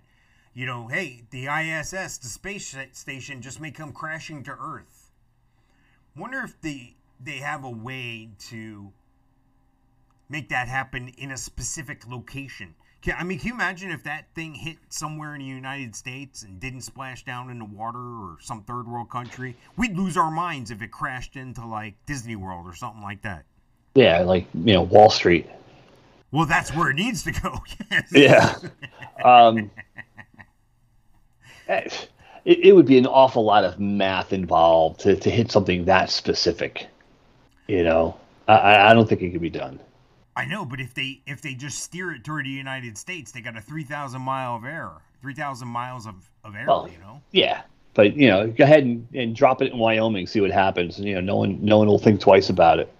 you 0.56 0.65
know, 0.65 0.88
hey, 0.88 1.21
the 1.30 1.45
ISS, 1.45 2.17
the 2.17 2.28
space 2.28 2.76
station, 2.93 3.43
just 3.43 3.62
may 3.62 3.69
come 3.69 3.91
crashing 3.93 4.41
to 4.45 4.58
Earth. 4.60 5.12
Wonder 6.15 6.39
if 6.39 6.60
the 6.62 6.95
they 7.19 7.38
have 7.38 7.63
a 7.63 7.69
way 7.69 8.30
to 8.50 8.93
make 10.29 10.49
that 10.49 10.67
happen 10.67 11.09
in 11.17 11.31
a 11.31 11.37
specific 11.37 12.07
location. 12.07 12.75
Can, 13.01 13.15
I 13.19 13.23
mean, 13.23 13.39
can 13.39 13.49
you 13.49 13.53
imagine 13.53 13.91
if 13.91 14.03
that 14.03 14.25
thing 14.33 14.53
hit 14.53 14.77
somewhere 14.89 15.35
in 15.35 15.39
the 15.39 15.45
United 15.45 15.95
States 15.95 16.43
and 16.43 16.59
didn't 16.59 16.81
splash 16.81 17.23
down 17.23 17.49
in 17.49 17.59
the 17.59 17.65
water 17.65 17.99
or 17.99 18.37
some 18.41 18.63
third 18.63 18.87
world 18.87 19.09
country? 19.09 19.55
We'd 19.77 19.95
lose 19.95 20.17
our 20.17 20.31
minds 20.31 20.71
if 20.71 20.81
it 20.81 20.91
crashed 20.91 21.35
into 21.35 21.65
like 21.65 21.93
Disney 22.05 22.35
World 22.35 22.65
or 22.65 22.73
something 22.73 23.01
like 23.01 23.21
that. 23.21 23.45
Yeah, 23.95 24.19
like 24.21 24.47
you 24.53 24.73
know 24.73 24.83
Wall 24.83 25.09
Street. 25.09 25.47
Well, 26.31 26.45
that's 26.45 26.75
where 26.75 26.89
it 26.89 26.95
needs 26.95 27.23
to 27.23 27.31
go. 27.31 27.57
yes. 27.91 28.11
Yeah. 28.11 28.55
Um, 29.23 29.71
eh, 31.69 31.89
it, 32.45 32.59
it 32.59 32.75
would 32.75 32.85
be 32.85 32.97
an 32.97 33.05
awful 33.05 33.43
lot 33.43 33.63
of 33.63 33.79
math 33.79 34.33
involved 34.33 34.99
to, 35.01 35.15
to 35.15 35.29
hit 35.29 35.51
something 35.51 35.85
that 35.85 36.09
specific. 36.09 36.87
You 37.67 37.83
know, 37.83 38.17
I, 38.47 38.89
I 38.89 38.93
don't 38.93 39.07
think 39.07 39.21
it 39.21 39.31
could 39.31 39.41
be 39.41 39.49
done. 39.49 39.79
I 40.38 40.45
know, 40.45 40.63
but 40.65 40.80
if 40.80 40.93
they 40.93 41.21
if 41.26 41.41
they 41.41 41.54
just 41.56 41.80
steer 41.80 42.12
it 42.12 42.23
toward 42.23 42.45
the 42.45 42.50
United 42.50 42.97
States, 42.97 43.32
they 43.32 43.41
got 43.41 43.58
a 43.58 43.62
three 43.62 43.84
thousand 43.84 44.21
mile 44.21 44.56
of 44.56 44.63
error, 44.65 45.02
three 45.21 45.34
thousand 45.34 45.67
miles 45.67 46.06
of, 46.06 46.30
of 46.43 46.56
error. 46.56 46.67
Well, 46.67 46.89
you 46.91 47.00
know. 47.00 47.21
Yeah, 47.32 47.63
but 47.95 48.15
you 48.15 48.28
know, 48.30 48.47
go 48.47 48.63
ahead 48.63 48.84
and, 48.84 49.08
and 49.15 49.36
drop 49.36 49.62
it 49.63 49.71
in 49.71 49.78
Wyoming, 49.80 50.28
see 50.28 50.39
what 50.39 50.52
happens. 50.52 51.00
You 51.00 51.15
know, 51.15 51.21
no 51.21 51.36
one 51.38 51.58
no 51.65 51.80
one 51.80 51.88
will 51.88 51.97
think 52.00 52.21
twice 52.21 52.50
about 52.50 52.78
it. 52.80 52.93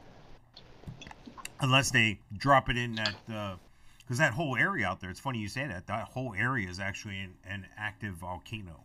unless 1.62 1.91
they 1.91 2.19
drop 2.38 2.69
it 2.69 2.78
in 2.78 2.95
that 2.95 3.15
uh, 3.34 3.56
because 4.00 4.17
that 4.17 4.34
whole 4.34 4.56
area 4.56 4.88
out 4.88 5.00
there 5.02 5.10
it's 5.10 5.19
funny 5.19 5.38
you 5.39 5.47
say 5.50 5.67
that 5.67 5.86
that 5.88 6.08
whole 6.08 6.34
area 6.38 6.67
is 6.69 6.80
actually 6.80 7.19
an, 7.19 7.34
an 7.47 7.65
active 7.78 8.13
volcano 8.15 8.80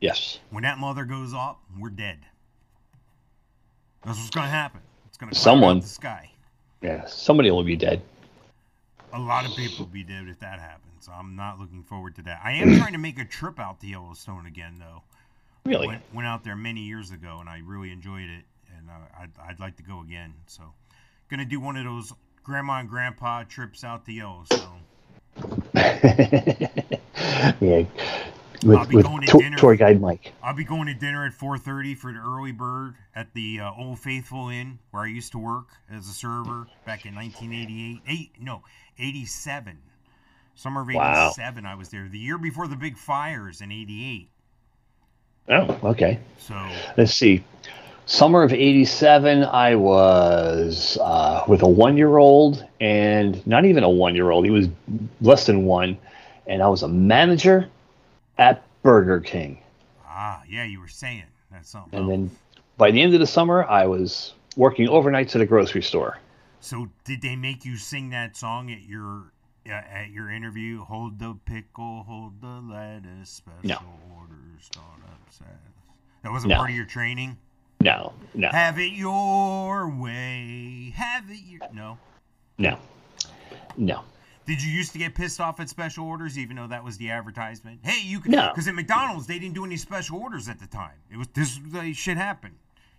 Yes. 0.00 0.38
when 0.50 0.62
that 0.62 0.78
mother 0.78 1.04
goes 1.04 1.32
up 1.34 1.60
we're 1.78 1.88
dead 1.90 2.18
that's 4.04 4.18
what's 4.18 4.30
going 4.30 4.46
to 4.46 4.50
happen 4.50 4.80
it's 5.06 5.16
going 5.18 5.32
to 5.32 5.38
Someone- 5.38 5.80
the 5.80 5.86
sky 5.86 6.30
Yeah. 6.82 7.06
Somebody 7.06 7.50
will 7.50 7.64
be 7.64 7.76
dead. 7.76 8.00
a 9.12 9.18
lot 9.18 9.44
of 9.46 9.54
people 9.56 9.84
will 9.84 9.92
be 9.92 10.02
dead 10.04 10.26
if 10.28 10.38
that 10.40 10.58
happens 10.60 10.84
so 11.06 11.12
i'm 11.12 11.34
not 11.34 11.58
looking 11.58 11.82
forward 11.82 12.14
to 12.14 12.22
that 12.22 12.40
i 12.44 12.52
am 12.52 12.76
trying 12.76 12.92
to 12.92 12.98
make 12.98 13.18
a 13.18 13.24
trip 13.24 13.58
out 13.58 13.80
to 13.80 13.86
yellowstone 13.86 14.44
again 14.46 14.76
though 14.78 15.02
Really. 15.64 15.86
went, 15.86 16.02
went 16.12 16.28
out 16.28 16.44
there 16.44 16.54
many 16.56 16.80
years 16.82 17.10
ago 17.10 17.38
and 17.40 17.48
i 17.48 17.60
really 17.64 17.90
enjoyed 17.90 18.28
it 18.28 18.44
and 18.76 18.90
uh, 18.90 19.22
I'd, 19.22 19.30
I'd 19.48 19.60
like 19.60 19.76
to 19.78 19.82
go 19.82 20.00
again 20.02 20.34
so 20.46 20.62
gonna 21.30 21.44
do 21.46 21.58
one 21.58 21.76
of 21.76 21.84
those 21.84 22.12
grandma 22.44 22.80
and 22.80 22.88
grandpa 22.88 23.44
trips 23.44 23.82
out 23.82 24.04
to 24.06 24.12
yellowstone 24.12 24.82
yeah. 27.60 27.84
I'll 28.64 28.80
With, 28.80 28.88
be 28.88 28.96
with 28.96 29.06
going 29.06 29.20
to 29.22 29.26
tour, 29.28 29.40
dinner. 29.40 29.56
tour 29.56 29.76
guide 29.76 30.00
Mike. 30.00 30.32
I'll 30.42 30.54
be 30.54 30.64
going 30.64 30.86
to 30.86 30.94
dinner 30.94 31.24
at 31.26 31.32
4:30 31.32 31.96
for 31.96 32.12
the 32.12 32.18
early 32.18 32.52
bird 32.52 32.94
at 33.14 33.32
the 33.34 33.60
uh, 33.60 33.72
Old 33.76 33.98
Faithful 34.00 34.48
Inn 34.48 34.78
where 34.90 35.04
I 35.04 35.06
used 35.06 35.32
to 35.32 35.38
work 35.38 35.66
as 35.90 36.08
a 36.08 36.12
server 36.12 36.66
back 36.84 37.06
in 37.06 37.14
1988. 37.14 38.00
Eight, 38.08 38.32
no, 38.40 38.62
87. 38.98 39.78
Summer 40.54 40.80
of 40.82 40.88
Wow. 40.92 41.28
87 41.28 41.64
I 41.66 41.74
was 41.76 41.90
there. 41.90 42.08
The 42.08 42.18
year 42.18 42.36
before 42.38 42.66
the 42.66 42.76
big 42.76 42.96
fires 42.96 43.60
in 43.60 43.70
88. 43.70 44.28
Oh, 45.48 45.78
okay. 45.90 46.18
So, 46.38 46.54
Let's 46.96 47.14
see. 47.14 47.44
Summer 48.06 48.42
of 48.42 48.52
87, 48.52 49.44
I 49.44 49.74
was 49.76 50.98
uh, 51.00 51.44
with 51.46 51.62
a 51.62 51.68
one 51.68 51.96
year 51.96 52.16
old 52.16 52.64
and 52.80 53.46
not 53.46 53.64
even 53.66 53.84
a 53.84 53.90
one 53.90 54.14
year 54.14 54.30
old. 54.30 54.44
He 54.44 54.50
was 54.50 54.68
less 55.20 55.46
than 55.46 55.64
one. 55.64 55.98
And 56.46 56.62
I 56.62 56.68
was 56.68 56.82
a 56.82 56.88
manager 56.88 57.68
at 58.38 58.62
Burger 58.82 59.20
King. 59.20 59.58
ah, 60.06 60.42
yeah, 60.48 60.64
you 60.64 60.80
were 60.80 60.88
saying 60.88 61.24
that's 61.52 61.68
something. 61.70 61.98
And 61.98 62.08
then 62.10 62.30
by 62.76 62.90
the 62.90 63.00
end 63.02 63.14
of 63.14 63.20
the 63.20 63.26
summer, 63.26 63.64
I 63.64 63.86
was 63.86 64.34
working 64.56 64.86
overnights 64.88 65.34
at 65.34 65.40
a 65.42 65.46
grocery 65.46 65.82
store. 65.82 66.18
So, 66.60 66.88
did 67.04 67.22
they 67.22 67.36
make 67.36 67.64
you 67.64 67.76
sing 67.76 68.10
that 68.10 68.36
song 68.36 68.70
at 68.72 68.82
your 68.82 69.32
uh, 69.66 69.70
at 69.72 70.10
your 70.10 70.30
interview? 70.30 70.82
Hold 70.84 71.18
the 71.18 71.36
pickle, 71.46 72.04
hold 72.08 72.40
the 72.40 72.60
lettuce, 72.72 73.30
special 73.30 73.62
No. 73.68 73.78
orders, 74.18 74.68
don't 74.72 74.84
upset. 75.26 75.56
That 76.22 76.32
wasn't 76.32 76.50
No. 76.50 76.56
part 76.56 76.70
of 76.70 76.76
your 76.76 76.84
training. 76.86 77.36
No, 77.80 78.12
no, 78.34 78.48
Have 78.48 78.78
it 78.80 78.90
your 78.92 79.88
way. 79.88 80.92
Have 80.96 81.30
it 81.30 81.38
your 81.46 81.60
no. 81.72 81.96
no, 82.58 82.76
no. 83.76 84.02
Did 84.48 84.62
you 84.62 84.70
used 84.72 84.92
to 84.92 84.98
get 84.98 85.14
pissed 85.14 85.40
off 85.40 85.60
at 85.60 85.68
special 85.68 86.06
orders, 86.06 86.38
even 86.38 86.56
though 86.56 86.66
that 86.68 86.82
was 86.82 86.96
the 86.96 87.10
advertisement? 87.10 87.80
Hey, 87.82 88.00
you 88.02 88.18
can 88.18 88.32
No. 88.32 88.48
because 88.48 88.66
at 88.66 88.74
McDonald's 88.74 89.26
they 89.26 89.38
didn't 89.38 89.54
do 89.54 89.62
any 89.66 89.76
special 89.76 90.18
orders 90.18 90.48
at 90.48 90.58
the 90.58 90.66
time. 90.66 90.94
It 91.12 91.18
was 91.18 91.28
this 91.34 91.60
like, 91.70 91.94
shit 91.94 92.16
happened, 92.16 92.54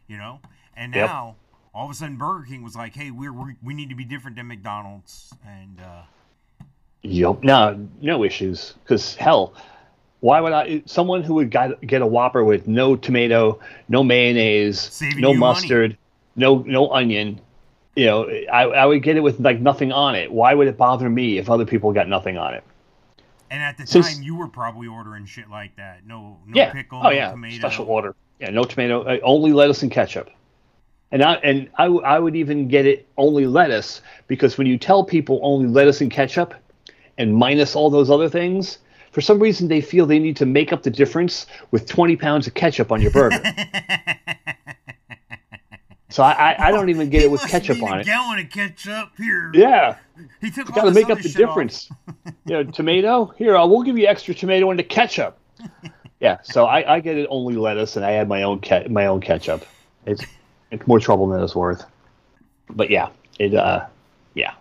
you 0.08 0.16
know. 0.18 0.42
And 0.78 0.94
Yep. 0.94 1.08
now 1.08 1.36
all 1.74 1.86
of 1.86 1.92
a 1.92 1.96
sudden 1.96 2.18
Burger 2.18 2.46
King 2.48 2.62
was 2.62 2.76
like, 2.76 2.94
hey, 2.94 3.10
we're, 3.10 3.34
we 3.34 3.56
we 3.64 3.74
need 3.74 3.90
to 3.90 3.96
be 3.96 4.06
different 4.06 4.38
than 4.38 4.48
McDonald's, 4.48 5.34
and 5.44 5.82
uh, 5.82 6.04
Yep. 7.02 7.42
No, 7.42 7.88
no 8.00 8.24
issues. 8.24 8.76
Because 8.84 9.16
hell, 9.16 9.56
why 10.20 10.42
would 10.42 10.54
I? 10.54 10.84
Someone 10.86 11.24
who 11.24 11.34
would 11.36 11.50
get 11.50 12.02
a 12.04 12.06
Whopper 12.08 12.44
with 12.44 12.68
no 12.68 12.96
tomato, 12.96 13.60
no 13.88 14.04
mayonnaise, 14.04 15.02
no 15.02 15.32
you 15.32 15.40
money. 15.40 15.40
mustard, 15.40 15.98
no 16.36 16.60
no 16.68 16.92
onion. 16.92 17.42
You 18.00 18.06
know, 18.06 18.30
I, 18.52 18.64
I 18.64 18.86
would 18.86 19.04
get 19.04 19.18
it 19.18 19.22
with 19.22 19.40
like 19.40 19.60
nothing 19.60 19.92
on 19.92 20.16
it. 20.16 20.32
Why 20.32 20.54
would 20.54 20.68
it 20.68 20.78
bother 20.78 21.10
me 21.10 21.38
if 21.38 21.50
other 21.50 21.66
people 21.66 21.92
got 21.92 22.08
nothing 22.08 22.38
on 22.38 22.54
it? 22.54 22.64
and 23.52 23.64
at 23.64 23.78
the 23.80 23.88
Since- 23.88 24.14
time 24.16 24.24
you 24.24 24.36
were 24.36 24.48
probably 24.48 24.88
ordering 24.88 25.26
shit 25.26 25.50
like 25.50 25.76
that. 25.78 26.06
No, 26.06 26.38
no 26.46 26.54
yeah. 26.54 26.72
pickle, 26.72 27.00
oh 27.00 27.04
no 27.04 27.10
yeah. 27.10 27.32
tomato. 27.32 27.58
Special 27.58 27.86
order. 27.88 28.16
Yeah. 28.40 28.52
No 28.52 28.64
tomato. 28.64 29.02
uh, 29.04 29.18
Only 29.24 29.54
lettuce 29.54 29.82
and 29.82 29.92
ketchup. 29.92 30.30
And 31.12 31.24
I 31.24 31.34
and 31.36 31.68
I, 31.78 31.86
w- 31.86 32.04
I 32.04 32.20
would 32.20 32.36
even 32.36 32.68
get 32.68 32.86
it 32.86 33.08
only 33.18 33.48
lettuce 33.48 34.02
because 34.28 34.58
when 34.60 34.68
you 34.68 34.78
tell 34.78 35.04
people 35.04 35.40
only 35.42 35.68
lettuce 35.68 36.00
and 36.02 36.12
ketchup, 36.12 36.54
and 37.18 37.36
minus 37.36 37.76
all 37.76 37.90
those 37.90 38.10
other 38.12 38.30
things, 38.30 38.78
for 39.12 39.22
some 39.22 39.40
reason 39.40 39.68
they 39.68 39.82
feel 39.82 40.06
they 40.06 40.20
need 40.20 40.38
to 40.38 40.46
make 40.46 40.72
up 40.72 40.84
the 40.84 40.92
difference 40.92 41.48
with 41.72 41.88
20 41.88 42.16
pounds 42.18 42.46
of 42.48 42.54
ketchup 42.54 42.92
on 42.92 43.02
your 43.02 43.12
burger. 43.12 43.42
so 46.10 46.24
I, 46.24 46.32
I, 46.32 46.68
I 46.68 46.72
don't 46.72 46.90
even 46.90 47.10
get 47.10 47.22
He 47.22 47.26
it 47.26 47.32
with 47.32 47.42
ketchup 47.42 47.82
on 47.84 47.98
a 47.98 48.02
it. 48.02 48.06
gallon 48.06 48.40
of 48.40 48.50
ketchup 48.50 49.12
here. 49.18 49.52
Yeah, 49.54 49.98
he 50.42 50.52
took 50.52 50.68
got 50.74 50.86
to 50.86 50.92
make 50.92 51.10
up 51.10 51.20
the 51.20 51.30
difference. 51.30 51.90
you 52.46 52.54
know, 52.54 52.64
tomato 52.64 53.26
here, 53.38 53.56
I 53.56 53.64
will 53.64 53.84
give 53.84 53.98
you 53.98 54.08
extra 54.08 54.34
tomato 54.34 54.70
and 54.70 54.80
the 54.80 54.84
ketchup. 54.84 55.38
Yeah, 56.22 56.40
so 56.44 56.66
I, 56.66 56.96
I 56.96 57.00
get 57.00 57.18
it 57.18 57.28
only 57.30 57.56
lettuce, 57.56 57.96
and 57.96 58.04
I 58.06 58.12
add 58.16 58.28
my 58.28 58.44
own 58.44 58.60
ke- 58.60 58.90
my 58.90 59.06
own 59.06 59.22
ketchup. 59.22 59.66
It's 60.06 60.22
it's 60.70 60.86
more 60.86 61.00
trouble 61.00 61.28
than 61.28 61.42
it's 61.42 61.56
worth. 61.56 61.86
But 62.70 62.90
yeah, 62.90 63.08
it 63.40 63.56
uh, 63.56 63.86
yeah. 64.34 64.54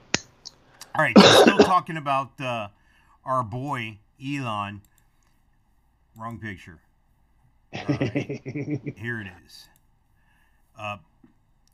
All 0.94 1.02
right, 1.02 1.18
so 1.18 1.42
still 1.42 1.58
talking 1.58 1.96
about 1.96 2.30
uh, 2.40 2.68
our 3.24 3.42
boy 3.42 3.98
Elon. 4.24 4.82
Wrong 6.16 6.38
picture. 6.38 6.78
Right, 7.72 8.40
here 8.96 9.20
it 9.20 9.26
is. 9.44 9.68
Uh, 10.78 10.98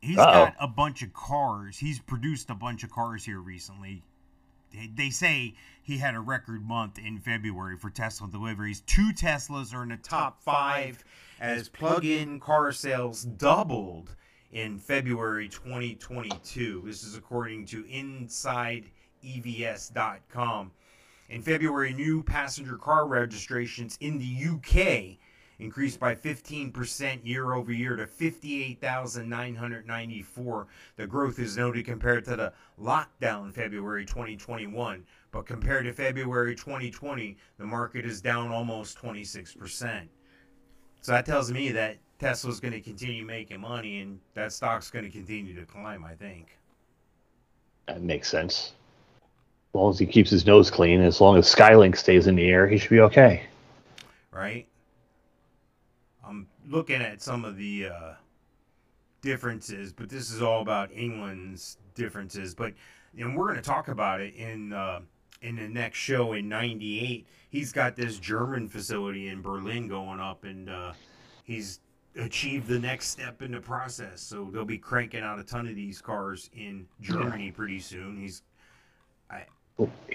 he's 0.05 0.19
Uh-oh. 0.19 0.33
got 0.33 0.55
a 0.61 0.69
bunch 0.69 1.03
of 1.03 1.13
cars. 1.13 1.79
He's 1.79 1.99
produced 1.99 2.51
a 2.51 2.55
bunch 2.55 2.85
of 2.85 2.91
cars 2.91 3.25
here 3.25 3.41
recently. 3.41 4.03
They, 4.73 4.91
they 4.95 5.11
say 5.11 5.55
he 5.83 5.99
had 5.99 6.15
a 6.15 6.21
record 6.21 6.67
month 6.67 6.99
in 6.99 7.19
February 7.19 7.77
for 7.77 7.91
Tesla 7.91 8.29
deliveries. 8.29 8.81
Two 8.83 9.11
Teslas 9.13 9.75
are 9.75 9.83
in 9.83 9.89
the 9.91 9.97
top 9.97 10.43
five 10.43 11.05
as 11.41 11.69
plug-in 11.69 12.41
car 12.41 12.73
sales 12.73 13.23
doubled 13.23 14.15
in 14.53 14.79
February 14.79 15.49
2022. 15.49 16.83
This 16.85 17.03
is 17.03 17.17
according 17.17 17.67
to 17.67 17.83
InsideEVS.com. 17.85 20.71
In 21.31 21.41
February, 21.43 21.93
new 21.95 22.23
passenger 22.23 22.77
car 22.77 23.07
registrations 23.07 23.97
in 24.01 24.19
the 24.19 24.47
UK 24.51 25.17
increased 25.59 26.01
by 26.01 26.15
15% 26.15 27.21
year 27.25 27.55
over 27.55 27.73
year 27.73 27.97
to 27.97 28.07
58,994. 28.07 30.67
The 30.97 31.07
growth 31.07 31.39
is 31.39 31.57
noted 31.57 31.85
compared 31.85 32.25
to 32.27 32.37
the 32.37 32.53
lockdown 32.81 33.53
February 33.53 34.05
2021, 34.05 35.05
but 35.31 35.47
compared 35.47 35.85
to 35.85 35.93
February 35.93 36.55
2020, 36.55 37.37
the 37.59 37.65
market 37.65 38.05
is 38.05 38.21
down 38.21 38.51
almost 38.51 38.99
26%. 38.99 40.09
So 41.01 41.13
that 41.13 41.27
tells 41.27 41.53
me 41.53 41.71
that 41.73 41.99
Tesla's 42.19 42.61
going 42.61 42.73
to 42.73 42.81
continue 42.81 43.25
making 43.25 43.61
money 43.61 44.01
and 44.01 44.19
that 44.35 44.53
stock's 44.53 44.91
going 44.91 45.05
to 45.05 45.11
continue 45.11 45.55
to 45.55 45.67
climb, 45.67 46.05
I 46.05 46.15
think. 46.15 46.59
That 47.87 48.03
makes 48.03 48.31
sense. 48.31 48.73
As 49.71 49.75
long 49.75 49.91
as 49.91 49.99
he 49.99 50.07
keeps 50.07 50.31
his 50.31 50.47
nose 50.47 50.71
clean, 50.71 51.03
as 51.03 51.21
long 51.21 51.37
as 51.37 51.53
Skylink 51.53 51.97
stays 51.97 52.27
in 52.27 52.37
the 52.37 52.49
air, 52.49 52.67
he 52.67 52.79
should 52.79 52.91
be 52.91 53.01
okay. 53.01 53.43
right? 54.31 54.67
I'm 56.65 56.71
looking 56.71 57.03
at 57.03 57.23
some 57.23 57.45
of 57.45 57.57
the 57.57 57.87
uh, 57.87 58.13
differences, 59.23 59.93
but 59.93 60.09
this 60.09 60.31
is 60.31 60.43
all 60.43 60.63
about 60.63 60.91
England's 60.93 61.79
differences. 61.95 62.55
But 62.55 62.73
and 63.19 63.37
we're 63.37 63.47
going 63.47 63.57
to 63.57 63.63
talk 63.63 63.89
about 63.89 64.21
it 64.21 64.35
in 64.35 64.73
uh, 64.73 65.01
in 65.43 65.57
the 65.57 65.69
next 65.69 65.99
show 65.99 66.33
in 66.33 66.49
'98. 66.49 67.27
He's 67.51 67.73
got 67.73 67.97
this 67.97 68.19
German 68.19 68.69
facility 68.69 69.29
in 69.29 69.43
Berlin 69.43 69.89
going 69.89 70.21
up, 70.21 70.45
and 70.45 70.69
uh, 70.69 70.93
he's 71.45 71.81
achieved 72.17 72.69
the 72.69 72.79
next 72.79 73.09
step 73.09 73.43
in 73.43 73.53
the 73.53 73.61
process. 73.61 74.21
So 74.21 74.49
they'll 74.53 74.65
be 74.65 74.79
cranking 74.79 75.23
out 75.23 75.39
a 75.39 75.45
ton 75.45 75.67
of 75.69 75.75
these 75.75 76.01
cars 76.01 76.51
in 76.55 76.87
Germany 77.01 77.51
pretty 77.51 77.81
soon. 77.81 78.19
He's 78.21 78.43
I, 79.31 79.45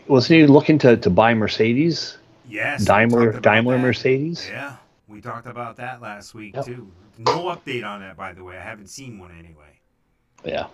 Wasn't 0.08 0.40
he 0.40 0.48
looking 0.48 0.78
to, 0.80 0.98
to 0.98 1.10
buy 1.10 1.34
Mercedes? 1.34 2.18
yes, 2.48 2.86
Daimler 2.86 3.40
Daimler 3.40 3.76
that. 3.78 3.84
Mercedes? 3.84 4.48
Yeah, 4.50 4.76
we 5.10 5.22
talked 5.22 5.48
about 5.48 5.76
that 5.78 6.02
last 6.02 6.34
week 6.34 6.56
Yep. 6.56 6.66
too. 6.66 6.92
No 7.18 7.46
update 7.46 7.84
on 7.86 8.00
that, 8.02 8.16
by 8.16 8.34
the 8.34 8.44
way. 8.44 8.58
I 8.58 8.62
haven't 8.62 8.88
seen 8.90 9.20
one 9.20 9.32
anyway. 9.38 9.80
Yeah. 10.46 10.68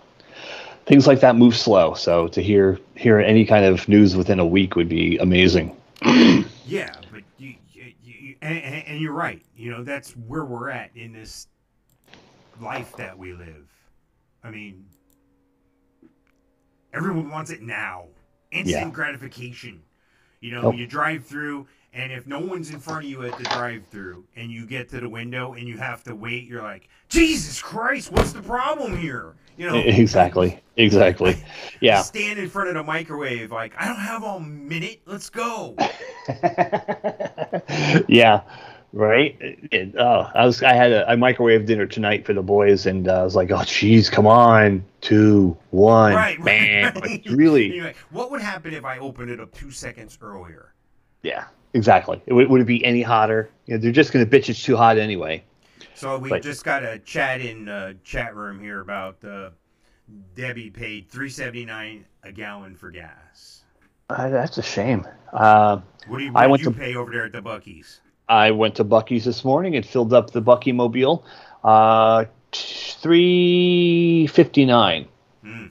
Things 0.84 1.06
like 1.06 1.20
that 1.20 1.34
move 1.36 1.56
slow, 1.56 1.94
so 1.94 2.28
to 2.28 2.42
hear 2.42 2.78
hear 2.94 3.18
any 3.18 3.44
kind 3.44 3.64
of 3.64 3.88
news 3.88 4.14
within 4.14 4.38
a 4.38 4.46
week 4.46 4.76
would 4.76 4.88
be 4.88 5.16
amazing. 5.18 5.76
Yeah, 6.68 6.92
but 7.12 7.22
you, 7.38 7.54
you, 7.72 7.92
you 8.02 8.34
and, 8.42 8.58
and 8.58 9.00
you're 9.00 9.12
right. 9.12 9.40
You 9.56 9.70
know, 9.70 9.84
that's 9.84 10.16
where 10.16 10.44
we're 10.44 10.68
at 10.68 10.90
in 10.96 11.12
this 11.12 11.46
life 12.60 12.96
that 12.96 13.16
we 13.16 13.34
live. 13.34 13.70
I 14.42 14.50
mean, 14.50 14.84
everyone 16.92 17.30
wants 17.30 17.52
it 17.52 17.62
now. 17.62 18.06
Instant 18.50 18.86
Yeah. 18.86 18.90
gratification. 18.90 19.80
You 20.40 20.50
know, 20.52 20.62
Nope. 20.62 20.74
you 20.74 20.86
drive 20.88 21.24
through, 21.24 21.68
and 21.96 22.12
if 22.12 22.26
no 22.26 22.38
one's 22.38 22.70
in 22.70 22.78
front 22.78 23.04
of 23.04 23.10
you 23.10 23.22
at 23.22 23.36
the 23.38 23.44
drive-through, 23.44 24.22
and 24.36 24.50
you 24.50 24.66
get 24.66 24.90
to 24.90 25.00
the 25.00 25.08
window 25.08 25.54
and 25.54 25.66
you 25.66 25.78
have 25.78 26.04
to 26.04 26.14
wait, 26.14 26.44
you're 26.44 26.62
like, 26.62 26.88
Jesus 27.08 27.62
Christ, 27.62 28.12
what's 28.12 28.32
the 28.32 28.42
problem 28.42 28.98
here? 28.98 29.34
You 29.56 29.70
know, 29.70 29.76
Exactly. 29.86 30.60
Exactly. 30.76 31.36
Yeah. 31.80 32.02
Stand 32.02 32.38
in 32.38 32.48
front 32.48 32.68
of 32.68 32.74
the 32.74 32.82
microwave, 32.82 33.50
like, 33.50 33.74
I 33.78 33.86
don't 33.86 33.96
have 33.96 34.22
a 34.22 34.40
minute. 34.40 35.00
Let's 35.06 35.30
go. 35.30 35.74
yeah. 38.08 38.42
Right. 38.92 39.36
It, 39.40 39.94
oh, 39.98 40.30
I 40.34 40.46
was. 40.46 40.62
I 40.62 40.72
had 40.72 40.92
a, 40.92 41.10
I 41.10 41.16
microwave 41.16 41.66
dinner 41.66 41.86
tonight 41.86 42.24
for 42.24 42.32
the 42.32 42.42
boys, 42.42 42.86
and 42.86 43.08
uh, 43.08 43.20
I 43.20 43.24
was 43.24 43.36
like, 43.36 43.50
"Oh, 43.50 43.58
jeez, 43.58 44.10
come 44.10 44.26
on, 44.26 44.82
two, 45.02 45.54
one, 45.70 46.14
right, 46.14 46.42
bam!" 46.42 46.94
right. 46.94 47.02
Like, 47.02 47.24
really, 47.28 47.78
like, 47.80 47.96
what 48.10 48.30
would 48.30 48.40
happen 48.40 48.72
if 48.72 48.86
I 48.86 48.98
opened 48.98 49.30
it 49.30 49.38
up 49.38 49.52
two 49.52 49.70
seconds 49.70 50.16
earlier? 50.22 50.72
yeah, 51.26 51.46
exactly. 51.76 52.20
It, 52.26 52.32
would 52.32 52.48
would 52.50 52.60
it 52.62 52.66
be 52.66 52.84
any 52.84 53.02
hotter? 53.02 53.48
You 53.66 53.74
know, 53.74 53.80
they're 53.80 53.92
just 53.92 54.12
gonna 54.12 54.26
bitch 54.26 54.48
it's 54.48 54.62
too 54.62 54.76
hot 54.76 54.98
anyway. 54.98 55.44
So 55.94 56.18
we 56.18 56.28
But- 56.30 56.42
just 56.42 56.64
got 56.64 56.82
a 56.82 56.98
chat 56.98 57.40
in 57.40 57.68
uh, 57.68 57.92
chat 58.04 58.34
room 58.34 58.58
here 58.60 58.80
about 58.80 59.22
uh, 59.24 59.50
Debbie 60.34 60.70
paid 60.70 61.08
three 61.08 61.30
seventy 61.30 61.64
nine 61.64 62.04
a 62.24 62.32
gallon 62.32 62.74
for 62.74 62.90
gas. 62.90 63.62
Uh, 64.10 64.28
that's 64.28 64.58
a 64.58 64.62
shame. 64.62 65.06
Uh, 65.32 65.80
What 66.06 66.18
do 66.18 66.24
you, 66.24 66.32
I 66.34 66.46
went 66.46 66.62
did 66.62 66.66
you 66.68 66.72
to- 66.72 66.78
pay 66.78 66.94
over 66.96 67.10
there 67.10 67.24
at 67.26 67.32
the 67.32 67.42
Buc-ee's? 67.42 68.00
I 68.28 68.50
went 68.52 68.74
to 68.76 68.84
Buc-ee's 68.84 69.24
this 69.24 69.44
morning 69.44 69.74
and 69.76 69.84
filled 69.86 70.12
up 70.12 70.30
the 70.30 70.40
Bucky 70.40 70.72
mobile. 70.72 71.24
Uh, 71.64 72.24
three 72.52 74.26
fifty 74.28 74.64
nine, 74.64 75.06
Hmm. 75.42 75.66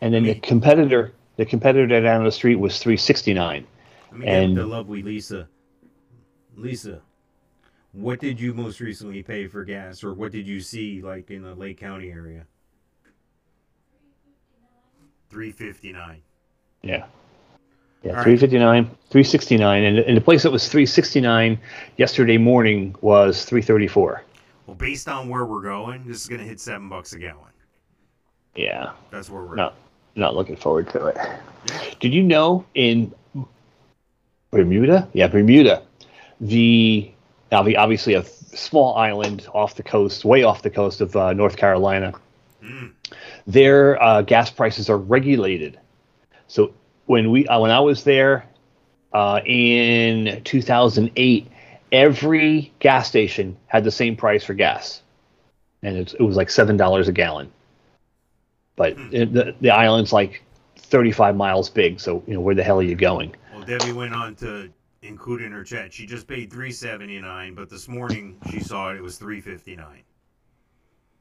and 0.00 0.14
then 0.14 0.24
the 0.24 0.34
competitor, 0.36 1.12
the 1.36 1.44
competitor 1.44 2.00
down 2.00 2.24
the 2.24 2.32
street 2.32 2.56
was 2.56 2.78
three 2.78 2.96
sixty 2.96 3.34
nine. 3.34 3.66
Let 4.16 4.24
me 4.24 4.28
And- 4.28 4.54
get 4.56 4.62
the 4.62 4.66
lovely 4.66 5.02
Lisa. 5.02 5.46
Lisa, 6.56 7.02
what 7.92 8.18
did 8.18 8.40
you 8.40 8.54
most 8.54 8.80
recently 8.80 9.22
pay 9.22 9.46
for 9.46 9.62
gas, 9.62 10.02
or 10.02 10.14
what 10.14 10.32
did 10.32 10.46
you 10.46 10.58
see 10.60 11.02
like 11.02 11.30
in 11.30 11.42
the 11.42 11.54
Lake 11.54 11.76
County 11.76 12.10
area? 12.10 12.46
Three 15.28 15.52
fifty 15.52 15.92
nine. 15.92 16.22
Yeah. 16.82 17.04
Yeah, 18.02 18.10
All 18.12 18.16
right. 18.18 18.24
359, 18.38 18.84
369, 19.10 19.82
and, 19.84 19.98
and 19.98 20.16
the 20.16 20.20
place 20.20 20.44
that 20.44 20.52
was 20.52 20.68
369 20.68 21.58
yesterday 21.96 22.38
morning 22.38 22.94
was 23.00 23.44
334. 23.46 24.22
Well, 24.66 24.76
based 24.76 25.08
on 25.08 25.28
where 25.28 25.44
we're 25.44 25.62
going, 25.62 26.06
this 26.06 26.22
is 26.22 26.28
gonna 26.28 26.44
hit 26.44 26.60
seven 26.60 26.88
bucks 26.88 27.14
a 27.14 27.18
gallon. 27.18 27.50
Yeah, 28.54 28.92
That's 29.10 29.28
where 29.28 29.42
we're. 29.42 29.56
not 29.56 29.74
not 30.14 30.34
looking 30.36 30.56
forward 30.56 30.88
to 30.90 31.06
it. 31.06 31.18
Did 32.00 32.14
you 32.14 32.22
know 32.22 32.64
in 32.74 33.12
Bermuda? 34.56 35.08
Yeah, 35.12 35.28
Bermuda, 35.28 35.82
the 36.40 37.10
now 37.52 37.66
obviously 37.76 38.14
a 38.14 38.24
small 38.24 38.96
island 38.96 39.46
off 39.52 39.74
the 39.74 39.82
coast, 39.82 40.24
way 40.24 40.42
off 40.42 40.62
the 40.62 40.70
coast 40.70 41.00
of 41.00 41.14
uh, 41.14 41.32
North 41.34 41.56
Carolina. 41.56 42.14
Mm. 42.62 42.92
Their 43.46 44.02
uh, 44.02 44.22
gas 44.22 44.50
prices 44.50 44.88
are 44.88 44.96
regulated. 44.96 45.78
So 46.48 46.72
when 47.04 47.30
we 47.30 47.46
uh, 47.46 47.60
when 47.60 47.70
I 47.70 47.80
was 47.80 48.04
there 48.04 48.48
uh, 49.12 49.40
in 49.44 50.42
2008, 50.44 51.46
every 51.92 52.72
gas 52.78 53.08
station 53.08 53.56
had 53.66 53.84
the 53.84 53.90
same 53.90 54.16
price 54.16 54.42
for 54.42 54.54
gas, 54.54 55.02
and 55.82 55.96
it, 55.98 56.14
it 56.14 56.22
was 56.22 56.36
like 56.36 56.50
seven 56.50 56.76
dollars 56.76 57.08
a 57.08 57.12
gallon. 57.12 57.52
But 58.74 58.96
it, 59.12 59.32
the 59.32 59.54
the 59.60 59.70
island's 59.70 60.12
like 60.12 60.42
35 60.76 61.36
miles 61.36 61.68
big, 61.68 62.00
so 62.00 62.22
you 62.26 62.34
know 62.34 62.40
where 62.40 62.54
the 62.54 62.64
hell 62.64 62.78
are 62.78 62.82
you 62.82 62.96
going? 62.96 63.34
Debbie 63.66 63.92
went 63.92 64.14
on 64.14 64.34
to 64.36 64.70
include 65.02 65.42
in 65.42 65.52
her 65.52 65.64
chat. 65.64 65.92
She 65.92 66.06
just 66.06 66.26
paid 66.26 66.52
three 66.52 66.72
seventy 66.72 67.20
nine, 67.20 67.54
but 67.54 67.68
this 67.68 67.88
morning 67.88 68.38
she 68.50 68.60
saw 68.60 68.90
it. 68.90 68.96
It 68.96 69.02
was 69.02 69.16
three 69.18 69.40
fifty 69.40 69.76
nine. 69.76 70.02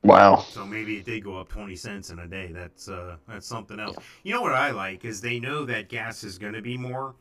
Wow. 0.03 0.45
So 0.49 0.65
maybe 0.65 0.97
it 0.97 1.05
did 1.05 1.23
go 1.23 1.37
up 1.39 1.49
twenty 1.49 1.75
cents 1.75 2.09
in 2.11 2.19
a 2.19 2.27
day. 2.27 2.51
That's 2.51 2.87
uh, 2.87 3.17
that's 3.27 3.47
something 3.47 3.79
else. 3.79 3.97
You 4.23 4.33
know 4.33 4.41
what 4.41 4.53
I 4.53 4.71
like 4.71 5.03
is 5.05 5.19
they 5.21 5.39
know 5.39 5.65
that 5.65 5.89
gas 5.89 6.23
is 6.23 6.37
going 6.37 6.53
to 6.53 6.61
be 6.61 6.77
more, 6.77 7.15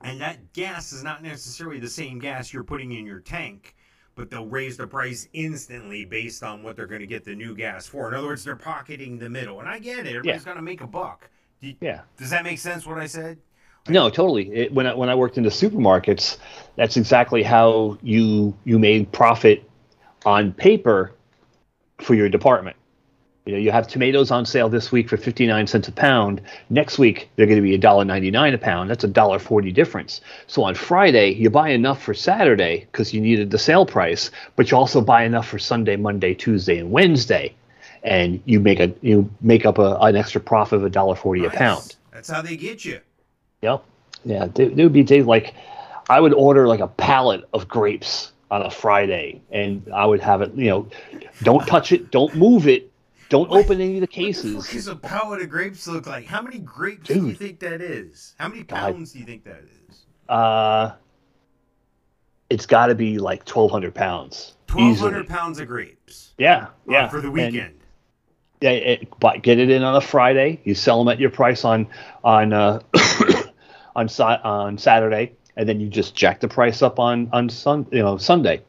and 0.00 0.20
that 0.20 0.52
gas 0.54 0.92
is 0.92 1.04
not 1.04 1.22
necessarily 1.22 1.78
the 1.78 1.88
same 1.88 2.18
gas 2.18 2.52
you're 2.52 2.64
putting 2.64 2.92
in 2.92 3.04
your 3.04 3.20
tank, 3.20 3.76
but 4.14 4.30
they'll 4.30 4.46
raise 4.46 4.78
the 4.78 4.86
price 4.86 5.28
instantly 5.34 6.06
based 6.06 6.42
on 6.42 6.62
what 6.62 6.76
they're 6.76 6.86
going 6.86 7.02
to 7.02 7.06
get 7.06 7.24
the 7.24 7.34
new 7.34 7.54
gas 7.54 7.86
for. 7.86 8.08
In 8.08 8.14
other 8.14 8.26
words, 8.28 8.42
they're 8.42 8.56
pocketing 8.56 9.18
the 9.18 9.28
middle, 9.28 9.60
and 9.60 9.68
I 9.68 9.78
get 9.78 10.06
it. 10.06 10.16
Everybody's 10.16 10.44
going 10.44 10.56
to 10.56 10.62
make 10.62 10.80
a 10.80 10.86
buck. 10.86 11.28
Do 11.60 11.68
you- 11.68 11.76
Yeah. 11.80 12.02
Does 12.16 12.30
that 12.30 12.42
make 12.44 12.58
sense? 12.58 12.86
What 12.86 12.98
I 12.98 13.06
said? 13.06 13.38
No, 13.88 14.10
totally. 14.10 14.52
It, 14.52 14.72
when 14.72 14.86
I, 14.86 14.94
when 14.94 15.08
I 15.08 15.14
worked 15.14 15.38
in 15.38 15.44
the 15.44 15.50
supermarkets, 15.50 16.36
that's 16.76 16.96
exactly 16.96 17.42
how 17.42 17.98
you 18.02 18.56
you 18.64 18.78
made 18.78 19.10
profit 19.12 19.68
on 20.24 20.52
paper 20.52 21.12
for 21.98 22.14
your 22.14 22.28
department. 22.28 22.76
You 23.48 23.54
know, 23.54 23.60
you 23.60 23.70
have 23.70 23.88
tomatoes 23.88 24.30
on 24.30 24.44
sale 24.44 24.68
this 24.68 24.92
week 24.92 25.08
for 25.08 25.16
59 25.16 25.66
cents 25.66 25.88
a 25.88 25.92
pound. 25.92 26.42
Next 26.68 26.98
week 26.98 27.30
they're 27.34 27.46
going 27.46 27.56
to 27.56 27.62
be 27.62 27.78
$1.99 27.78 28.54
a 28.54 28.58
pound. 28.58 28.90
That's 28.90 29.04
a 29.04 29.08
$1.40 29.08 29.72
difference. 29.72 30.20
So 30.48 30.64
on 30.64 30.74
Friday, 30.74 31.32
you 31.32 31.48
buy 31.48 31.70
enough 31.70 32.02
for 32.02 32.12
Saturday 32.12 32.86
because 32.92 33.14
you 33.14 33.22
needed 33.22 33.50
the 33.50 33.58
sale 33.58 33.86
price, 33.86 34.30
but 34.54 34.70
you 34.70 34.76
also 34.76 35.00
buy 35.00 35.24
enough 35.24 35.48
for 35.48 35.58
Sunday, 35.58 35.96
Monday, 35.96 36.34
Tuesday, 36.34 36.76
and 36.76 36.90
Wednesday. 36.90 37.54
And 38.02 38.42
you 38.44 38.60
make 38.60 38.80
a 38.80 38.92
you 39.00 39.30
make 39.40 39.64
up 39.64 39.78
a, 39.78 39.96
an 40.02 40.14
extra 40.14 40.42
profit 40.42 40.82
of 40.82 40.92
$1.40 40.92 41.46
a 41.46 41.50
pound. 41.50 41.96
That's 42.12 42.28
how 42.28 42.42
they 42.42 42.56
get 42.56 42.84
you. 42.84 43.00
Yep. 43.62 43.84
Yeah, 44.24 44.46
there, 44.54 44.68
there 44.68 44.86
would 44.86 44.92
be 44.92 45.02
days 45.02 45.24
like 45.26 45.54
I 46.10 46.20
would 46.20 46.32
order 46.34 46.66
like 46.68 46.80
a 46.80 46.88
pallet 46.88 47.44
of 47.52 47.68
grapes 47.68 48.32
on 48.50 48.62
a 48.62 48.70
Friday, 48.70 49.40
and 49.50 49.86
I 49.94 50.06
would 50.06 50.20
have 50.20 50.42
it. 50.42 50.54
You 50.54 50.68
know, 50.70 50.88
don't 51.42 51.66
touch 51.66 51.92
it, 51.92 52.10
don't 52.10 52.34
move 52.34 52.66
it, 52.66 52.90
don't 53.28 53.50
open 53.50 53.80
any 53.80 53.94
of 53.96 54.00
the 54.00 54.00
What 54.00 54.00
the 54.00 54.06
cases. 54.06 54.54
fuck 54.66 54.72
does 54.72 54.88
a 54.88 54.96
pallet 54.96 55.42
of 55.42 55.50
grapes 55.50 55.86
look 55.86 56.06
like? 56.06 56.26
How 56.26 56.40
many 56.42 56.58
grapes 56.58 57.08
do 57.08 57.26
you 57.26 57.34
think 57.34 57.60
that 57.60 57.80
is? 57.80 58.34
How 58.38 58.48
many 58.48 58.62
God. 58.62 58.94
pounds 58.94 59.12
do 59.12 59.18
you 59.18 59.24
think 59.24 59.44
that 59.44 59.62
is? 59.90 59.98
Uh, 60.28 60.92
it's 62.50 62.66
got 62.66 62.86
to 62.86 62.94
be 62.94 63.18
like 63.18 63.44
twelve 63.44 63.70
hundred 63.70 63.94
pounds. 63.94 64.54
Twelve 64.66 64.98
hundred 64.98 65.28
pounds 65.28 65.58
of 65.60 65.68
grapes. 65.68 66.32
Yeah, 66.38 66.64
uh, 66.64 66.68
yeah. 66.88 67.08
for 67.08 67.20
the 67.20 67.28
And- 67.28 67.34
weekend. 67.34 67.74
Yeah, 68.60 68.70
it, 68.70 69.08
but 69.20 69.42
get 69.44 69.60
it 69.60 69.70
in 69.70 69.84
on 69.84 69.94
a 69.94 70.00
Friday. 70.00 70.60
You 70.64 70.74
sell 70.74 70.98
them 70.98 71.12
at 71.12 71.20
your 71.20 71.30
price 71.30 71.64
on 71.64 71.86
on 72.24 72.52
uh, 72.52 72.80
on 73.98 74.08
on 74.44 74.78
Saturday, 74.78 75.32
and 75.56 75.68
then 75.68 75.80
you 75.80 75.88
just 75.88 76.14
jack 76.14 76.40
the 76.40 76.48
price 76.48 76.82
up 76.82 76.98
on 76.98 77.28
on 77.32 77.48
Sun 77.48 77.86
you 77.90 78.00
know 78.00 78.16
Sunday. 78.16 78.62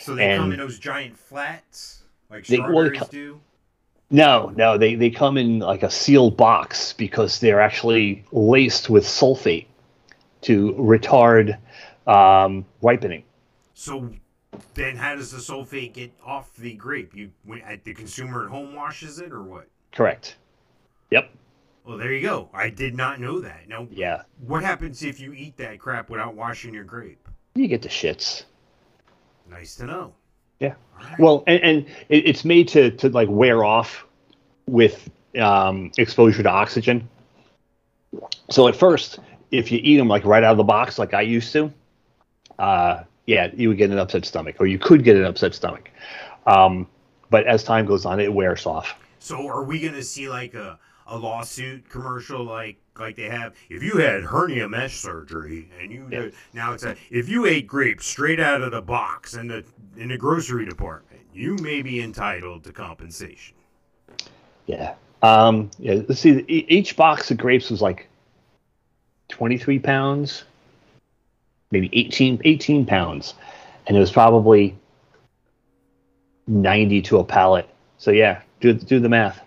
so 0.00 0.14
they 0.14 0.36
come 0.36 0.52
in 0.52 0.58
those 0.58 0.78
giant 0.78 1.18
flats 1.18 2.02
like 2.30 2.46
They- 2.46 2.58
well, 2.58 2.68
they 2.68 2.96
strawberries 2.96 3.08
do. 3.08 3.40
No, 4.08 4.52
no, 4.54 4.78
they, 4.78 4.94
they 4.94 5.10
come 5.10 5.36
in 5.36 5.58
like 5.58 5.82
a 5.82 5.90
sealed 5.90 6.36
box 6.36 6.92
because 6.92 7.40
they're 7.40 7.60
actually 7.60 8.24
laced 8.30 8.88
with 8.88 9.04
sulfate 9.04 9.66
to 10.42 10.74
retard 10.74 11.58
um, 12.06 12.64
ripening. 12.82 13.24
So 13.74 14.08
then, 14.74 14.94
how 14.94 15.16
does 15.16 15.32
the 15.32 15.38
sulfate 15.38 15.92
get 15.92 16.12
off 16.24 16.54
the 16.54 16.74
grape? 16.74 17.16
You 17.16 17.32
at 17.64 17.82
the 17.82 17.94
consumer 17.94 18.44
at 18.44 18.50
home 18.50 18.76
washes 18.76 19.18
it 19.18 19.32
or 19.32 19.42
what? 19.42 19.66
Correct. 19.92 20.36
Yep. 21.10 21.28
Well, 21.86 21.96
there 21.96 22.12
you 22.12 22.22
go. 22.22 22.48
I 22.52 22.68
did 22.68 22.96
not 22.96 23.20
know 23.20 23.40
that. 23.40 23.68
Now, 23.68 23.86
Yeah, 23.90 24.22
what 24.40 24.64
happens 24.64 25.04
if 25.04 25.20
you 25.20 25.32
eat 25.32 25.56
that 25.58 25.78
crap 25.78 26.10
without 26.10 26.34
washing 26.34 26.74
your 26.74 26.84
grape? 26.84 27.28
you 27.54 27.68
get 27.68 27.80
the 27.80 27.88
shits. 27.88 28.44
Nice 29.48 29.76
to 29.76 29.86
know. 29.86 30.12
Yeah. 30.60 30.74
Well, 31.18 31.44
and, 31.46 31.62
and 31.62 31.86
it, 32.08 32.26
it's 32.28 32.44
made 32.44 32.68
to 32.68 32.90
to 32.90 33.08
like 33.10 33.28
wear 33.30 33.64
off 33.64 34.04
with 34.66 35.08
um, 35.38 35.92
exposure 35.96 36.42
to 36.42 36.50
oxygen. 36.50 37.08
So 38.50 38.66
at 38.68 38.74
first, 38.76 39.20
if 39.52 39.70
you 39.70 39.78
eat 39.82 39.96
them 39.96 40.08
like 40.08 40.24
right 40.24 40.42
out 40.42 40.52
of 40.52 40.56
the 40.58 40.64
box, 40.64 40.98
like 40.98 41.14
I 41.14 41.20
used 41.22 41.52
to, 41.52 41.72
uh, 42.58 43.04
yeah, 43.26 43.50
you 43.54 43.68
would 43.68 43.78
get 43.78 43.90
an 43.90 43.98
upset 43.98 44.24
stomach, 44.24 44.56
or 44.58 44.66
you 44.66 44.78
could 44.78 45.04
get 45.04 45.16
an 45.16 45.24
upset 45.24 45.54
stomach. 45.54 45.90
Um, 46.46 46.86
but 47.30 47.46
as 47.46 47.62
time 47.62 47.86
goes 47.86 48.04
on, 48.04 48.18
it 48.20 48.32
wears 48.32 48.66
off. 48.66 48.94
So 49.18 49.46
are 49.46 49.64
we 49.64 49.80
gonna 49.80 50.02
see 50.02 50.28
like 50.28 50.54
a, 50.54 50.78
a 51.08 51.16
lawsuit 51.16 51.88
commercial 51.88 52.42
like 52.44 52.76
like 52.98 53.14
they 53.16 53.28
have 53.28 53.54
if 53.70 53.82
you 53.82 53.98
had 53.98 54.22
hernia 54.24 54.68
mesh 54.68 54.96
surgery 54.96 55.70
and 55.80 55.92
you 55.92 56.08
Yeah. 56.10 56.28
now 56.52 56.72
it's 56.72 56.84
a 56.84 56.96
if 57.10 57.28
you 57.28 57.46
ate 57.46 57.66
grapes 57.66 58.06
straight 58.06 58.40
out 58.40 58.62
of 58.62 58.72
the 58.72 58.82
box 58.82 59.34
in 59.34 59.46
the 59.48 59.64
in 59.96 60.08
the 60.08 60.16
grocery 60.18 60.64
department 60.66 61.20
you 61.36 61.54
may 61.56 61.82
be 61.82 62.00
entitled 62.00 62.64
to 62.64 62.72
compensation. 62.72 63.54
Yeah. 64.64 64.94
Um, 65.22 65.70
yeah. 65.78 66.00
Let's 66.08 66.20
see. 66.20 66.38
Each 66.48 66.96
box 66.96 67.30
of 67.30 67.36
grapes 67.36 67.70
was 67.70 67.82
like 67.82 68.08
23 69.28 69.78
pounds, 69.78 70.44
maybe 71.70 71.90
18, 71.92 72.40
18 72.44 72.86
pounds. 72.86 73.34
And 73.86 73.96
it 73.96 74.00
was 74.00 74.10
probably 74.10 74.76
90 76.46 77.02
to 77.02 77.18
a 77.18 77.24
pallet. 77.24 77.68
So 77.98 78.10
yeah, 78.10 78.40
do, 78.60 78.72
do 78.72 78.98
the 78.98 79.08
math. 79.08 79.40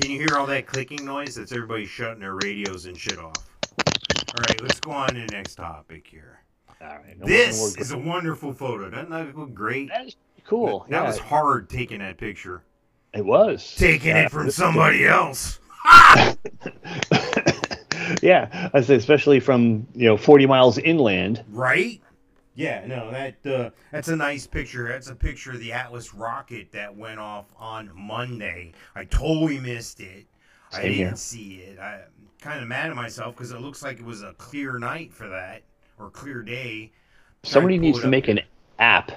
Can 0.00 0.10
you 0.10 0.18
hear 0.18 0.36
all 0.38 0.46
that 0.46 0.66
clicking 0.66 1.04
noise? 1.04 1.34
That's 1.34 1.52
everybody 1.52 1.86
shutting 1.86 2.20
their 2.20 2.34
radios 2.34 2.86
and 2.86 2.98
shit 2.98 3.18
off. 3.18 3.34
All 3.78 4.44
right, 4.48 4.62
let's 4.62 4.80
go 4.80 4.90
on 4.90 5.14
to 5.14 5.20
the 5.20 5.26
next 5.32 5.54
topic 5.54 6.06
here. 6.06 6.40
All 6.82 6.88
right. 6.88 7.18
no 7.18 7.26
This 7.26 7.76
is 7.76 7.92
a 7.92 7.98
wonderful 7.98 8.52
photo. 8.52 8.90
Doesn't 8.90 9.10
that 9.10 9.36
look 9.36 9.54
great? 9.54 9.88
That 9.88 10.06
is 10.06 10.16
cool. 10.44 10.86
That 10.90 11.02
yeah, 11.02 11.06
was 11.06 11.18
hard 11.18 11.70
taking 11.70 12.00
that 12.00 12.18
picture. 12.18 12.62
it 13.14 13.24
was. 13.24 13.74
Taking 13.76 14.08
Yeah, 14.10 14.24
it 14.26 14.30
from 14.30 14.50
somebody 14.50 15.06
else. 15.06 15.58
yeah, 18.22 18.70
I 18.74 18.80
say 18.82 18.96
especially 18.96 19.40
from 19.40 19.86
you 19.94 20.06
know 20.08 20.16
40 20.16 20.46
miles 20.46 20.78
inland. 20.78 21.42
Right? 21.48 22.00
Yeah, 22.56 22.86
no, 22.86 23.10
that 23.10 23.46
uh, 23.46 23.70
that's 23.92 24.08
a 24.08 24.16
nice 24.16 24.46
picture. 24.46 24.88
That's 24.88 25.08
a 25.08 25.14
picture 25.14 25.52
of 25.52 25.60
the 25.60 25.72
Atlas 25.72 26.14
rocket 26.14 26.72
that 26.72 26.96
went 26.96 27.20
off 27.20 27.44
on 27.58 27.90
Monday. 27.94 28.72
I 28.94 29.04
totally 29.04 29.60
missed 29.60 30.00
it. 30.00 30.24
I 30.72 30.82
didn't 30.82 30.96
here. 30.96 31.16
see 31.16 31.56
it. 31.56 31.78
I'm 31.78 32.00
kind 32.40 32.62
of 32.62 32.66
mad 32.66 32.88
at 32.88 32.96
myself 32.96 33.36
because 33.36 33.52
it 33.52 33.60
looks 33.60 33.82
like 33.82 34.00
it 34.00 34.04
was 34.04 34.22
a 34.22 34.32
clear 34.34 34.78
night 34.78 35.12
for 35.12 35.28
that 35.28 35.64
or 35.98 36.08
clear 36.08 36.42
day. 36.42 36.92
Somebody 37.42 37.76
needs 37.76 38.00
to 38.00 38.08
make 38.08 38.26
an 38.26 38.40
app 38.78 39.12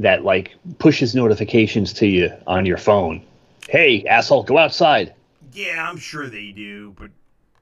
that 0.00 0.24
like 0.24 0.56
pushes 0.78 1.14
notifications 1.14 1.92
to 1.94 2.06
you 2.06 2.32
on 2.48 2.66
your 2.66 2.76
phone. 2.76 3.22
Hey, 3.68 4.04
asshole, 4.06 4.42
go 4.42 4.58
outside. 4.58 5.14
Yeah, 5.52 5.88
I'm 5.88 5.96
sure 5.96 6.28
they 6.28 6.50
do, 6.50 6.94
but 6.98 7.10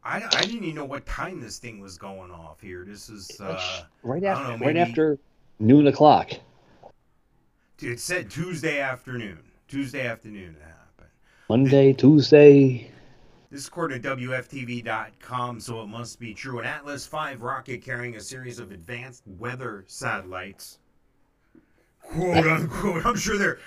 I, 0.09 0.27
I 0.39 0.41
didn't 0.41 0.65
even 0.65 0.75
know 0.75 0.87
what 0.87 1.05
time 1.05 1.39
this 1.39 1.59
thing 1.59 1.81
was 1.81 1.99
going 1.99 2.31
off 2.31 2.63
here. 2.63 2.83
This 2.87 3.11
is 3.11 3.39
uh, 3.43 3.83
right 4.03 4.25
after 4.25 4.57
know, 4.57 4.65
right 4.65 4.77
after 4.77 5.19
noon 5.59 5.87
o'clock. 5.87 6.31
Dude, 7.77 7.93
it 7.93 8.01
said 8.01 8.31
Tuesday 8.31 8.81
afternoon. 8.81 9.39
Tuesday 9.69 10.07
afternoon 10.07 10.57
it 10.59 10.63
happened. 10.63 11.11
Monday, 11.51 11.93
Tuesday. 11.93 12.91
This 13.51 13.61
is 13.61 13.69
according 13.69 14.01
to 14.01 14.17
WFTV.com, 14.17 15.61
so 15.61 15.83
it 15.83 15.87
must 15.89 16.19
be 16.19 16.33
true. 16.33 16.59
An 16.59 16.65
Atlas 16.65 17.07
V 17.07 17.35
rocket 17.35 17.83
carrying 17.83 18.17
a 18.17 18.21
series 18.21 18.59
of 18.59 18.73
advanced 18.73 19.25
weather 19.27 19.85
satellites. 19.89 20.79
Quote 22.01 22.47
unquote. 22.47 23.05
I'm 23.05 23.17
sure 23.17 23.37
they're 23.37 23.59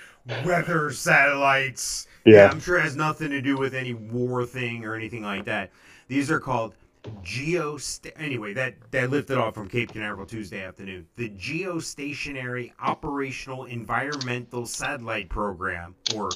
weather 0.44 0.90
satellites. 0.90 2.08
Yeah. 2.24 2.48
I'm 2.50 2.58
sure 2.58 2.78
it 2.78 2.82
has 2.82 2.96
nothing 2.96 3.30
to 3.30 3.40
do 3.40 3.56
with 3.56 3.74
any 3.74 3.94
war 3.94 4.44
thing 4.44 4.84
or 4.84 4.96
anything 4.96 5.22
like 5.22 5.44
that. 5.44 5.70
These 6.12 6.30
are 6.30 6.40
called 6.40 6.74
geo. 7.22 7.78
Anyway, 8.16 8.52
that 8.52 8.74
that 8.90 9.08
lifted 9.08 9.38
off 9.38 9.54
from 9.54 9.66
Cape 9.66 9.94
Canaveral 9.94 10.26
Tuesday 10.26 10.62
afternoon. 10.62 11.06
The 11.16 11.30
Geostationary 11.30 12.72
Operational 12.78 13.64
Environmental 13.64 14.66
Satellite 14.66 15.30
Program, 15.30 15.94
or 16.14 16.28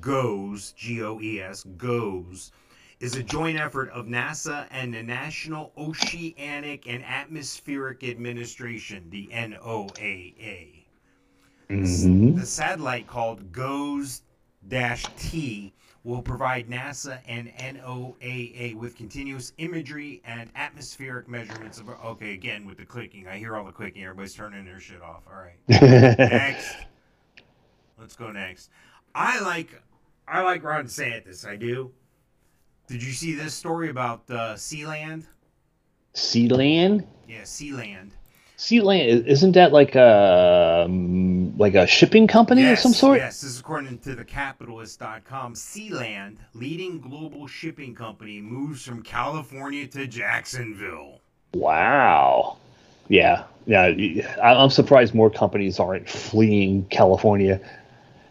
GOES, 0.00 0.72
G 0.78 1.02
O 1.02 1.20
E 1.20 1.42
S, 1.42 1.62
GOES, 1.76 2.52
is 3.00 3.16
a 3.16 3.22
joint 3.22 3.58
effort 3.58 3.90
of 3.90 4.06
NASA 4.06 4.66
and 4.70 4.94
the 4.94 5.02
National 5.02 5.74
Oceanic 5.76 6.88
and 6.88 7.04
Atmospheric 7.04 8.02
Administration, 8.04 9.10
the 9.10 9.28
NOAA. 9.30 10.86
Mhm. 11.68 12.34
The 12.34 12.46
satellite 12.46 13.06
called 13.06 13.52
GOES-T 13.52 14.22
will 16.08 16.22
provide 16.22 16.68
NASA 16.70 17.20
and 17.28 17.52
NOAA 17.58 18.74
with 18.74 18.96
continuous 18.96 19.52
imagery 19.58 20.22
and 20.24 20.50
atmospheric 20.56 21.28
measurements 21.28 21.78
of. 21.78 21.88
Okay, 21.88 22.32
again 22.32 22.66
with 22.66 22.78
the 22.78 22.86
clicking, 22.86 23.28
I 23.28 23.36
hear 23.36 23.56
all 23.56 23.64
the 23.64 23.72
clicking. 23.72 24.02
Everybody's 24.02 24.34
turning 24.34 24.64
their 24.64 24.80
shit 24.80 25.02
off. 25.02 25.22
All 25.30 25.38
right, 25.38 25.58
next. 25.68 26.76
Let's 28.00 28.16
go 28.16 28.32
next. 28.32 28.70
I 29.14 29.40
like, 29.40 29.82
I 30.26 30.40
like 30.42 30.64
Ron 30.64 30.86
DeSantis. 30.86 31.46
I 31.46 31.56
do. 31.56 31.92
Did 32.86 33.02
you 33.02 33.12
see 33.12 33.34
this 33.34 33.52
story 33.52 33.90
about 33.90 34.22
uh, 34.30 34.54
Sealand? 34.54 35.24
Sealand. 36.14 37.06
Yeah, 37.28 37.42
Sealand. 37.42 38.12
Sealand 38.58 39.24
isn't 39.24 39.52
that 39.52 39.72
like 39.72 39.94
a 39.94 40.82
um, 40.84 41.56
like 41.56 41.74
a 41.74 41.86
shipping 41.86 42.26
company 42.26 42.62
yes, 42.62 42.78
of 42.78 42.82
some 42.82 42.92
sort? 42.92 43.18
Yes, 43.18 43.40
this 43.40 43.52
is 43.52 43.60
according 43.60 43.98
to 44.00 44.16
thecapitalist.com. 44.16 45.54
Sealand, 45.54 46.38
leading 46.54 47.00
global 47.00 47.46
shipping 47.46 47.94
company, 47.94 48.40
moves 48.40 48.84
from 48.84 49.04
California 49.04 49.86
to 49.86 50.08
Jacksonville. 50.08 51.20
Wow. 51.54 52.56
Yeah, 53.08 53.44
yeah. 53.66 53.92
I- 54.42 54.54
I'm 54.54 54.70
surprised 54.70 55.14
more 55.14 55.30
companies 55.30 55.78
aren't 55.78 56.08
fleeing 56.08 56.84
California. 56.86 57.60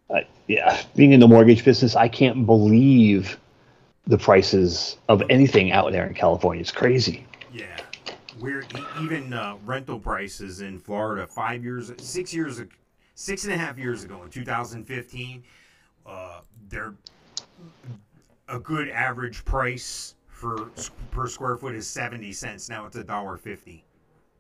Uh, 0.10 0.22
yeah, 0.48 0.82
being 0.98 1.13
in 1.13 1.22
the 1.22 1.28
mortgage 1.30 1.63
business, 1.63 1.96
I 1.96 2.10
can't 2.10 2.46
believe 2.46 3.38
the 4.06 4.18
prices 4.18 4.98
of 5.08 5.24
anything 5.30 5.72
out 5.72 5.90
there 5.94 6.06
in 6.06 6.13
California. 6.13 6.60
It's 6.60 6.72
crazy. 6.72 7.26
Yeah. 7.54 7.66
We're 8.39 8.62
e- 8.62 8.65
even 9.02 9.34
uh, 9.34 9.56
rental 9.65 10.00
prices 10.00 10.62
in 10.62 10.80
Florida 10.80 11.26
five 11.28 11.63
years, 11.63 11.91
six 11.97 12.34
years, 12.34 12.62
six 13.15 13.43
and 13.45 13.54
a 13.54 13.58
half 13.58 13.78
years 13.78 14.04
ago 14.04 14.24
in 14.24 14.30
2015, 14.30 15.43
uh, 16.05 16.41
they're 16.70 16.93
a 18.47 18.59
good 18.59 18.89
average 18.89 19.43
price 19.43 20.16
for 20.28 20.70
per 21.12 21.28
square 21.28 21.57
foot 21.57 21.74
is 21.76 21.88
70 21.88 22.32
cents. 22.32 22.70
Now 22.70 22.86
it's 22.86 22.95
a 22.95 23.03
dollar 23.03 23.38
fifty. 23.38 23.84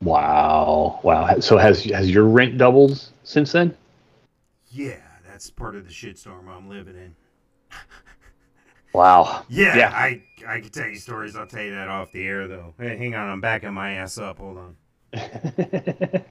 Wow, 0.01 0.99
wow. 1.03 1.39
So 1.39 1.57
has 1.57 1.83
has 1.85 2.09
your 2.09 2.25
rent 2.25 2.57
doubled 2.57 3.09
since 3.23 3.51
then? 3.51 3.75
Yeah, 4.69 5.01
that's 5.27 5.49
part 5.49 5.75
of 5.75 5.85
the 5.87 5.91
shitstorm 5.91 6.47
I'm 6.47 6.69
living 6.69 6.95
in. 6.95 7.15
Wow. 8.97 9.45
Yeah, 9.47 9.77
Yeah. 9.77 9.91
I 9.93 10.23
I 10.47 10.59
could 10.59 10.73
tell 10.73 10.87
you 10.87 10.95
stories. 10.95 11.35
I'll 11.35 11.45
tell 11.45 11.61
you 11.61 11.71
that 11.75 11.87
off 11.87 12.11
the 12.11 12.25
air 12.25 12.47
though. 12.47 12.73
Hey, 12.79 12.97
hang 12.97 13.13
on, 13.13 13.29
I'm 13.29 13.39
backing 13.41 13.73
my 13.73 13.91
ass 13.93 14.17
up. 14.17 14.39
Hold 14.39 14.57
on. 14.57 14.75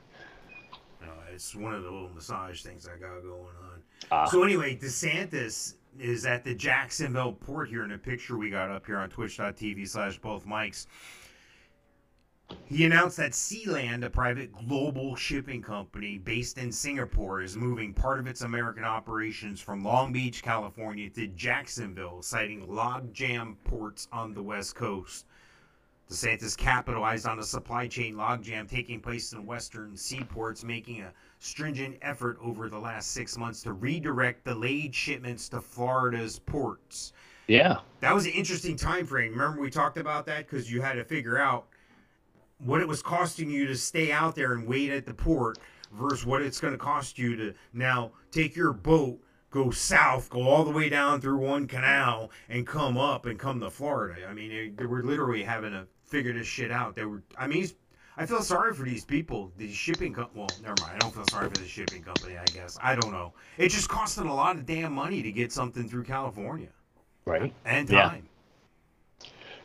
No, 1.01 1.13
it's 1.33 1.55
one 1.55 1.75
of 1.75 1.83
the 1.85 1.91
little 1.91 2.11
massage 2.15 2.63
things 2.63 2.89
I 2.89 2.99
got 2.99 3.23
going 3.23 3.33
on. 3.41 3.83
Ah. 4.11 4.25
So 4.27 4.43
anyway, 4.43 4.77
DeSantis 4.77 5.75
is 5.99 6.27
at 6.27 6.43
the 6.45 6.55
Jacksonville 6.55 7.33
port 7.35 7.69
here 7.69 7.85
in 7.85 7.93
a 7.93 7.99
picture 7.99 8.37
we 8.37 8.51
got 8.51 8.71
up 8.71 8.85
here 8.87 8.99
on 8.99 9.09
twitch.tv 9.11 9.87
slash 9.89 10.19
both 10.19 10.45
Mikes. 10.47 10.87
He 12.67 12.85
announced 12.85 13.17
that 13.17 13.33
Sealand, 13.33 14.05
a 14.05 14.11
private 14.11 14.53
global 14.53 15.17
shipping 15.17 15.63
company 15.63 16.19
based 16.19 16.59
in 16.59 16.71
Singapore, 16.71 17.41
is 17.41 17.57
moving 17.57 17.93
part 17.93 18.19
of 18.19 18.27
its 18.27 18.43
American 18.43 18.85
operations 18.85 19.61
from 19.61 19.83
Long 19.85 20.13
Beach, 20.13 20.43
California 20.43 21.09
to 21.11 21.27
Jacksonville, 21.29 22.23
citing 22.23 22.67
logjam 22.67 23.57
ports 23.65 24.09
on 24.13 24.35
the 24.35 24.43
West 24.43 24.75
Coast. 24.75 25.27
DeSantis 26.11 26.57
capitalized 26.57 27.27
on 27.27 27.41
a 27.41 27.43
supply 27.43 27.89
chain 27.89 28.15
logjam 28.15 28.69
taking 28.69 29.01
place 29.01 29.33
in 29.33 29.45
western 29.45 29.97
seaports, 29.97 30.63
making 30.63 31.03
a 31.03 31.13
stringent 31.41 31.97
effort 32.01 32.39
over 32.41 32.69
the 32.69 32.79
last 32.79 33.11
six 33.11 33.37
months 33.37 33.63
to 33.63 33.73
redirect 33.73 34.45
delayed 34.45 34.95
shipments 34.95 35.49
to 35.49 35.61
Florida's 35.61 36.39
ports. 36.39 37.13
Yeah. 37.49 37.79
That 38.01 38.15
was 38.15 38.27
an 38.27 38.33
interesting 38.33 38.77
time 38.77 39.05
frame. 39.05 39.33
Remember 39.33 39.61
we 39.61 39.71
talked 39.71 39.99
about 39.99 40.27
that 40.27 40.49
because 40.49 40.71
you 40.71 40.81
had 40.81 40.95
to 40.95 41.05
figure 41.05 41.39
out 41.39 41.67
what 42.59 42.81
it 42.81 42.89
was 42.89 43.03
costing 43.03 43.51
you 43.51 43.67
to 43.67 43.77
stay 43.77 44.13
out 44.13 44.35
there 44.35 44.53
and 44.53 44.67
wait 44.67 44.91
at 44.91 45.07
the 45.07 45.15
port 45.15 45.59
versus 45.93 46.25
what 46.27 46.43
it's 46.43 46.61
going 46.61 46.73
to 46.73 46.79
cost 46.79 47.19
you 47.19 47.37
to 47.37 47.55
now 47.73 48.13
take 48.31 48.57
your 48.57 48.73
boat, 48.73 49.19
go 49.51 49.71
south, 49.71 50.31
go 50.31 50.43
all 50.43 50.65
the 50.65 50.71
way 50.71 50.89
down 50.89 51.21
through 51.21 51.37
one 51.39 51.67
canal, 51.67 52.31
and 52.49 52.67
come 52.67 52.97
up 52.97 53.27
and 53.27 53.39
come 53.39 53.61
to 53.61 53.71
Florida. 53.71 54.27
I 54.29 54.33
mean, 54.33 54.51
they, 54.51 54.69
they 54.71 54.87
were 54.87 55.03
literally 55.03 55.43
having 55.43 55.73
to 55.73 55.87
figure 56.05 56.33
this 56.33 56.47
shit 56.47 56.71
out. 56.71 56.95
They 56.97 57.05
were. 57.05 57.23
I 57.39 57.47
mean, 57.47 57.69
I 58.17 58.25
feel 58.27 58.41
sorry 58.43 58.73
for 58.75 58.85
these 58.85 59.05
people. 59.05 59.53
These 59.59 59.75
shipping 59.75 60.15
com- 60.15 60.31
well, 60.35 60.49
never 60.63 60.75
mind. 60.81 60.95
I 60.95 60.99
don't 60.99 61.15
feel 61.15 61.27
sorry 61.31 61.49
for 61.51 61.59
the 61.59 61.69
shipping 61.69 62.03
company. 62.03 62.37
I 62.39 62.45
guess 62.47 62.79
I 62.83 62.95
don't 62.97 63.13
know. 63.13 63.35
It 63.59 63.69
just 63.69 63.89
costing 63.89 64.27
a 64.27 64.35
lot 64.35 64.57
of 64.57 64.65
damn 64.67 64.95
money 64.95 65.23
to 65.23 65.31
get 65.31 65.53
something 65.53 65.89
through 65.89 66.05
California 66.05 66.69
Right. 67.27 67.53
and 67.67 67.89
Yeah. 67.91 68.09
time. 68.09 68.29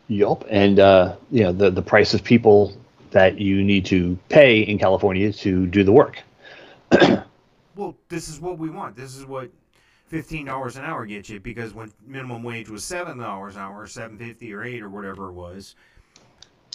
Yup. 0.07 0.43
And 0.49 0.79
uh, 0.79 1.15
you 1.31 1.43
know 1.43 1.51
the 1.53 1.69
the 1.71 1.81
price 1.81 2.13
of 2.13 2.23
people 2.23 2.75
that 3.11 3.39
you 3.39 3.63
need 3.63 3.85
to 3.85 4.17
pay 4.29 4.61
in 4.61 4.77
California 4.79 5.31
to 5.31 5.67
do 5.67 5.83
the 5.83 5.91
work. 5.91 6.21
Well, 7.73 7.95
this 8.09 8.27
is 8.27 8.41
what 8.41 8.57
we 8.57 8.69
want. 8.69 8.97
This 8.97 9.15
is 9.15 9.25
what 9.25 9.49
fifteen 10.05 10.45
dollars 10.45 10.75
an 10.75 10.83
hour 10.83 11.05
gets 11.05 11.29
you 11.29 11.39
because 11.39 11.73
when 11.73 11.91
minimum 12.05 12.43
wage 12.43 12.69
was 12.69 12.83
seven 12.83 13.17
dollars 13.17 13.55
an 13.55 13.61
hour, 13.61 13.87
seven 13.87 14.17
fifty 14.17 14.53
or 14.53 14.61
eight 14.63 14.81
or 14.81 14.89
whatever 14.89 15.29
it 15.29 15.33
was, 15.33 15.75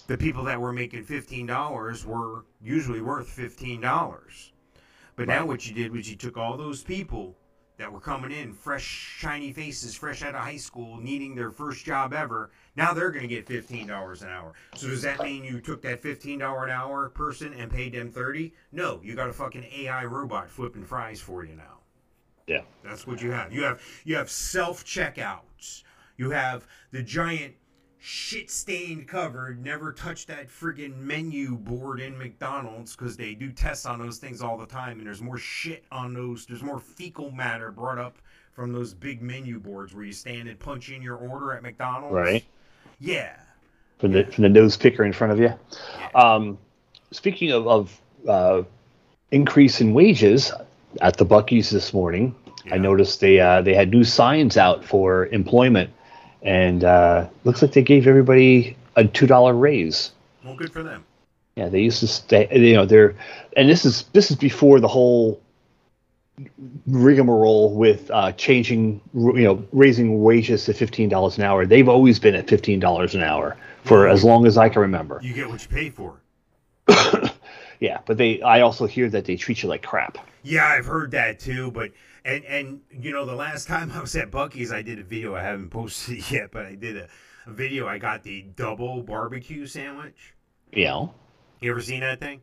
the 0.07 0.17
people 0.17 0.43
that 0.45 0.59
were 0.59 0.73
making 0.73 1.05
fifteen 1.05 1.47
dollars 1.47 2.07
were 2.07 2.47
usually 2.63 3.03
worth 3.03 3.29
fifteen 3.29 3.83
dollars. 3.83 4.53
But 5.17 5.29
now 5.29 5.45
what 5.45 5.67
you 5.67 5.75
did 5.75 5.93
was 5.93 6.09
you 6.11 6.17
took 6.17 6.39
all 6.39 6.57
those 6.57 6.83
people 6.83 7.37
that 7.77 7.93
were 7.93 8.01
coming 8.01 8.33
in, 8.33 8.55
fresh 8.55 8.85
shiny 8.85 9.53
faces, 9.53 9.95
fresh 9.95 10.23
out 10.23 10.35
of 10.35 10.41
high 10.41 10.57
school, 10.57 10.97
needing 10.97 11.35
their 11.35 11.51
first 11.51 11.85
job 11.85 12.15
ever. 12.15 12.51
Now 12.77 12.93
they're 12.93 13.11
going 13.11 13.23
to 13.23 13.35
get 13.35 13.47
fifteen 13.47 13.87
dollars 13.87 14.23
an 14.23 14.29
hour. 14.29 14.53
So 14.75 14.89
does 14.89 15.03
that 15.03 15.23
mean 15.23 15.45
you 15.45 15.61
took 15.61 15.83
that 15.83 16.01
fifteen 16.01 16.39
dollar 16.41 16.65
an 16.65 16.71
hour 16.71 17.09
person 17.09 17.55
and 17.55 17.71
paid 17.71 17.95
them 17.95 18.11
thirty? 18.11 18.53
No, 18.73 19.01
you 19.03 19.15
got 19.15 19.31
a 19.31 19.33
fucking 19.33 19.65
AI 19.65 20.05
robot 20.05 20.51
flipping 20.51 20.85
fries 20.85 21.21
for 21.21 21.45
you 21.45 21.57
now. 21.57 21.81
Yeah. 22.47 22.63
That's 22.85 23.07
what 23.07 23.23
you 23.23 23.33
have. 23.33 23.53
You 23.53 23.63
have 23.65 23.81
you 24.05 24.17
have 24.17 24.31
self 24.31 24.85
checkouts. 24.85 25.83
You 26.17 26.31
have 26.31 26.67
the 26.93 27.03
giant 27.03 27.55
shit 27.99 28.51
stained 28.51 29.09
cover. 29.09 29.55
never 29.55 29.93
touch 29.93 30.27
that 30.27 30.49
friggin' 30.49 30.97
menu 30.97 31.57
board 31.57 32.01
in 32.01 32.17
McDonald's 32.17 32.95
because 32.95 33.17
they 33.17 33.35
do 33.35 33.51
tests 33.51 33.85
on 33.85 33.99
those 33.99 34.19
things 34.19 34.43
all 34.43 34.57
the 34.57 34.67
time, 34.67 34.99
and 34.99 35.07
there's 35.07 35.21
more 35.21 35.39
shit 35.39 35.85
on 35.91 36.15
those. 36.15 36.47
There's 36.47 36.63
more 36.63 36.79
fecal 36.79 37.31
matter 37.33 37.73
brought 37.73 37.99
up 37.99 38.19
from 38.53 38.73
those 38.73 38.95
big 38.95 39.23
menu 39.23 39.59
boards 39.59 39.95
where 39.95 40.05
you 40.05 40.13
stand 40.13 40.49
and 40.49 40.59
punch 40.59 40.91
in 40.91 41.03
your 41.03 41.17
order 41.17 41.53
at 41.53 41.63
McDonald's. 41.63 42.15
Right. 42.15 42.45
Yeah. 43.01 43.33
from 43.99 44.13
the 44.13 44.25
from 44.25 44.43
the 44.43 44.49
nose 44.49 44.77
picker 44.77 45.05
in 45.05 45.13
front 45.13 45.33
of 45.33 45.39
you. 45.41 45.53
Um, 46.15 46.59
speaking 47.11 47.51
of, 47.53 47.67
of 47.67 48.01
uh, 48.29 48.63
increase 49.31 49.81
in 49.81 49.93
wages 49.95 50.53
at 51.01 51.17
the 51.17 51.27
Buc-ee's 51.27 51.71
this 51.71 51.93
morning, 51.93 52.35
I 52.71 52.79
noticed 52.79 53.21
they 53.21 53.41
uh, 53.41 53.63
they 53.63 53.75
had 53.75 53.91
new 53.91 54.05
signs 54.05 54.57
out 54.57 54.85
for 54.85 55.27
employment, 55.27 55.91
and 56.43 56.85
uh, 56.85 57.29
looks 57.45 57.63
like 57.63 57.73
they 57.73 57.83
gave 57.83 58.07
everybody 58.07 58.77
a 58.97 59.05
two 59.05 59.27
dollar 59.27 59.55
raise. 59.55 60.13
Well, 60.45 60.57
good 60.57 60.73
for 60.73 60.83
them. 60.83 61.05
Yeah, 61.57 61.69
they 61.69 61.81
used 61.81 62.01
to 62.01 62.07
stay. 62.07 62.49
You 62.51 62.75
know, 62.75 62.87
they're 62.87 63.15
and 63.57 63.69
this 63.69 63.85
is 63.85 64.05
this 64.13 64.31
is 64.31 64.37
before 64.37 64.81
the 64.81 64.89
whole 64.89 65.41
rigmarole 66.87 67.75
with 67.75 68.11
uh, 68.11 68.33
changing, 68.33 69.01
you 69.15 69.45
know, 69.45 69.67
raising 69.73 70.23
wages 70.23 70.65
to 70.67 70.75
fifteen 70.75 71.09
dollars 71.09 71.39
an 71.39 71.45
hour. 71.45 71.67
They've 71.67 71.89
always 71.89 72.19
been 72.19 72.35
at 72.35 72.49
fifteen 72.49 72.81
dollars 72.81 73.15
an 73.15 73.23
hour 73.23 73.57
for 73.85 74.09
as 74.09 74.25
long 74.25 74.47
as 74.47 74.59
I 74.59 74.69
can 74.69 74.83
remember. 74.83 75.21
You 75.23 75.35
get 75.35 75.49
what 75.49 75.63
you 75.63 75.69
pay 75.69 75.91
for. 75.91 76.21
Yeah, 77.81 78.01
but 78.07 78.17
they. 78.17 78.41
I 78.43 78.61
also 78.61 78.87
hear 78.87 79.09
that 79.11 79.25
they 79.25 79.37
treat 79.37 79.63
you 79.63 79.69
like 79.69 79.83
crap. 79.83 80.19
Yeah, 80.43 80.67
I've 80.67 80.87
heard 80.87 81.11
that 81.13 81.39
too. 81.39 81.71
But 81.71 81.93
and 82.25 82.45
and 82.45 82.81
you 82.91 83.13
know, 83.13 83.27
the 83.27 83.35
last 83.35 83.69
time 83.69 83.93
I 83.93 84.01
was 84.01 84.17
at 84.17 84.31
Buc-ee's, 84.31 84.73
I 84.73 84.83
did 84.83 84.99
a 84.99 85.05
video. 85.05 85.35
I 85.35 85.43
haven't 85.43 85.71
posted 85.71 86.19
it 86.19 86.31
yet, 86.31 86.51
but 86.53 86.67
I 86.67 86.75
did 86.75 86.97
a, 86.97 87.09
a 87.47 87.51
video. 87.51 87.87
I 87.87 87.99
got 87.99 88.23
the 88.23 88.43
double 88.43 89.03
barbecue 89.03 89.67
sandwich. 89.67 90.35
Yeah. 90.73 91.09
You 91.61 91.71
ever 91.71 91.81
seen 91.81 92.01
that 92.01 92.21
thing? 92.21 92.41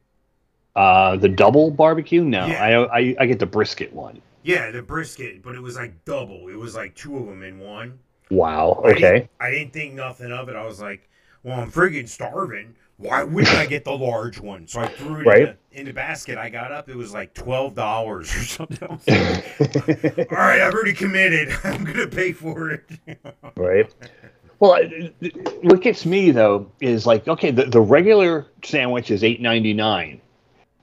Uh, 0.75 1.15
the 1.17 1.29
double 1.29 1.71
barbecue. 1.71 2.23
No, 2.23 2.45
Yeah. 2.47 2.63
I, 2.91 2.99
I 2.99 3.15
I 3.19 3.25
get 3.25 3.39
the 3.39 3.45
brisket 3.45 3.93
one. 3.93 4.21
Yeah, 4.43 4.71
the 4.71 4.81
brisket, 4.81 5.41
but 5.41 5.55
it 5.55 5.61
was 5.61 5.75
like 5.75 6.03
double. 6.05 6.47
It 6.49 6.57
was 6.57 6.75
like 6.75 6.95
two 6.95 7.17
of 7.17 7.25
them 7.27 7.43
in 7.43 7.59
one. 7.59 7.99
Wow. 8.29 8.81
I 8.83 8.89
Okay. 8.89 8.99
didn't, 8.99 9.29
I 9.39 9.51
didn't 9.51 9.73
think 9.73 9.93
nothing 9.93 10.31
of 10.31 10.49
it. 10.49 10.55
I 10.55 10.65
was 10.65 10.81
like, 10.81 11.07
well, 11.43 11.59
I'm 11.59 11.71
friggin' 11.71 12.09
starving. 12.09 12.75
Why 12.97 13.23
wouldn't 13.23 13.55
I 13.55 13.65
get 13.65 13.83
the 13.85 13.91
large 13.97 14.39
one? 14.39 14.67
So 14.67 14.79
I 14.81 14.87
threw 14.87 15.21
it 15.21 15.25
Right. 15.25 15.41
in, 15.41 15.45
the, 15.71 15.79
in 15.79 15.85
the 15.87 15.93
basket. 15.93 16.37
I 16.37 16.49
got 16.49 16.71
up. 16.71 16.89
It 16.89 16.95
was 16.95 17.13
like 17.13 17.33
twelve 17.33 17.73
dollars 17.75 18.33
or 18.35 18.39
something. 18.43 18.87
Like, 19.07 20.31
All 20.31 20.37
right, 20.37 20.61
I've 20.61 20.73
already 20.73 20.93
committed. 20.93 21.49
I'm 21.63 21.83
gonna 21.83 22.07
pay 22.07 22.31
for 22.33 22.71
it. 22.71 22.89
right? 23.55 23.93
Well, 24.59 24.73
I- 24.75 25.11
what 25.63 25.81
gets 25.81 26.05
me 26.05 26.31
though 26.31 26.69
is 26.81 27.05
like, 27.05 27.27
okay, 27.27 27.51
the, 27.51 27.65
the 27.65 27.81
regular 27.81 28.47
sandwich 28.63 29.09
is 29.11 29.23
eight 29.23 29.41
ninety 29.41 29.73
nine, 29.73 30.21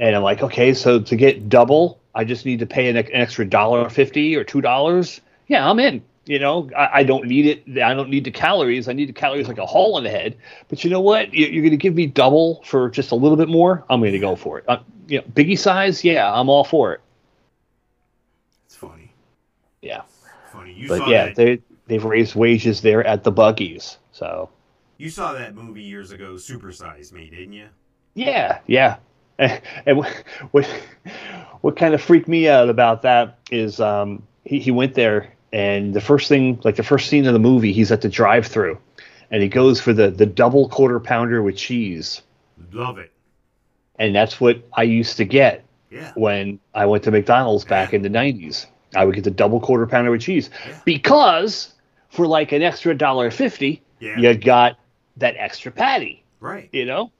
and 0.00 0.16
I'm 0.16 0.22
like, 0.22 0.42
okay, 0.42 0.74
so 0.74 0.98
to 1.00 1.16
get 1.16 1.48
double, 1.48 2.00
I 2.14 2.24
just 2.24 2.44
need 2.44 2.58
to 2.58 2.66
pay 2.66 2.88
an, 2.88 2.96
an 2.96 3.06
extra 3.12 3.44
dollar 3.48 3.88
fifty 3.88 4.34
or 4.34 4.42
two 4.42 4.60
dollars. 4.60 5.20
Yeah, 5.46 5.68
I'm 5.68 5.78
in. 5.78 6.02
You 6.26 6.38
know, 6.38 6.70
I, 6.76 7.00
I 7.00 7.02
don't 7.04 7.26
need 7.26 7.46
it. 7.46 7.82
I 7.82 7.94
don't 7.94 8.10
need 8.10 8.24
the 8.24 8.30
calories. 8.30 8.88
I 8.88 8.92
need 8.92 9.08
the 9.08 9.12
calories 9.12 9.48
like 9.48 9.58
a 9.58 9.66
hole 9.66 9.98
in 9.98 10.04
the 10.04 10.10
head. 10.10 10.36
But 10.68 10.84
you 10.84 10.90
know 10.90 11.00
what? 11.00 11.32
You, 11.34 11.46
you're 11.46 11.62
going 11.62 11.70
to 11.72 11.76
give 11.76 11.94
me 11.94 12.06
double 12.06 12.62
for 12.64 12.88
just 12.90 13.10
a 13.10 13.14
little 13.16 13.36
bit 13.36 13.48
more. 13.48 13.84
I'm 13.90 14.00
going 14.00 14.12
to 14.12 14.18
go 14.18 14.36
for 14.36 14.58
it. 14.58 14.64
Uh, 14.68 14.78
you 15.08 15.18
know, 15.18 15.24
biggie 15.24 15.58
size, 15.58 16.04
yeah, 16.04 16.32
I'm 16.32 16.48
all 16.48 16.62
for 16.64 16.92
it. 16.92 17.00
It's 18.66 18.76
funny. 18.76 19.12
Yeah, 19.82 20.02
Funny. 20.52 20.72
You 20.74 20.88
but 20.88 20.98
saw 20.98 21.08
yeah, 21.10 21.26
that. 21.26 21.36
they 21.36 21.60
they've 21.86 22.04
raised 22.04 22.34
wages 22.36 22.80
there 22.80 23.04
at 23.04 23.24
the 23.24 23.32
Buc-ee's. 23.32 23.98
So 24.12 24.50
You 24.98 25.10
saw 25.10 25.32
that 25.32 25.54
movie 25.54 25.82
years 25.82 26.12
ago, 26.12 26.36
Super 26.36 26.70
Size 26.70 27.12
Me, 27.12 27.28
didn't 27.30 27.54
you? 27.54 27.68
Yeah, 28.14 28.60
yeah. 28.66 28.96
And 29.86 29.96
what 29.98 30.12
what, 30.50 30.66
what 31.62 31.76
kind 31.76 31.94
of 31.94 32.02
freaked 32.02 32.28
me 32.28 32.48
out 32.48 32.68
about 32.68 33.02
that 33.02 33.38
is 33.50 33.80
um, 33.80 34.22
he, 34.44 34.58
he 34.60 34.70
went 34.70 34.94
there 34.94 35.32
and 35.52 35.94
the 35.94 36.00
first 36.00 36.28
thing, 36.28 36.60
like 36.62 36.76
the 36.76 36.82
first 36.84 37.08
scene 37.08 37.26
of 37.26 37.32
the 37.32 37.38
movie, 37.40 37.72
he's 37.72 37.90
at 37.90 38.02
the 38.02 38.08
drive-through, 38.08 38.78
and 39.32 39.42
he 39.42 39.48
goes 39.48 39.80
for 39.80 39.92
the 39.92 40.10
the 40.10 40.26
double 40.26 40.68
quarter 40.68 41.00
pounder 41.00 41.42
with 41.42 41.56
cheese, 41.56 42.22
Love 42.72 42.98
it. 42.98 43.10
and 43.98 44.14
that's 44.14 44.40
what 44.40 44.62
I 44.74 44.84
used 44.84 45.16
to 45.16 45.24
get 45.24 45.64
Yeah. 45.90 46.12
when 46.14 46.60
I 46.74 46.86
went 46.86 47.02
to 47.04 47.10
McDonald's 47.10 47.64
back 47.64 47.92
in 47.94 48.02
the 48.02 48.08
'90s. 48.10 48.66
I 48.94 49.04
would 49.04 49.14
get 49.14 49.24
the 49.24 49.30
double 49.30 49.58
quarter 49.60 49.86
pounder 49.86 50.10
with 50.12 50.20
cheese 50.20 50.50
Yeah. 50.66 50.78
because 50.84 51.74
for 52.10 52.26
like 52.26 52.52
an 52.52 52.62
extra 52.62 52.94
dollar 52.94 53.30
fifty, 53.32 53.82
Yeah. 54.00 54.18
you 54.18 54.34
got 54.34 54.78
that 55.16 55.34
extra 55.36 55.72
patty, 55.72 56.22
Right. 56.40 56.68
you 56.72 56.84
know, 56.84 57.10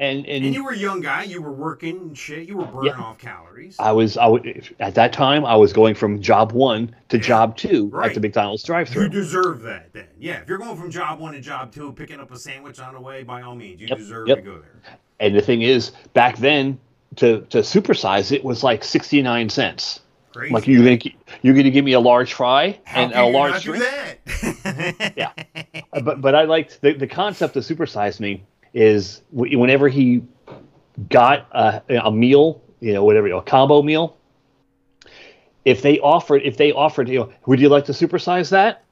and 0.00 0.26
and, 0.26 0.44
And 0.46 0.54
you 0.54 0.64
were 0.64 0.72
a 0.72 0.76
young 0.76 1.00
guy. 1.00 1.22
You 1.24 1.40
were 1.42 1.52
working 1.52 1.96
and 1.98 2.18
shit. 2.18 2.48
You 2.48 2.56
were 2.56 2.64
burning 2.64 2.94
Yeah. 2.96 3.02
off 3.04 3.18
calories. 3.18 3.76
I 3.78 3.92
was 3.92 4.16
I 4.16 4.26
would 4.26 4.74
at 4.80 4.94
that 4.96 5.12
time 5.12 5.44
I 5.44 5.54
was 5.54 5.72
going 5.72 5.94
from 5.94 6.20
job 6.20 6.50
one 6.52 6.94
to 7.10 7.16
Yeah, 7.18 7.22
job 7.22 7.56
two 7.56 7.86
right. 7.88 8.08
at 8.08 8.14
the 8.14 8.20
McDonald's 8.20 8.62
drive-through. 8.64 9.04
You 9.04 9.08
deserve 9.10 9.60
that 9.62 9.92
then. 9.92 10.06
Yeah, 10.18 10.40
if 10.40 10.48
you're 10.48 10.58
going 10.58 10.76
from 10.76 10.90
job 10.90 11.20
one 11.20 11.34
to 11.34 11.40
job 11.40 11.70
two, 11.72 11.92
picking 11.92 12.18
up 12.18 12.32
a 12.32 12.38
sandwich 12.38 12.80
on 12.80 12.94
the 12.94 13.00
way, 13.00 13.22
by 13.22 13.42
all 13.42 13.54
means, 13.54 13.80
you 13.80 13.86
Yep, 13.88 13.98
deserve 13.98 14.28
yep. 14.28 14.38
to 14.38 14.42
go 14.42 14.58
there. 14.58 14.80
And 15.20 15.36
the 15.36 15.42
thing 15.42 15.62
is, 15.62 15.90
back 16.14 16.38
then 16.38 16.78
to 17.16 17.42
to 17.50 17.58
supersize 17.58 18.32
it 18.32 18.42
was 18.42 18.64
like 18.64 18.82
sixty 18.82 19.20
nine 19.22 19.48
cents. 19.50 20.00
Crazy. 20.32 20.54
Like 20.54 20.66
you're 20.68 20.84
gonna 20.84 20.98
you're 21.42 21.54
gonna 21.54 21.70
give 21.70 21.84
me 21.84 21.92
a 21.92 22.00
large 22.00 22.32
fry 22.34 22.78
How 22.84 23.02
and 23.02 23.12
a 23.12 23.26
large 23.26 23.52
not 23.52 23.62
do 23.62 23.70
drink. 23.76 23.84
that? 23.84 25.12
Yeah. 25.16 25.32
But 26.02 26.20
but 26.20 26.34
I 26.36 26.44
liked 26.44 26.80
the 26.82 26.92
the 26.94 27.06
concept 27.08 27.56
of 27.56 27.64
supersize 27.64 28.20
me 28.20 28.44
is 28.74 29.22
whenever 29.32 29.88
he 29.88 30.22
got 31.08 31.46
a, 31.52 31.82
a 32.04 32.12
meal, 32.12 32.62
you 32.80 32.92
know, 32.92 33.04
whatever 33.04 33.28
a 33.28 33.42
combo 33.42 33.82
meal. 33.82 34.16
If 35.64 35.82
they 35.82 35.98
offered, 36.00 36.42
if 36.42 36.56
they 36.56 36.72
offered, 36.72 37.08
you 37.08 37.18
know, 37.18 37.32
would 37.46 37.60
you 37.60 37.68
like 37.68 37.84
to 37.86 37.92
supersize 37.92 38.50
that? 38.50 38.84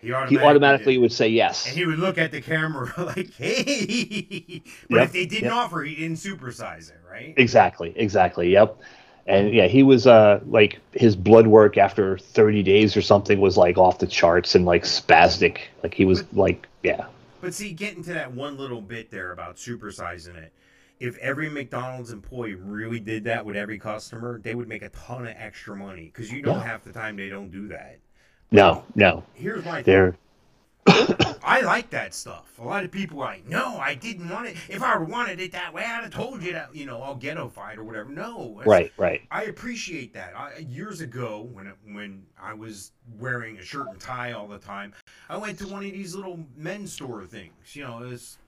He 0.00 0.08
He 0.08 0.12
automatically, 0.12 0.46
automatically 0.46 0.98
would 0.98 1.12
say 1.12 1.28
yes. 1.28 1.66
And 1.66 1.76
he 1.76 1.86
would 1.86 1.98
look 1.98 2.18
at 2.18 2.30
the 2.30 2.40
camera 2.40 2.92
like, 2.98 3.32
"Hey," 3.34 4.62
but 4.90 4.96
Yep, 4.96 5.04
if 5.06 5.12
they 5.12 5.26
didn't 5.26 5.44
yep. 5.44 5.52
offer, 5.52 5.82
he 5.82 5.94
didn't 5.94 6.16
supersize 6.16 6.90
it, 6.90 6.98
right? 7.10 7.34
Exactly, 7.36 7.92
exactly. 7.96 8.50
Yep. 8.52 8.78
And 9.26 9.52
yeah, 9.52 9.66
he 9.66 9.82
was 9.82 10.06
uh 10.06 10.40
like 10.46 10.78
his 10.92 11.16
blood 11.16 11.48
work 11.48 11.76
after 11.76 12.18
30 12.18 12.62
days 12.62 12.96
or 12.96 13.02
something 13.02 13.40
was 13.40 13.56
like 13.56 13.76
off 13.78 13.98
the 13.98 14.06
charts 14.06 14.54
and 14.54 14.64
like 14.64 14.84
spastic. 14.84 15.58
Like 15.82 15.94
he 15.94 16.04
was 16.04 16.24
like 16.32 16.68
yeah. 16.82 17.06
But 17.46 17.54
see, 17.54 17.72
getting 17.74 18.02
to 18.02 18.12
that 18.14 18.32
one 18.32 18.58
little 18.58 18.80
bit 18.80 19.08
there 19.12 19.30
about 19.30 19.54
supersizing 19.54 20.34
it, 20.34 20.52
if 20.98 21.16
every 21.18 21.48
McDonald's 21.48 22.10
employee 22.10 22.56
really 22.56 22.98
did 22.98 23.22
that 23.22 23.46
with 23.46 23.54
every 23.54 23.78
customer, 23.78 24.40
they 24.42 24.56
would 24.56 24.66
make 24.66 24.82
a 24.82 24.88
ton 24.88 25.28
of 25.28 25.34
extra 25.38 25.76
money 25.76 26.06
because 26.12 26.32
you 26.32 26.42
know 26.42 26.56
Yeah. 26.56 26.64
half 26.64 26.82
the 26.82 26.90
time 26.92 27.14
they 27.14 27.28
don't 27.28 27.52
do 27.52 27.68
that. 27.68 28.00
No, 28.50 28.82
no. 28.96 29.22
Here's 29.34 29.64
my 29.64 29.80
thing. 29.80 29.84
I 30.86 31.60
like 31.64 31.90
that 31.90 32.14
stuff. 32.14 32.58
A 32.58 32.64
lot 32.64 32.84
of 32.84 32.90
people 32.90 33.20
are 33.22 33.32
like, 33.32 33.48
no, 33.48 33.78
I 33.78 33.94
didn't 33.94 34.28
want 34.28 34.48
it. 34.48 34.56
If 34.68 34.82
I 34.82 34.96
wanted 34.98 35.40
it 35.40 35.52
that 35.52 35.72
way, 35.72 35.82
I'd 35.82 36.02
have 36.02 36.10
told 36.10 36.42
you 36.42 36.52
that, 36.52 36.74
you 36.74 36.86
know, 36.86 37.00
I'll 37.00 37.14
ghetto 37.14 37.48
fight 37.48 37.78
or 37.78 37.84
whatever. 37.84 38.10
No. 38.10 38.60
Right, 38.64 38.92
right. 38.96 39.22
I 39.30 39.44
appreciate 39.44 40.12
that. 40.14 40.34
I, 40.36 40.58
years 40.68 41.00
ago, 41.00 41.48
when 41.52 41.68
it, 41.68 41.76
when 41.92 42.24
I 42.40 42.52
was 42.54 42.92
wearing 43.18 43.58
a 43.58 43.62
shirt 43.62 43.88
and 43.88 44.00
tie 44.00 44.32
all 44.32 44.48
the 44.48 44.58
time, 44.58 44.92
I 45.28 45.36
went 45.36 45.58
to 45.60 45.68
one 45.68 45.84
of 45.84 45.92
these 45.92 46.14
little 46.14 46.40
men's 46.56 46.92
store 46.92 47.24
things. 47.26 47.74
You 47.74 47.84
know, 47.84 48.02
it's 48.02 48.38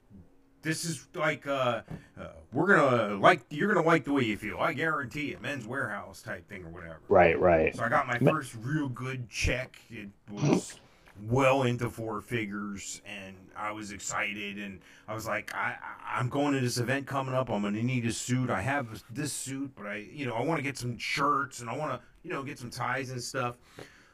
this 0.63 0.85
is 0.85 1.07
like 1.15 1.47
uh, 1.47 1.83
uh, 2.21 2.27
we're 2.53 2.75
gonna 2.75 3.15
like 3.15 3.43
you're 3.51 3.73
gonna 3.73 3.87
like 3.87 4.05
the 4.05 4.13
way 4.13 4.25
you 4.25 4.37
feel. 4.37 4.59
I 4.59 4.73
guarantee 4.73 5.33
it. 5.33 5.41
Men's 5.41 5.67
warehouse 5.67 6.23
type 6.23 6.49
thing 6.49 6.65
or 6.65 6.71
whatever. 6.71 7.01
Right, 7.09 7.39
right. 7.39 7.75
So 7.77 7.85
I 7.85 7.89
got 7.89 8.07
my 8.07 8.19
first 8.19 8.57
real 8.61 8.89
good 8.89 9.31
check. 9.31 9.81
It 9.91 10.09
was 10.31 10.81
well 11.23 11.63
into 11.65 11.91
four 11.91 12.21
figures, 12.21 13.03
and 13.07 13.35
I 13.57 13.73
was 13.73 13.93
excited. 13.93 14.59
And 14.59 14.81
I 15.07 15.15
was 15.15 15.27
like, 15.27 15.55
I, 15.55 15.77
I'm 16.07 16.29
going 16.29 16.55
to 16.55 16.61
this 16.61 16.79
event 16.79 17.07
coming 17.07 17.35
up. 17.35 17.51
I'm 17.51 17.63
gonna 17.63 17.83
need 17.83 18.07
a 18.07 18.13
suit. 18.13 18.51
I 18.51 18.61
have 18.61 19.03
this 19.11 19.33
suit, 19.33 19.71
but 19.77 19.87
I, 19.87 20.07
you 20.13 20.27
know, 20.27 20.35
I 20.35 20.43
want 20.43 20.59
to 20.59 20.63
get 20.63 20.79
some 20.79 20.97
shirts 20.99 21.61
and 21.61 21.69
I 21.71 21.77
want 21.77 21.93
to, 21.93 22.01
you 22.23 22.33
know, 22.33 22.43
get 22.43 22.59
some 22.59 22.71
ties 22.71 23.11
and 23.11 23.23
stuff. 23.23 23.57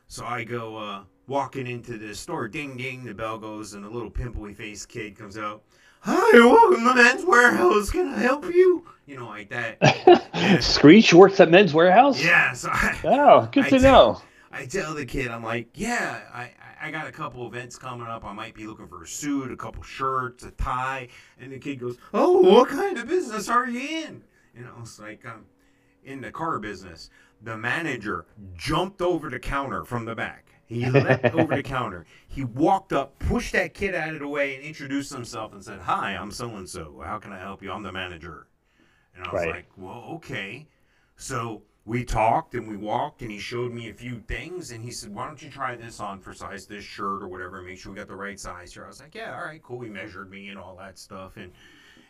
So 0.08 0.24
I 0.24 0.44
go 0.44 0.76
uh, 0.76 1.02
walking 1.26 1.66
into 1.66 1.98
the 1.98 2.14
store. 2.14 2.48
Ding 2.48 2.76
ding, 2.76 3.04
the 3.04 3.14
bell 3.14 3.38
goes, 3.38 3.74
and 3.74 3.84
a 3.84 3.88
little 3.88 4.10
pimply 4.10 4.54
faced 4.54 4.88
kid 4.88 5.16
comes 5.16 5.38
out. 5.38 5.62
Hi, 6.00 6.38
welcome 6.38 6.84
to 6.84 6.94
Men's 6.94 7.24
Warehouse. 7.24 7.90
Can 7.90 8.08
I 8.12 8.18
help 8.18 8.44
you? 8.44 8.86
You 9.06 9.16
know, 9.18 9.26
like 9.26 9.48
that. 9.50 10.58
Screech 10.62 11.14
works 11.14 11.40
at 11.40 11.50
Men's 11.50 11.72
Warehouse. 11.72 12.22
Yeah. 12.22 12.52
So 12.52 12.68
I, 12.70 12.98
Oh, 13.04 13.48
good 13.50 13.64
I 13.64 13.70
to 13.70 13.78
tell- 13.78 14.12
know. 14.12 14.22
I 14.52 14.66
tell 14.66 14.94
the 14.94 15.04
kid, 15.06 15.28
I'm 15.32 15.42
like, 15.42 15.68
yeah, 15.74 16.20
I, 16.32 16.42
I- 16.42 16.50
I 16.84 16.90
got 16.90 17.06
a 17.06 17.12
couple 17.12 17.46
events 17.46 17.78
coming 17.78 18.06
up. 18.06 18.26
I 18.26 18.34
might 18.34 18.54
be 18.54 18.66
looking 18.66 18.86
for 18.88 19.02
a 19.02 19.06
suit, 19.06 19.50
a 19.50 19.56
couple 19.56 19.82
shirts, 19.82 20.44
a 20.44 20.50
tie. 20.50 21.08
And 21.40 21.50
the 21.50 21.58
kid 21.58 21.80
goes, 21.80 21.96
oh, 22.12 22.40
what 22.40 22.68
kind 22.68 22.98
of 22.98 23.08
business 23.08 23.48
are 23.48 23.66
you 23.66 23.80
in? 24.04 24.22
You 24.54 24.64
know, 24.64 24.74
it's 24.82 24.98
like, 24.98 25.24
I'm 25.24 25.46
in 26.04 26.20
the 26.20 26.30
car 26.30 26.58
business. 26.58 27.08
The 27.40 27.56
manager 27.56 28.26
jumped 28.54 29.00
over 29.00 29.30
the 29.30 29.38
counter 29.38 29.86
from 29.86 30.04
the 30.04 30.14
back. 30.14 30.44
He 30.66 30.90
leapt 30.90 31.24
over 31.34 31.54
the 31.54 31.62
counter. 31.62 32.04
He 32.28 32.44
walked 32.44 32.92
up, 32.92 33.18
pushed 33.18 33.54
that 33.54 33.72
kid 33.72 33.94
out 33.94 34.12
of 34.12 34.18
the 34.20 34.28
way, 34.28 34.54
and 34.54 34.62
introduced 34.62 35.10
himself 35.10 35.54
and 35.54 35.64
said, 35.64 35.80
hi, 35.80 36.10
I'm 36.14 36.30
so 36.30 36.50
and 36.54 36.68
so. 36.68 37.00
How 37.02 37.18
can 37.18 37.32
I 37.32 37.38
help 37.38 37.62
you? 37.62 37.72
I'm 37.72 37.82
the 37.82 37.92
manager. 37.92 38.46
And 39.16 39.24
I 39.26 39.32
was 39.32 39.40
Right. 39.40 39.54
like, 39.54 39.66
well, 39.78 40.04
okay. 40.16 40.66
So 41.16 41.62
we 41.86 42.04
talked 42.04 42.54
and 42.54 42.66
we 42.66 42.76
walked, 42.76 43.20
and 43.22 43.30
he 43.30 43.38
showed 43.38 43.72
me 43.72 43.90
a 43.90 43.94
few 43.94 44.20
things, 44.20 44.70
and 44.70 44.82
he 44.82 44.90
said, 44.90 45.14
"Why 45.14 45.26
don't 45.26 45.42
you 45.42 45.50
try 45.50 45.76
this 45.76 46.00
on 46.00 46.20
for 46.20 46.32
size 46.32 46.66
this 46.66 46.84
shirt 46.84 47.22
or 47.22 47.28
whatever? 47.28 47.60
Make 47.60 47.78
sure 47.78 47.92
we 47.92 47.98
got 47.98 48.08
the 48.08 48.16
right 48.16 48.40
size 48.40 48.72
here." 48.72 48.84
I 48.84 48.88
was 48.88 49.00
like, 49.00 49.14
"Yeah, 49.14 49.36
all 49.36 49.44
right, 49.44 49.62
cool." 49.62 49.80
He 49.80 49.90
measured 49.90 50.30
me 50.30 50.48
and 50.48 50.58
all 50.58 50.76
that 50.76 50.98
stuff, 50.98 51.36
and 51.36 51.52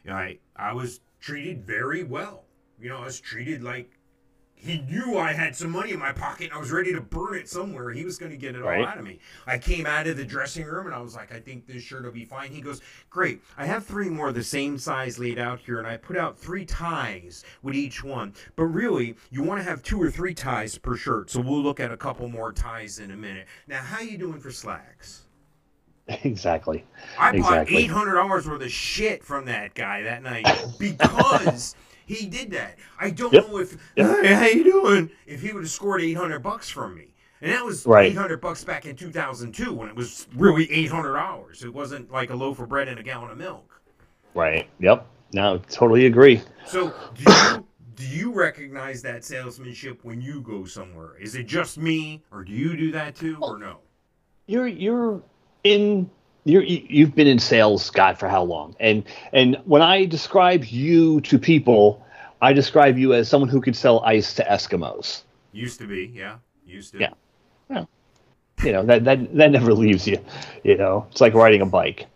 you 0.04 0.10
know, 0.10 0.16
I 0.16 0.38
I 0.54 0.72
was 0.72 1.00
treated 1.20 1.66
very 1.66 2.04
well. 2.04 2.44
You 2.78 2.90
know, 2.90 2.98
I 2.98 3.06
was 3.06 3.20
treated 3.20 3.62
like 3.62 3.93
he 4.64 4.78
knew 4.78 5.18
I 5.18 5.32
had 5.32 5.54
some 5.54 5.70
money 5.70 5.92
in 5.92 5.98
my 5.98 6.12
pocket. 6.12 6.44
and 6.46 6.52
I 6.54 6.58
was 6.58 6.72
ready 6.72 6.92
to 6.94 7.00
burn 7.00 7.34
it 7.34 7.48
somewhere. 7.48 7.90
He 7.90 8.04
was 8.04 8.16
going 8.18 8.32
to 8.32 8.38
get 8.38 8.54
it 8.54 8.62
Right. 8.62 8.80
all 8.80 8.86
out 8.86 8.98
of 8.98 9.04
me. 9.04 9.18
I 9.46 9.58
came 9.58 9.84
out 9.86 10.06
of 10.06 10.16
the 10.16 10.24
dressing 10.24 10.64
room 10.64 10.86
and 10.86 10.94
I 10.94 11.00
was 11.00 11.14
like, 11.14 11.32
I 11.34 11.38
think 11.40 11.66
this 11.66 11.82
shirt 11.82 12.04
will 12.04 12.10
be 12.12 12.24
fine. 12.24 12.50
He 12.50 12.60
goes, 12.60 12.80
Great. 13.10 13.42
I 13.58 13.66
have 13.66 13.84
three 13.84 14.08
more 14.08 14.32
the 14.32 14.42
same 14.42 14.78
size 14.78 15.18
laid 15.18 15.38
out 15.38 15.60
here, 15.60 15.78
and 15.78 15.86
I 15.86 15.96
put 15.98 16.16
out 16.16 16.38
three 16.38 16.64
ties 16.64 17.44
with 17.62 17.74
each 17.74 18.02
one. 18.02 18.32
But 18.56 18.64
really, 18.64 19.16
you 19.30 19.42
want 19.42 19.60
to 19.60 19.64
have 19.68 19.82
two 19.82 20.00
or 20.02 20.10
three 20.10 20.34
ties 20.34 20.78
per 20.78 20.96
shirt. 20.96 21.30
So 21.30 21.40
we'll 21.40 21.62
look 21.62 21.78
at 21.80 21.92
a 21.92 21.96
couple 21.96 22.28
more 22.28 22.52
ties 22.52 22.98
in 22.98 23.10
a 23.10 23.16
minute. 23.16 23.46
Now, 23.68 23.82
how 23.82 24.00
you 24.00 24.16
doing 24.18 24.40
for 24.40 24.50
slacks? 24.50 25.20
Exactly. 26.24 26.84
I 27.18 27.30
bought 27.32 27.36
Exactly. 27.38 27.76
eight 27.78 27.90
hundred 27.90 28.14
dollars 28.16 28.46
worth 28.46 28.60
of 28.60 28.70
shit 28.70 29.24
from 29.24 29.46
that 29.46 29.72
guy 29.74 30.02
that 30.02 30.22
night 30.22 30.46
because 30.78 31.74
he 32.07 32.26
did 32.26 32.50
that. 32.52 32.78
I 32.98 33.11
don't 33.11 33.32
Yep. 33.32 33.48
know 33.48 33.59
if 33.59 33.76
Yep. 33.96 34.24
hey, 34.24 34.34
how 34.34 34.46
you 34.46 34.64
doing? 34.64 35.11
If 35.26 35.42
he 35.42 35.52
would 35.52 35.62
have 35.64 35.70
scored 35.70 36.00
eight 36.02 36.14
hundred 36.16 36.40
bucks 36.42 36.68
from 36.68 36.94
me, 36.94 37.14
and 37.40 37.52
that 37.52 37.64
was 37.64 37.86
Right. 37.86 38.11
eight 38.11 38.16
hundred 38.16 38.40
bucks 38.40 38.64
back 38.64 38.86
in 38.86 38.96
two 38.96 39.11
thousand 39.11 39.52
two 39.52 39.72
when 39.72 39.88
it 39.88 39.96
was 39.96 40.26
really 40.36 40.70
eight 40.72 40.90
hundred 40.90 41.14
dollars. 41.14 41.62
It 41.64 41.72
wasn't 41.72 42.11
like 42.11 42.30
a 42.30 42.34
loaf 42.34 42.59
of 42.61 42.68
bread 42.68 42.88
and 42.88 42.98
a 42.98 43.02
gallon 43.02 43.30
of 43.30 43.38
milk. 43.38 43.80
Right. 44.34 44.68
Yep. 44.80 45.07
No, 45.32 45.59
totally 45.68 46.07
agree. 46.07 46.42
So 46.66 46.92
do 47.14 47.24
you 47.24 47.66
do 47.96 48.07
you 48.07 48.32
recognize 48.32 49.02
that 49.02 49.24
salesmanship 49.24 50.05
when 50.05 50.20
you 50.20 50.40
go 50.40 50.64
somewhere? 50.64 51.16
Is 51.20 51.34
it 51.36 51.44
just 51.44 51.78
me, 51.78 52.22
or 52.32 52.42
do 52.44 52.52
you 52.52 52.76
do 52.76 52.90
that 52.92 53.14
too, 53.14 53.36
or 53.40 53.59
no? 53.59 53.78
You're 54.46 54.66
you're 54.66 55.22
in 55.62 56.11
you- 56.45 56.84
you've 56.88 57.14
been 57.14 57.26
in 57.26 57.38
sales, 57.38 57.90
God, 57.90 58.18
for 58.18 58.28
how 58.28 58.42
long? 58.42 58.76
And 58.78 59.05
and 59.32 59.57
when 59.64 59.82
I 59.82 60.05
describe 60.05 60.64
you 60.64 61.20
to 61.22 61.38
people, 61.38 62.05
I 62.40 62.53
describe 62.53 62.99
you 62.99 63.14
as 63.14 63.28
someone 63.28 63.49
who 63.49 63.61
could 63.61 63.76
sell 63.76 64.01
ice 64.01 64.34
to 64.34 64.45
Eskimos. 64.45 65.22
Used 65.53 65.80
to 65.80 65.86
be, 65.86 66.12
yeah, 66.14 66.36
used 66.66 66.92
to. 66.92 66.99
Yeah. 66.99 67.11
You 68.62 68.72
know 68.72 68.84
that 68.84 69.05
that 69.05 69.34
that 69.36 69.51
never 69.51 69.74
leaves 69.74 70.07
you. 70.07 70.18
You 70.62 70.76
know, 70.76 71.07
it's 71.11 71.20
like 71.20 71.34
riding 71.34 71.61
a 71.61 71.66
bike. 71.66 72.07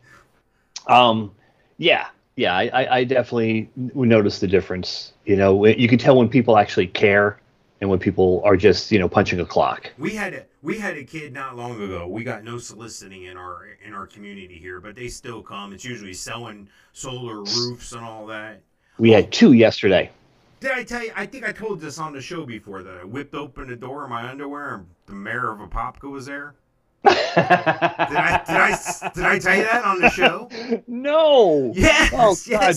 Um, 0.87 1.33
yeah, 1.77 2.07
yeah, 2.37 2.57
I, 2.57 2.99
I, 2.99 3.05
definitely 3.05 3.69
notice 3.77 4.39
the 4.39 4.47
difference. 4.47 5.13
You 5.27 5.37
know, 5.37 5.67
you 5.67 5.89
can 5.89 5.99
tell 5.99 6.17
when 6.17 6.29
people 6.29 6.57
actually 6.57 6.87
care 6.87 7.39
and 7.81 7.89
when 7.89 7.99
people 7.99 8.43
are 8.45 8.57
just 8.57 8.91
you 8.91 8.99
know 8.99 9.09
punching 9.09 9.41
a 9.41 9.45
clock. 9.45 9.91
We 9.99 10.15
had 10.15 10.35
a 10.35 10.45
we 10.63 10.79
had 10.79 10.97
a 10.97 11.05
kid 11.05 11.33
not 11.33 11.57
long 11.57 11.81
ago. 11.83 12.07
We 12.09 12.25
got 12.25 12.45
no 12.45 12.59
soliciting 12.59 13.25
in 13.25 13.37
our 13.37 13.67
in 13.85 13.95
our 13.95 14.07
community 14.07 14.59
here, 14.59 14.81
but 14.81 14.97
they 14.97 15.09
still 15.09 15.43
come. 15.43 15.73
It's 15.73 15.85
usually 15.85 16.15
selling 16.15 16.69
solar 16.93 17.43
roofs 17.43 17.93
and 17.93 18.05
all 18.05 18.27
that. 18.27 18.61
We 18.99 19.11
had 19.13 19.31
two 19.33 19.53
yesterday. 19.53 20.11
Did 20.61 20.73
I 20.73 20.83
tell 20.83 21.05
you? 21.05 21.13
I 21.15 21.25
think 21.25 21.45
I 21.45 21.53
told 21.53 21.81
this 21.81 21.99
on 21.99 22.13
the 22.13 22.21
show 22.21 22.45
before 22.45 22.83
that 22.83 22.97
I 22.99 23.05
whipped 23.05 23.35
open 23.35 23.69
the 23.69 23.77
door 23.77 24.05
in 24.05 24.11
my 24.11 24.29
underwear 24.29 24.75
and 24.75 24.87
the 25.07 25.13
mayor 25.13 25.53
of 25.53 25.61
Apopka 25.61 26.11
was 26.11 26.27
there. 26.27 26.55
Did 27.05 27.15
I 27.17 28.43
did 28.45 28.57
I 28.57 29.11
did 29.15 29.25
I 29.25 29.39
tell 29.39 29.57
you 29.57 29.63
that 29.63 29.85
on 29.85 30.01
the 30.01 30.11
show? 30.11 30.51
no. 30.89 31.73
Yes, 31.77 32.11
Oh, 32.13 32.35
God. 32.51 32.75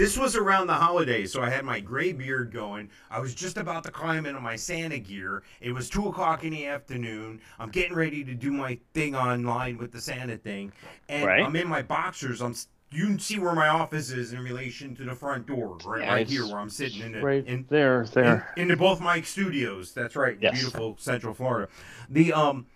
Yes. 0.00 0.08
This 0.10 0.18
was 0.18 0.36
around 0.36 0.66
the 0.66 0.74
holidays, 0.74 1.32
so 1.32 1.42
I 1.42 1.50
had 1.50 1.64
my 1.64 1.80
gray 1.80 2.12
beard 2.12 2.52
going. 2.52 2.90
I 3.10 3.20
was 3.20 3.34
just 3.34 3.56
about 3.56 3.84
to 3.84 3.90
climb 3.90 4.26
into 4.26 4.40
my 4.40 4.56
Santa 4.56 4.98
gear. 4.98 5.42
It 5.60 5.72
was 5.72 5.88
two 5.88 6.08
o'clock 6.08 6.42
in 6.44 6.50
the 6.50 6.66
afternoon. 6.66 7.40
I'm 7.58 7.70
getting 7.70 7.94
ready 7.94 8.24
to 8.24 8.34
do 8.34 8.50
my 8.52 8.78
thing 8.94 9.14
online 9.14 9.78
with 9.78 9.92
the 9.92 10.00
Santa 10.00 10.36
thing, 10.36 10.72
and 11.08 11.26
Right. 11.26 11.42
I'm 11.44 11.54
in 11.56 11.68
my 11.68 11.82
boxers. 11.82 12.40
I'm. 12.40 12.54
You 12.92 13.06
can 13.06 13.18
see 13.20 13.38
where 13.38 13.54
my 13.54 13.68
office 13.68 14.10
is 14.10 14.32
in 14.32 14.40
relation 14.42 14.96
to 14.96 15.04
the 15.04 15.14
front 15.14 15.46
door, 15.46 15.78
right, 15.84 16.00
Yeah, 16.02 16.12
right 16.12 16.28
here 16.28 16.44
where 16.44 16.58
I'm 16.58 16.68
sitting 16.70 17.02
in 17.02 17.12
the 17.12 17.20
Right 17.20 17.46
in, 17.46 17.64
there, 17.68 18.04
there. 18.12 18.52
in, 18.56 18.62
into 18.62 18.76
both 18.76 19.00
my 19.00 19.20
studios. 19.20 19.92
That's 19.92 20.16
right, 20.16 20.36
Yes. 20.40 20.54
beautiful 20.54 20.96
Central 20.98 21.32
Florida. 21.32 21.68
The 22.08 22.32
um, 22.32 22.66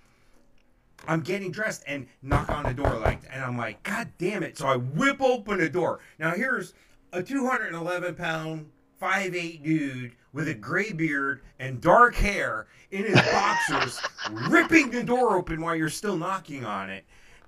I'm 1.09 1.21
getting 1.21 1.51
dressed 1.51 1.83
and 1.89 2.07
knock 2.23 2.49
on 2.49 2.63
the 2.63 2.73
door 2.75 2.95
like, 3.01 3.23
and 3.31 3.43
I'm 3.43 3.59
like, 3.59 3.83
God 3.83 4.09
damn 4.19 4.45
it! 4.45 4.57
So 4.57 4.69
I 4.69 4.77
whip 4.77 5.21
open 5.21 5.59
the 5.59 5.69
door. 5.69 5.99
Now 6.21 6.31
here's 6.31 6.75
a 7.15 7.23
211 7.23 8.17
pound, 8.17 8.69
5'8 9.01 9.63
dude 9.63 10.13
with 10.33 10.49
a 10.49 10.55
gray 10.55 10.93
beard 10.93 11.43
and 11.61 11.81
dark 11.81 12.17
hair 12.17 12.67
in 12.91 13.05
his 13.05 13.15
boxers, 13.15 14.01
ripping 14.51 14.91
the 14.91 15.03
door 15.03 15.37
open 15.37 15.61
while 15.61 15.77
you're 15.77 15.89
still 15.89 16.17
knocking 16.17 16.65
on 16.65 16.91
it. 16.91 17.05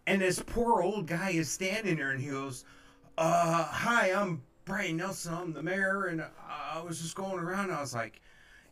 And 0.06 0.22
this 0.22 0.38
poor 0.38 0.82
old 0.82 1.08
guy 1.08 1.30
is 1.30 1.50
standing 1.50 1.96
there 1.96 2.12
and 2.12 2.20
he 2.20 2.30
goes, 2.30 2.64
uh, 3.18 3.64
hi, 3.64 4.12
I'm 4.12 4.40
Bryan 4.64 4.98
Nelson. 4.98 5.34
I'm 5.34 5.52
the 5.52 5.62
mayor. 5.62 6.06
And 6.06 6.22
I 6.48 6.80
was 6.80 7.02
just 7.02 7.16
going 7.16 7.40
around. 7.40 7.66
And 7.66 7.74
I 7.74 7.80
was 7.80 7.94
like, 7.94 8.20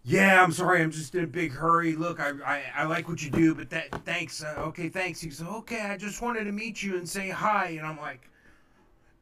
yeah, 0.04 0.44
I'm 0.44 0.52
sorry. 0.52 0.80
I'm 0.80 0.92
just 0.92 1.14
in 1.16 1.24
a 1.24 1.26
big 1.26 1.52
hurry. 1.52 1.96
Look, 1.96 2.20
I, 2.20 2.32
I, 2.46 2.62
I 2.76 2.84
like 2.84 3.08
what 3.08 3.20
you 3.20 3.30
do, 3.30 3.52
but 3.54 3.68
that 3.70 3.90
thanks. 4.04 4.44
Uh, 4.44 4.54
okay, 4.58 4.88
thanks. 4.88 5.20
He 5.20 5.30
said, 5.30 5.48
okay, 5.48 5.80
I 5.80 5.96
just 5.96 6.22
wanted 6.22 6.44
to 6.44 6.52
meet 6.52 6.84
you 6.84 6.96
and 6.98 7.08
say 7.08 7.30
hi. 7.30 7.70
And 7.70 7.86
I'm 7.86 7.98
like, 7.98 8.30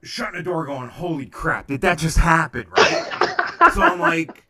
shutting 0.03 0.38
the 0.38 0.42
door, 0.42 0.66
going, 0.66 0.88
holy 0.88 1.26
crap, 1.26 1.66
did 1.68 1.80
that 1.82 1.98
just 1.98 2.18
happen, 2.18 2.66
right? 2.70 3.70
so 3.72 3.82
I'm 3.82 3.98
like, 4.00 4.44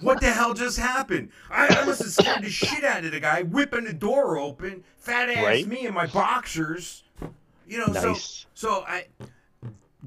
what 0.00 0.20
the 0.20 0.30
hell 0.30 0.54
just 0.54 0.78
happened? 0.78 1.30
I, 1.50 1.68
I 1.68 1.84
must 1.84 2.02
have 2.02 2.10
scared 2.12 2.42
the 2.42 2.50
shit 2.50 2.84
out 2.84 3.04
of 3.04 3.12
the 3.12 3.20
guy, 3.20 3.42
whipping 3.42 3.84
the 3.84 3.92
door 3.92 4.36
open, 4.38 4.84
fat 4.96 5.30
ass 5.30 5.44
Right. 5.44 5.66
me 5.66 5.86
in 5.86 5.94
my 5.94 6.06
boxers. 6.06 7.04
You 7.66 7.78
know, 7.78 7.92
so 7.92 8.16
so 8.54 8.84
I 8.88 9.06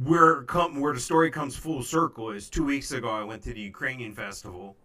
where 0.04 0.44
come 0.44 0.82
where 0.82 0.94
the 0.94 1.00
story 1.00 1.32
comes 1.32 1.56
full 1.56 1.82
circle 1.84 2.32
is 2.32 2.50
two 2.50 2.66
weeks 2.66 2.92
ago 2.92 3.10
I 3.10 3.24
went 3.24 3.42
to 3.44 3.54
the 3.54 3.62
Ukrainian 3.62 4.14
festival, 4.14 4.76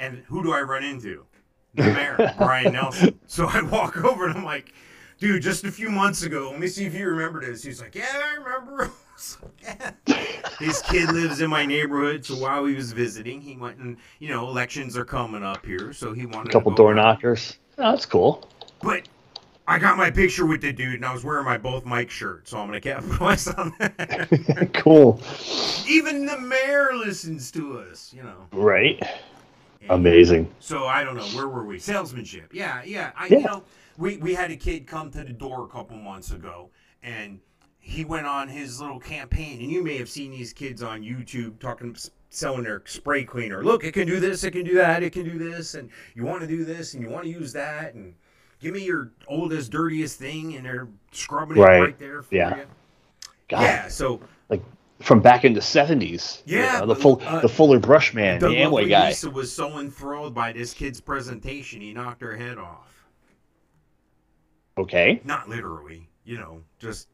and 0.00 0.22
who 0.26 0.42
do 0.42 0.52
I 0.52 0.62
run 0.62 0.84
into? 0.84 1.26
The 1.74 1.82
mayor, 1.82 2.34
Bryan 2.38 2.72
Nelson. 2.72 3.20
So 3.26 3.46
I 3.46 3.60
walk 3.62 4.02
over 4.02 4.26
and 4.26 4.38
I'm 4.38 4.44
like, 4.44 4.72
dude, 5.18 5.42
just 5.42 5.64
a 5.64 5.70
few 5.72 5.90
months 5.90 6.22
ago, 6.22 6.50
let 6.50 6.60
me 6.60 6.66
see 6.66 6.84
if 6.86 6.94
you 6.94 7.06
remember 7.08 7.40
this. 7.44 7.62
He's 7.62 7.80
like, 7.80 7.94
yeah, 7.94 8.06
I 8.12 8.34
remember. 8.34 8.90
Like, 9.42 9.92
yeah. 10.06 10.22
His 10.60 10.80
kid 10.80 11.10
lives 11.10 11.40
in 11.40 11.50
my 11.50 11.66
neighborhood, 11.66 12.24
so 12.24 12.36
while 12.36 12.64
he 12.66 12.76
was 12.76 12.92
visiting, 12.92 13.40
he 13.40 13.56
went 13.56 13.78
and 13.78 13.96
you 14.20 14.28
know 14.28 14.48
elections 14.48 14.96
are 14.96 15.04
coming 15.04 15.42
up 15.42 15.66
here, 15.66 15.92
so 15.92 16.12
he 16.12 16.24
wanted 16.24 16.50
A 16.50 16.52
couple 16.52 16.72
door 16.72 16.94
knockers. 16.94 17.58
Oh, 17.78 17.90
that's 17.90 18.06
cool. 18.06 18.48
But 18.80 19.08
I 19.66 19.80
got 19.80 19.96
my 19.98 20.08
picture 20.08 20.46
with 20.46 20.60
the 20.60 20.72
dude, 20.72 20.94
and 20.94 21.04
I 21.04 21.12
was 21.12 21.24
wearing 21.24 21.46
my 21.46 21.58
both 21.58 21.84
Mike 21.84 22.10
shirts, 22.10 22.52
so 22.52 22.58
I'm 22.58 22.68
gonna 22.68 22.80
capitalize 22.80 23.48
on 23.48 23.74
that. 23.80 24.70
cool. 24.74 25.20
Even 25.88 26.24
the 26.24 26.38
mayor 26.38 26.94
listens 26.94 27.50
to 27.50 27.78
us, 27.80 28.12
you 28.16 28.22
know. 28.22 28.46
Right. 28.52 29.02
And 29.80 29.90
Amazing. 29.90 30.48
So 30.60 30.86
I 30.86 31.02
don't 31.02 31.16
know 31.16 31.26
where 31.36 31.48
were 31.48 31.64
we? 31.64 31.80
Salesmanship. 31.80 32.54
Yeah, 32.54 32.82
yeah. 32.84 33.10
I 33.16 33.26
you 33.26 33.38
Yeah. 33.40 33.46
know 33.46 33.64
we 33.98 34.16
we 34.18 34.34
had 34.34 34.50
a 34.50 34.56
kid 34.56 34.86
come 34.86 35.10
to 35.10 35.24
the 35.24 35.32
door 35.32 35.64
a 35.64 35.68
couple 35.68 35.96
months 35.96 36.30
ago, 36.30 36.70
and 37.02 37.40
he 37.80 38.04
went 38.04 38.26
on 38.26 38.48
his 38.48 38.80
little 38.80 39.00
campaign, 39.00 39.60
and 39.60 39.70
you 39.70 39.82
may 39.82 39.98
have 39.98 40.08
seen 40.08 40.30
these 40.30 40.52
kids 40.52 40.82
on 40.82 41.02
YouTube 41.02 41.58
talking 41.58 41.96
selling 42.30 42.62
their 42.64 42.82
spray 42.86 43.24
cleaner. 43.24 43.64
Look, 43.64 43.84
it 43.84 43.92
can 43.92 44.06
do 44.06 44.20
this, 44.20 44.44
it 44.44 44.52
can 44.52 44.64
do 44.64 44.74
that, 44.74 45.02
it 45.02 45.12
can 45.12 45.24
do 45.24 45.38
this, 45.38 45.74
and 45.74 45.90
you 46.14 46.24
want 46.24 46.42
to 46.42 46.46
do 46.46 46.64
this, 46.64 46.94
and 46.94 47.02
you 47.02 47.08
want 47.08 47.24
to 47.24 47.30
use 47.30 47.52
that, 47.54 47.94
and 47.94 48.14
give 48.60 48.74
me 48.74 48.84
your 48.84 49.12
oldest, 49.26 49.70
dirtiest 49.72 50.18
thing, 50.18 50.56
and 50.56 50.66
they're 50.66 50.88
scrubbing 51.12 51.56
it 51.56 51.60
Right. 51.60 51.80
right 51.80 51.98
there 51.98 52.22
for 52.22 52.34
Yeah. 52.34 52.56
you. 52.56 52.62
God, 53.48 53.62
Yeah. 53.62 53.88
So 53.88 54.20
like 54.50 54.62
from 55.00 55.20
back 55.20 55.44
in 55.46 55.54
the 55.54 55.62
seventies. 55.62 56.42
Yeah, 56.44 56.84
the 56.84 56.94
full, 56.94 57.22
uh, 57.24 57.40
the 57.40 57.48
Fuller 57.48 57.78
Brush 57.78 58.12
man, 58.12 58.40
the, 58.40 58.48
the 58.48 58.56
Amway 58.56 58.88
guy. 58.88 59.08
Lisa 59.08 59.30
was 59.30 59.50
so 59.50 59.78
enthralled 59.78 60.34
by 60.34 60.52
this 60.52 60.74
kid's 60.74 61.00
presentation, 61.00 61.80
he 61.80 61.94
knocked 61.94 62.20
her 62.20 62.36
head 62.36 62.58
off. 62.58 62.97
Okay. 64.78 65.20
not 65.24 65.48
literally, 65.48 66.08
you 66.24 66.38
know, 66.38 66.62
just 66.78 67.08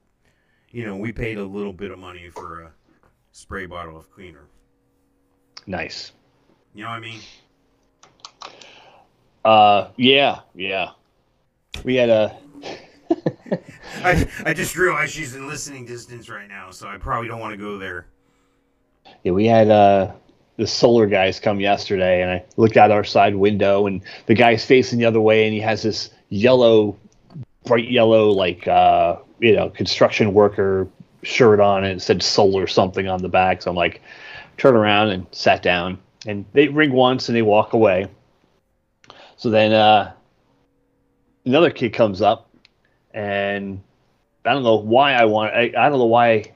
you 0.71 0.85
know, 0.85 0.97
we 0.97 1.12
paid 1.12 1.39
a 1.39 1.45
little 1.45 1.73
bit 1.73 1.91
of 1.91 1.99
money 1.99 2.29
for 2.29 2.62
a 2.62 2.73
spray 3.33 3.67
bottle 3.67 3.97
of 3.97 4.11
cleaner. 4.11 4.47
Nice. 5.67 6.12
You 6.75 6.83
know 6.83 6.91
what 6.91 6.97
I 6.97 7.01
mean? 7.01 7.21
Uh, 9.45 9.89
yeah, 9.97 10.41
yeah. 10.55 10.91
We 11.85 11.95
had 11.97 12.09
a. 12.09 12.37
I 14.03 14.29
I 14.45 14.55
just 14.55 14.77
realized 14.77 15.12
she's 15.15 15.35
in 15.35 15.47
listening 15.47 15.87
distance 15.87 16.29
right 16.29 16.49
now, 16.49 16.71
so 16.71 16.89
I 16.89 16.99
probably 16.99 17.29
don't 17.29 17.41
want 17.41 17.53
to 17.53 17.59
go 17.59 17.79
there. 17.79 18.07
Yeah, 19.23 19.33
we 19.33 19.47
had 19.47 19.71
uh, 19.71 20.12
the 20.57 20.67
solar 20.67 21.07
guys 21.07 21.41
come 21.41 21.61
yesterday, 21.61 22.23
and 22.23 22.31
I 22.31 22.45
looked 22.57 22.77
out 22.77 22.91
our 22.91 23.05
side 23.05 23.35
window, 23.37 23.87
and 23.87 24.03
the 24.27 24.35
guy's 24.35 24.65
facing 24.65 24.99
the 24.99 25.05
other 25.05 25.21
way, 25.21 25.45
and 25.45 25.55
he 25.55 25.61
has 25.61 25.83
this 25.83 26.11
yellow, 26.29 26.97
bright 27.65 27.91
yellow, 27.91 28.31
like 28.31 28.67
uh, 28.69 29.17
you 29.41 29.55
know, 29.55 29.71
construction 29.71 30.33
worker 30.33 30.89
shirt 31.23 31.61
on, 31.61 31.85
and 31.85 32.01
it 32.01 32.03
said 32.03 32.23
solar 32.23 32.67
something 32.67 33.09
on 33.09 33.23
the 33.23 33.29
back. 33.29 33.62
So 33.62 33.71
I'm 33.71 33.77
like, 33.77 34.01
turn 34.57 34.75
around 34.77 35.11
and 35.11 35.27
sat 35.33 35.62
down, 35.62 35.99
and 36.27 36.45
they 36.53 36.69
ring 36.69 36.93
once 36.93 37.29
and 37.29 37.37
they 37.37 37.43
walk 37.43 37.73
away. 37.73 38.07
So 39.37 39.51
then 39.51 39.73
uh, 39.73 40.12
another 41.45 41.71
kid 41.71 41.93
comes 41.93 42.23
up, 42.23 42.49
and 43.12 43.83
I 44.45 44.53
don't 44.53 44.62
know 44.62 44.77
why 44.77 45.15
I 45.15 45.25
want. 45.25 45.55
I, 45.55 45.73
I 45.77 45.89
don't 45.89 45.99
know 45.99 46.05
why 46.05 46.53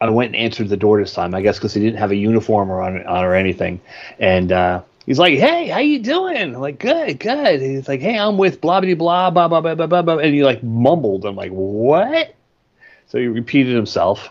I 0.00 0.10
went 0.10 0.34
and 0.34 0.36
answered 0.36 0.68
the 0.68 0.76
door 0.76 1.00
this 1.00 1.14
time. 1.14 1.34
I 1.34 1.40
guess 1.40 1.58
because 1.58 1.74
he 1.74 1.80
didn't 1.80 1.98
have 1.98 2.10
a 2.10 2.16
uniform 2.16 2.70
or 2.70 2.82
on, 2.82 3.04
on 3.06 3.24
or 3.24 3.34
anything. 3.34 3.80
And 4.18 4.52
uh, 4.52 4.82
he's 5.06 5.18
like, 5.18 5.38
"Hey, 5.38 5.68
how 5.68 5.80
you 5.80 5.98
doing?" 5.98 6.36
I'm 6.36 6.54
like, 6.54 6.78
"Good, 6.78 7.18
good." 7.20 7.60
He's 7.60 7.88
like, 7.88 8.00
"Hey, 8.00 8.18
I'm 8.18 8.38
with 8.38 8.60
blah 8.60 8.80
blah 8.80 8.94
blah 8.94 9.48
blah 9.48 9.48
blah 9.48 9.74
blah 9.74 9.86
blah 9.86 10.02
blah," 10.02 10.18
and 10.18 10.34
he 10.34 10.44
like 10.44 10.62
mumbled. 10.62 11.24
I'm 11.24 11.36
like, 11.36 11.50
"What?" 11.50 12.34
So 13.06 13.18
he 13.18 13.26
repeated 13.26 13.74
himself, 13.74 14.30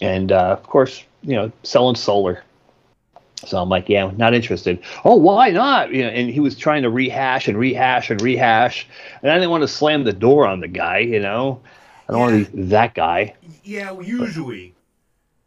and 0.00 0.32
uh, 0.32 0.56
of 0.58 0.64
course, 0.64 1.04
you 1.22 1.34
know, 1.36 1.52
selling 1.62 1.96
solar. 1.96 2.42
So 3.44 3.60
I'm 3.60 3.68
like, 3.68 3.88
yeah, 3.88 4.10
not 4.16 4.34
interested. 4.34 4.82
Oh, 5.04 5.16
why 5.16 5.50
not? 5.50 5.92
You 5.92 6.04
know, 6.04 6.08
and 6.08 6.30
he 6.30 6.40
was 6.40 6.56
trying 6.56 6.82
to 6.82 6.90
rehash 6.90 7.48
and 7.48 7.58
rehash 7.58 8.10
and 8.10 8.20
rehash, 8.20 8.86
and 9.22 9.30
I 9.30 9.34
didn't 9.34 9.50
want 9.50 9.62
to 9.62 9.68
slam 9.68 10.04
the 10.04 10.12
door 10.12 10.46
on 10.46 10.60
the 10.60 10.68
guy. 10.68 10.98
You 10.98 11.20
know, 11.20 11.60
I 12.08 12.12
don't 12.12 12.20
want 12.20 12.46
to 12.46 12.52
be 12.52 12.62
that 12.64 12.94
guy. 12.94 13.34
Yeah, 13.62 13.90
well, 13.90 14.04
usually 14.04 14.74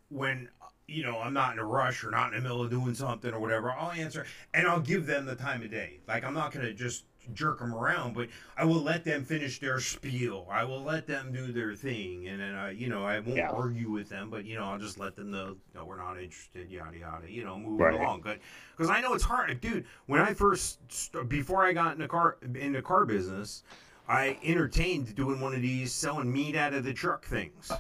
when 0.10 0.48
you 0.90 1.04
know 1.04 1.20
I'm 1.20 1.34
not 1.34 1.54
in 1.54 1.60
a 1.60 1.66
rush 1.66 2.04
or 2.04 2.12
not 2.12 2.34
in 2.34 2.36
the 2.38 2.42
middle 2.42 2.64
of 2.64 2.70
doing 2.70 2.94
something 2.96 3.34
or 3.34 3.40
whatever, 3.40 3.72
I'll 3.72 3.92
answer 3.92 4.26
and 4.54 4.68
I'll 4.68 4.80
give 4.82 5.06
them 5.06 5.26
the 5.26 5.36
time 5.36 5.62
of 5.62 5.72
day. 5.72 6.00
Like 6.08 6.24
I'm 6.24 6.34
not 6.34 6.52
gonna 6.52 6.74
just 6.74 7.06
jerk 7.34 7.60
them 7.60 7.76
around, 7.76 8.16
but 8.16 8.28
I 8.58 8.66
will 8.66 8.82
let 8.82 9.04
them 9.04 9.24
finish 9.24 9.60
their 9.60 9.80
spiel. 9.80 10.48
I 10.50 10.64
will 10.64 10.82
let 10.82 11.06
them 11.06 11.32
do 11.32 11.52
their 11.52 11.76
thing, 11.76 12.28
and 12.28 12.40
then 12.40 12.56
I, 12.56 12.72
you 12.72 12.90
know, 12.90 13.06
I 13.06 13.20
won't 13.20 13.38
Yeah. 13.38 13.50
argue 13.52 13.92
with 13.92 14.10
them, 14.10 14.32
but 14.32 14.46
you 14.46 14.58
know, 14.58 14.66
I'll 14.66 14.80
just 14.80 14.98
let 15.00 15.16
them 15.16 15.30
know, 15.30 15.56
no, 15.76 15.86
we're 15.86 15.98
not 15.98 16.18
interested, 16.20 16.72
yada 16.72 16.98
yada. 16.98 17.32
You 17.32 17.44
know, 17.46 17.60
move 17.60 17.80
Right. 17.82 17.94
along. 17.94 18.22
But 18.22 18.40
because 18.76 18.90
I 18.90 19.00
know 19.02 19.14
it's 19.14 19.24
hard, 19.24 19.62
dude. 19.62 19.86
When 20.08 20.22
I 20.22 20.34
first 20.34 20.80
st- 20.92 21.30
before 21.30 21.64
I 21.64 21.72
got 21.74 21.94
in 21.94 22.00
the 22.00 22.08
car 22.08 22.38
in 22.56 22.72
the 22.74 22.82
car 22.82 23.06
business. 23.06 23.64
I 24.12 24.40
entertained 24.44 25.14
doing 25.14 25.40
one 25.40 25.54
of 25.54 25.62
these 25.62 25.94
selling 25.94 26.34
meat 26.34 26.56
out 26.56 26.74
of 26.74 26.84
the 26.84 26.94
truck 26.94 27.26
things. 27.26 27.72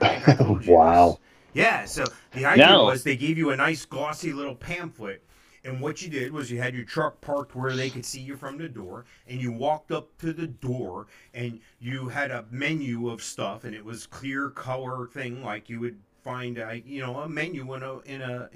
I 0.00 0.22
I 0.24 0.34
Wow. 0.68 1.08
this. 1.10 1.18
Yeah, 1.54 1.84
so 1.86 2.04
the 2.32 2.44
idea 2.44 2.66
No. 2.66 2.84
was 2.84 3.04
they 3.04 3.16
gave 3.16 3.38
you 3.38 3.50
a 3.50 3.56
nice 3.56 3.84
glossy 3.84 4.32
little 4.32 4.54
pamphlet. 4.56 5.22
And 5.66 5.80
what 5.80 6.02
you 6.02 6.10
did 6.10 6.30
was 6.30 6.50
you 6.50 6.58
had 6.60 6.74
your 6.74 6.84
truck 6.84 7.22
parked 7.22 7.54
where 7.56 7.74
they 7.74 7.88
could 7.88 8.04
see 8.04 8.20
you 8.20 8.36
from 8.36 8.58
the 8.58 8.68
door, 8.68 9.06
and 9.26 9.40
you 9.40 9.50
walked 9.50 9.90
up 9.92 10.14
to 10.18 10.34
the 10.34 10.46
door, 10.46 11.06
and 11.32 11.58
you 11.80 12.08
had 12.08 12.30
a 12.30 12.44
menu 12.50 13.08
of 13.08 13.22
stuff, 13.22 13.64
and 13.64 13.74
it 13.74 13.82
was 13.82 14.06
clear 14.06 14.50
color 14.50 15.06
thing 15.06 15.42
like 15.42 15.70
you 15.70 15.80
would 15.80 15.98
find, 16.22 16.58
a, 16.58 16.82
you 16.84 17.00
know, 17.00 17.16
a 17.20 17.28
menu 17.30 17.72
in 17.72 17.82
a 17.82 17.98
in 18.00 18.20
a 18.20 18.50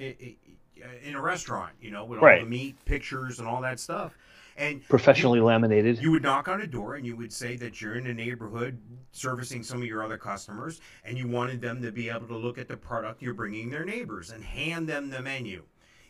in 1.02 1.14
a 1.14 1.20
restaurant, 1.20 1.72
you 1.80 1.90
know, 1.90 2.04
with 2.04 2.18
all 2.18 2.26
the 2.40 2.44
meat 2.44 2.76
pictures 2.84 3.38
and 3.38 3.48
all 3.48 3.62
that 3.62 3.80
stuff. 3.80 4.16
And 4.58 4.86
Professionally 4.88 5.40
laminated. 5.40 5.98
you 6.02 6.10
would 6.10 6.22
knock 6.22 6.48
on 6.48 6.60
a 6.60 6.66
door 6.66 6.96
and 6.96 7.06
you 7.06 7.16
would 7.16 7.32
say 7.32 7.56
that 7.56 7.80
you're 7.80 7.94
in 7.94 8.04
the 8.04 8.12
neighborhood 8.12 8.78
servicing 9.18 9.62
some 9.62 9.82
of 9.82 9.88
your 9.88 10.02
other 10.02 10.16
customers 10.18 10.80
and 11.04 11.18
you 11.18 11.28
wanted 11.28 11.60
them 11.60 11.82
to 11.82 11.90
be 11.92 12.08
able 12.08 12.26
to 12.28 12.36
look 12.36 12.58
at 12.58 12.68
the 12.68 12.76
product 12.76 13.20
you're 13.20 13.34
bringing 13.34 13.70
their 13.70 13.84
neighbors 13.84 14.30
and 14.30 14.44
hand 14.44 14.88
them 14.88 15.10
the 15.10 15.20
menu. 15.20 15.62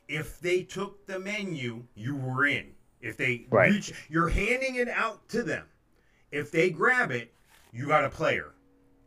If 0.06 0.40
they 0.40 0.62
took 0.62 1.06
the 1.06 1.18
menu, 1.18 1.84
you 1.94 2.16
were 2.16 2.46
in. 2.46 2.74
If 3.00 3.16
they 3.16 3.46
Right. 3.50 3.70
reach, 3.72 3.92
you're 4.08 4.28
handing 4.28 4.76
it 4.76 4.88
out 4.88 5.28
to 5.30 5.42
them. 5.42 5.66
If 6.30 6.50
they 6.50 6.70
grab 6.70 7.10
it, 7.10 7.32
you 7.72 7.86
got 7.86 8.04
a 8.04 8.10
player. 8.10 8.52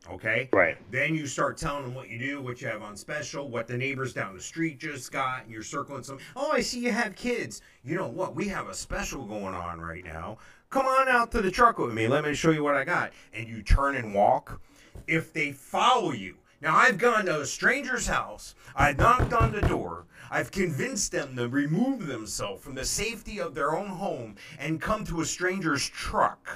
Okay? 0.10 0.50
Right. 0.52 0.78
Then 0.92 1.14
you 1.14 1.28
start 1.28 1.58
telling 1.58 1.84
them 1.84 1.94
what 1.94 2.10
you 2.10 2.18
do, 2.18 2.42
what 2.42 2.62
you 2.62 2.68
have 2.68 2.82
on 2.82 2.98
special, 2.98 3.50
what 3.50 3.68
the 3.68 3.78
neighbors 3.78 4.14
down 4.14 4.34
the 4.34 4.42
street 4.42 4.80
just 4.80 5.12
got, 5.12 5.44
and 5.44 5.52
you're 5.52 5.62
circling 5.62 6.04
some. 6.04 6.18
Oh, 6.36 6.52
I 6.52 6.62
see 6.62 6.80
you 6.80 6.92
have 6.92 7.16
kids. 7.16 7.62
You 7.84 7.96
know 7.96 8.08
what? 8.08 8.36
We 8.36 8.48
have 8.48 8.68
a 8.68 8.74
special 8.74 9.26
going 9.26 9.54
on 9.54 9.80
right 9.80 10.04
now. 10.04 10.40
Come 10.72 10.86
on 10.86 11.10
out 11.10 11.32
to 11.34 11.42
the 11.42 11.52
truck 11.52 11.78
with 11.78 11.94
me. 11.94 12.08
Let 12.08 12.24
me 12.24 12.34
show 12.34 12.52
you 12.52 12.64
what 12.64 12.78
I 12.78 12.86
got. 12.86 13.12
And 13.34 13.46
you 13.46 13.62
turn 13.62 13.98
and 13.98 14.14
walk. 14.14 14.62
If 15.06 15.34
they 15.34 15.52
follow 15.52 16.14
you, 16.14 16.38
now 16.62 16.78
I've 16.78 16.98
gone 16.98 17.26
to 17.26 17.42
a 17.42 17.46
stranger's 17.46 18.08
house. 18.08 18.56
I've 18.74 18.98
knocked 18.98 19.34
on 19.34 19.52
the 19.52 19.62
door. 19.62 20.06
I've 20.30 20.50
convinced 20.50 21.12
them 21.12 21.36
to 21.36 21.50
remove 21.50 22.08
themselves 22.08 22.64
from 22.64 22.76
the 22.76 22.86
safety 22.86 23.42
of 23.42 23.54
their 23.54 23.76
own 23.76 23.88
home 23.88 24.38
and 24.58 24.80
come 24.80 25.04
to 25.06 25.20
a 25.20 25.26
stranger's 25.26 25.90
truck. 25.90 26.50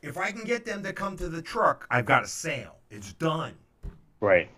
If 0.00 0.16
I 0.16 0.30
can 0.30 0.44
get 0.44 0.64
them 0.64 0.84
to 0.84 0.92
come 0.92 1.16
to 1.16 1.28
the 1.28 1.42
truck, 1.42 1.88
I've 1.90 2.06
got 2.06 2.22
a 2.22 2.28
sale. 2.28 2.76
It's 2.88 3.12
done. 3.14 3.54
Right. 4.20 4.48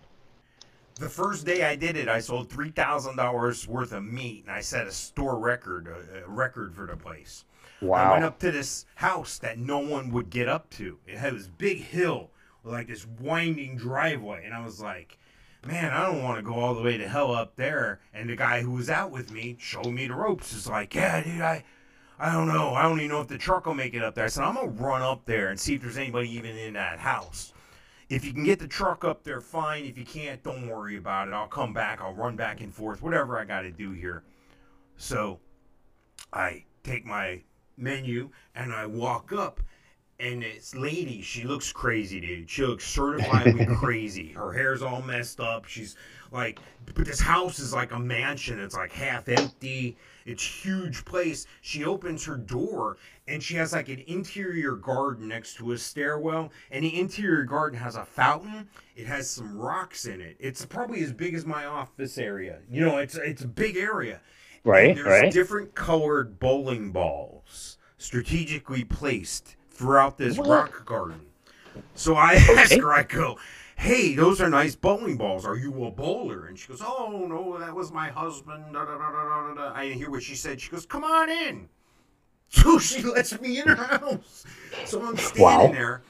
The 0.98 1.08
first 1.08 1.46
day 1.46 1.62
I 1.62 1.76
did 1.76 1.96
it, 1.96 2.08
I 2.08 2.18
sold 2.18 2.50
three 2.50 2.70
thousand 2.70 3.16
dollars 3.16 3.68
worth 3.68 3.92
of 3.92 4.02
meat, 4.02 4.44
and 4.46 4.52
I 4.52 4.60
set 4.60 4.88
a 4.88 4.90
store 4.90 5.38
record, 5.38 5.86
a, 5.86 6.24
a 6.24 6.28
record 6.28 6.74
for 6.74 6.86
the 6.86 6.96
place. 6.96 7.44
Wow! 7.80 8.10
I 8.10 8.12
went 8.14 8.24
up 8.24 8.40
to 8.40 8.50
this 8.50 8.84
house 8.96 9.38
that 9.38 9.58
no 9.58 9.78
one 9.78 10.10
would 10.10 10.28
get 10.28 10.48
up 10.48 10.68
to. 10.70 10.98
It 11.06 11.18
had 11.18 11.36
this 11.36 11.46
big 11.46 11.78
hill 11.78 12.30
with 12.64 12.72
like 12.72 12.88
this 12.88 13.06
winding 13.20 13.76
driveway, 13.76 14.44
and 14.44 14.52
I 14.52 14.64
was 14.64 14.80
like, 14.80 15.18
"Man, 15.64 15.92
I 15.92 16.06
don't 16.06 16.24
want 16.24 16.38
to 16.38 16.42
go 16.42 16.54
all 16.54 16.74
the 16.74 16.82
way 16.82 16.98
to 16.98 17.08
hell 17.08 17.32
up 17.32 17.54
there." 17.54 18.00
And 18.12 18.28
the 18.28 18.34
guy 18.34 18.62
who 18.62 18.72
was 18.72 18.90
out 18.90 19.12
with 19.12 19.30
me 19.30 19.56
showed 19.60 19.86
me 19.86 20.08
the 20.08 20.14
ropes. 20.14 20.52
Is 20.52 20.66
like, 20.66 20.94
"Yeah, 20.94 21.22
dude, 21.22 21.40
I." 21.40 21.64
I 22.20 22.32
don't 22.32 22.48
know. 22.48 22.74
I 22.74 22.82
don't 22.82 22.98
even 22.98 23.12
know 23.12 23.20
if 23.20 23.28
the 23.28 23.38
truck 23.38 23.66
will 23.66 23.74
make 23.74 23.94
it 23.94 24.02
up 24.02 24.16
there. 24.16 24.24
I 24.24 24.26
said, 24.26 24.42
I'm 24.42 24.56
going 24.56 24.76
to 24.76 24.82
run 24.82 25.02
up 25.02 25.24
there 25.24 25.50
and 25.50 25.60
see 25.60 25.74
if 25.76 25.82
there's 25.82 25.96
anybody 25.96 26.28
even 26.34 26.56
in 26.56 26.72
that 26.74 26.98
house. 26.98 27.52
If 28.08 28.24
you 28.24 28.32
can 28.32 28.44
get 28.44 28.58
the 28.58 28.68
truck 28.68 29.04
up 29.04 29.22
there, 29.22 29.40
fine. 29.40 29.84
If 29.84 29.98
you 29.98 30.04
can't, 30.04 30.42
don't 30.42 30.68
worry 30.68 30.96
about 30.96 31.28
it. 31.28 31.34
I'll 31.34 31.46
come 31.46 31.74
back. 31.74 32.00
I'll 32.00 32.14
run 32.14 32.36
back 32.36 32.60
and 32.60 32.72
forth, 32.72 33.02
whatever 33.02 33.38
I 33.38 33.44
got 33.44 33.62
to 33.62 33.70
do 33.70 33.92
here. 33.92 34.22
So 34.96 35.40
I 36.32 36.64
take 36.82 37.04
my 37.04 37.42
menu 37.76 38.30
and 38.54 38.72
I 38.72 38.86
walk 38.86 39.32
up, 39.32 39.60
and 40.20 40.42
this 40.42 40.74
lady, 40.74 41.22
she 41.22 41.44
looks 41.44 41.70
crazy, 41.70 42.20
dude. 42.20 42.50
She 42.50 42.64
looks 42.64 42.84
certifiably 42.96 43.76
crazy. 43.78 44.32
Her 44.32 44.52
hair's 44.52 44.82
all 44.82 45.00
messed 45.02 45.38
up. 45.38 45.66
She's 45.66 45.94
like, 46.32 46.58
but 46.86 47.04
this 47.04 47.20
house 47.20 47.58
is 47.60 47.72
like 47.72 47.92
a 47.92 47.98
mansion. 47.98 48.58
It's 48.58 48.74
like 48.74 48.90
half 48.90 49.28
empty. 49.28 49.96
It's 50.28 50.44
huge 50.44 51.06
place. 51.06 51.46
She 51.62 51.84
opens 51.86 52.24
her 52.26 52.36
door 52.36 52.98
and 53.26 53.42
she 53.42 53.54
has 53.54 53.72
like 53.72 53.88
an 53.88 54.02
interior 54.06 54.72
garden 54.72 55.26
next 55.28 55.56
to 55.56 55.72
a 55.72 55.78
stairwell, 55.78 56.52
and 56.70 56.84
the 56.84 57.00
interior 57.00 57.44
garden 57.44 57.78
has 57.78 57.96
a 57.96 58.04
fountain. 58.04 58.68
It 58.94 59.06
has 59.06 59.30
some 59.30 59.56
rocks 59.56 60.04
in 60.04 60.20
it. 60.20 60.36
It's 60.38 60.66
probably 60.66 61.02
as 61.02 61.12
big 61.14 61.34
as 61.34 61.46
my 61.46 61.64
office 61.64 62.18
area. 62.18 62.58
You 62.70 62.82
know, 62.84 62.98
it's 62.98 63.14
it's 63.16 63.42
a 63.42 63.48
big 63.48 63.76
area. 63.78 64.20
Right, 64.64 64.90
And 64.90 64.98
there's 64.98 65.22
right. 65.22 65.32
different 65.32 65.74
colored 65.74 66.38
bowling 66.38 66.92
balls 66.92 67.78
strategically 67.96 68.84
placed 68.84 69.56
throughout 69.70 70.18
this 70.18 70.36
What? 70.36 70.48
rock 70.48 70.84
garden. 70.84 71.20
So 71.94 72.16
I 72.16 72.34
ask 72.58 72.76
her, 72.76 72.92
I 72.92 73.04
go, 73.04 73.38
"Hey, 73.78 74.14
those 74.14 74.40
are 74.40 74.50
nice 74.50 74.74
bowling 74.74 75.16
balls. 75.16 75.46
Are 75.46 75.56
you 75.56 75.84
a 75.84 75.90
bowler?" 75.90 76.46
And 76.46 76.58
she 76.58 76.68
goes, 76.68 76.82
"Oh 76.84 77.24
no, 77.28 77.58
that 77.58 77.74
was 77.74 77.92
my 77.92 78.08
husband." 78.10 78.64
Da, 78.72 78.84
da, 78.84 78.98
da. 78.98 79.72
I 79.74 79.84
didn't 79.86 79.98
hear 79.98 80.10
what 80.10 80.22
she 80.22 80.34
said. 80.34 80.60
She 80.60 80.70
goes, 80.70 80.84
"Come 80.86 81.04
on 81.04 81.30
in." 81.30 81.68
So 82.50 82.78
she 82.78 83.02
lets 83.02 83.38
me 83.42 83.60
in 83.60 83.68
her 83.68 83.74
house. 83.98 84.44
So 84.86 85.02
I'm 85.02 85.18
standing 85.18 85.42
Wow. 85.42 85.70
there. 85.70 86.02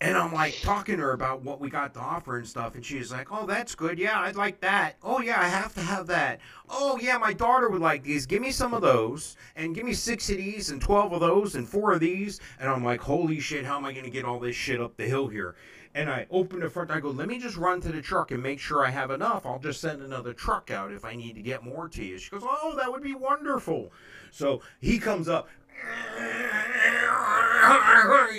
And 0.00 0.18
I'm 0.18 0.34
like 0.34 0.60
talking 0.60 0.96
to 0.96 1.02
her 1.02 1.12
about 1.12 1.42
what 1.42 1.60
we 1.60 1.70
got 1.70 1.94
to 1.94 2.00
offer 2.00 2.36
and 2.36 2.46
stuff, 2.46 2.74
and 2.74 2.84
she's 2.84 3.12
like, 3.12 3.28
"Oh, 3.30 3.46
that's 3.46 3.76
good. 3.76 3.96
Yeah, 3.98 4.18
I'd 4.20 4.34
like 4.34 4.60
that. 4.60 4.96
Oh, 5.04 5.20
yeah, 5.20 5.40
I 5.40 5.46
have 5.46 5.72
to 5.74 5.80
have 5.80 6.08
that. 6.08 6.40
Oh, 6.68 6.98
yeah, 7.00 7.16
my 7.16 7.32
daughter 7.32 7.70
would 7.70 7.80
like 7.80 8.02
these. 8.02 8.26
Give 8.26 8.42
me 8.42 8.50
some 8.50 8.74
of 8.74 8.82
those, 8.82 9.36
and 9.54 9.72
give 9.74 9.84
me 9.86 9.94
six 9.94 10.28
of 10.30 10.36
these, 10.36 10.70
and 10.70 10.82
twelve 10.82 11.12
of 11.12 11.20
those, 11.20 11.54
and 11.54 11.66
four 11.66 11.92
of 11.92 12.00
these." 12.00 12.40
And 12.58 12.68
I'm 12.68 12.84
like, 12.84 13.00
"Holy 13.00 13.38
shit! 13.38 13.64
How 13.64 13.76
am 13.76 13.84
I 13.84 13.92
gonna 13.92 14.10
get 14.10 14.24
all 14.24 14.40
this 14.40 14.56
shit 14.56 14.80
up 14.80 14.96
the 14.96 15.04
hill 15.06 15.28
here?" 15.28 15.54
And 15.94 16.10
I 16.10 16.26
open 16.30 16.60
the 16.60 16.68
front. 16.68 16.90
I 16.90 16.98
go, 16.98 17.10
"Let 17.10 17.28
me 17.28 17.38
just 17.38 17.56
run 17.56 17.80
to 17.82 17.92
the 17.92 18.02
truck 18.02 18.32
and 18.32 18.42
make 18.42 18.58
sure 18.58 18.84
I 18.84 18.90
have 18.90 19.12
enough. 19.12 19.46
I'll 19.46 19.60
just 19.60 19.80
send 19.80 20.02
another 20.02 20.32
truck 20.32 20.70
out 20.70 20.92
if 20.92 21.04
I 21.04 21.14
need 21.14 21.36
to 21.36 21.42
get 21.42 21.62
more 21.62 21.88
to 21.88 22.04
you." 22.04 22.18
She 22.18 22.30
goes, 22.30 22.42
"Oh, 22.44 22.74
that 22.76 22.90
would 22.90 23.02
be 23.02 23.14
wonderful." 23.14 23.92
So 24.32 24.60
he 24.80 24.98
comes 24.98 25.28
up 25.28 25.48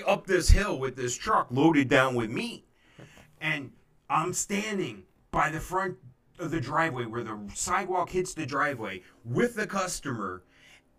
up 0.06 0.28
this 0.28 0.49
hill 0.49 0.80
with 0.80 0.95
this 0.95 1.16
truck 1.16 1.47
loaded 1.49 1.89
down 1.89 2.16
with 2.16 2.30
meat. 2.30 2.66
And 3.39 3.72
I'm 4.10 4.34
standing 4.34 5.03
by 5.32 5.49
the 5.49 5.60
front 5.60 5.97
of 6.39 6.51
the 6.51 6.60
driveway 6.60 7.06
where 7.06 7.24
the 7.24 7.38
sidewalk 7.53 8.10
hits 8.10 8.34
the 8.34 8.45
driveway 8.45 9.01
with 9.24 9.56
the 9.56 9.68
customer. 9.68 10.43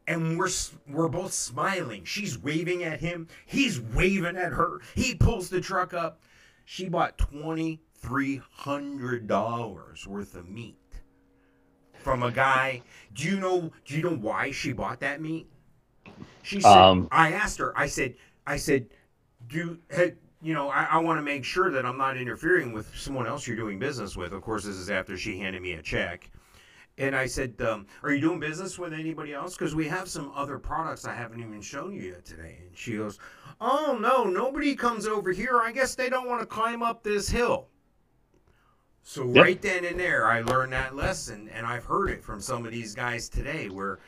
And 0.09 0.39
we're 0.39 0.51
we're 0.89 1.09
both 1.09 1.33
smiling. 1.33 2.05
She's 2.05 2.39
waving 2.39 2.85
at 2.85 3.01
him. 3.01 3.29
He's 3.45 3.81
waving 3.81 4.37
at 4.37 4.53
her. 4.53 4.81
He 4.95 5.15
pulls 5.15 5.51
the 5.51 5.61
truck 5.61 5.95
up. 5.95 6.21
She 6.67 6.89
bought 6.89 7.17
twenty 7.17 7.81
three 7.97 8.43
hundred 8.53 9.29
dollars 9.29 10.07
worth 10.07 10.35
of 10.35 10.49
meat 10.49 10.77
from 12.01 12.25
a 12.25 12.31
guy. 12.31 12.83
Do 13.15 13.25
you 13.29 13.39
know? 13.39 13.71
Do 13.85 13.97
you 13.97 14.03
know 14.03 14.17
why 14.17 14.51
she 14.51 14.73
bought 14.73 15.01
that 15.01 15.23
meat? 15.23 15.49
She 16.43 16.61
said. 16.61 16.71
Um, 16.71 17.09
I 17.13 17.33
asked 17.33 17.59
her. 17.59 17.73
I 17.79 17.87
said. 17.87 18.17
I 18.49 18.57
said, 18.57 18.89
do 19.49 19.79
you 20.43 20.55
know? 20.55 20.69
I, 20.69 20.85
I 20.85 20.99
want 20.99 21.19
to 21.19 21.23
make 21.23 21.45
sure 21.45 21.71
that 21.71 21.87
I'm 21.87 21.97
not 21.97 22.17
interfering 22.17 22.73
with 22.73 22.95
someone 22.97 23.29
else 23.29 23.47
you're 23.47 23.57
doing 23.57 23.79
business 23.79 24.17
with. 24.17 24.33
Of 24.33 24.43
course, 24.43 24.65
this 24.65 24.77
is 24.77 24.91
after 24.91 25.17
she 25.17 25.39
handed 25.39 25.63
me 25.63 25.75
a 25.75 25.83
check. 25.83 26.31
And 26.99 27.15
I 27.15 27.27
said, 27.27 27.61
um, 27.61 27.87
"Are 28.03 28.13
you 28.13 28.21
doing 28.21 28.41
business 28.41 28.79
with 28.79 28.95
anybody 28.95 29.35
else? 29.35 29.55
Because 29.55 29.75
we 29.75 29.87
have 29.89 30.09
some 30.09 30.33
other 30.35 30.59
products 30.59 31.05
I 31.05 31.15
haven't 31.15 31.41
even 31.41 31.61
shown 31.61 31.93
you 31.95 32.11
yet 32.13 32.25
today." 32.25 32.59
And 32.67 32.77
she 32.77 32.97
goes, 32.97 33.19
"Oh 33.61 33.99
no, 34.01 34.25
nobody 34.25 34.75
comes 34.75 35.07
over 35.07 35.31
here. 35.33 35.61
I 35.63 35.73
guess 35.73 35.95
they 35.95 36.09
don't 36.09 36.29
want 36.29 36.41
to 36.41 36.47
climb 36.47 36.83
up 36.83 37.03
this 37.03 37.29
hill." 37.29 37.69
So 39.03 39.25
Yep. 39.25 39.45
right 39.45 39.63
then 39.63 39.85
and 39.85 40.01
there, 40.01 40.27
I 40.27 40.41
learned 40.41 40.73
that 40.73 40.97
lesson, 40.97 41.49
and 41.51 41.67
I've 41.67 41.85
heard 41.85 42.11
it 42.11 42.25
from 42.25 42.41
some 42.41 42.65
of 42.65 42.73
these 42.73 42.95
guys 42.95 43.29
today. 43.29 43.69
Where, 43.69 43.99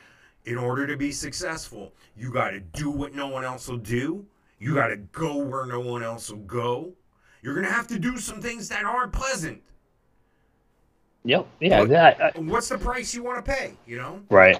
in 0.45 0.57
order 0.57 0.87
to 0.87 0.97
be 0.97 1.11
successful, 1.11 1.93
you 2.17 2.31
got 2.33 2.51
to 2.51 2.59
do 2.59 2.89
what 2.89 3.13
no 3.13 3.27
one 3.27 3.43
else 3.45 3.67
will 3.67 3.77
do. 3.77 4.25
You 4.57 4.73
got 4.73 4.87
to 4.87 4.97
go 4.97 5.37
where 5.37 5.65
no 5.65 5.79
one 5.79 6.03
else 6.03 6.29
will 6.31 6.39
go. 6.39 6.93
You're 7.41 7.55
gonna 7.55 7.71
have 7.71 7.87
to 7.87 7.99
do 7.99 8.17
some 8.17 8.41
things 8.41 8.67
that 8.69 8.83
aren't 8.83 9.13
pleasant. 9.13 9.63
Yep. 11.25 11.47
Yeah. 11.59 11.79
What- 11.79 11.89
That. 11.89 12.21
I, 12.21 12.39
What's 12.39 12.69
the 12.69 12.77
price 12.77 13.13
you 13.13 13.23
want 13.23 13.43
to 13.45 13.51
pay? 13.51 13.73
You 13.85 13.97
know. 13.97 14.21
Right. 14.29 14.59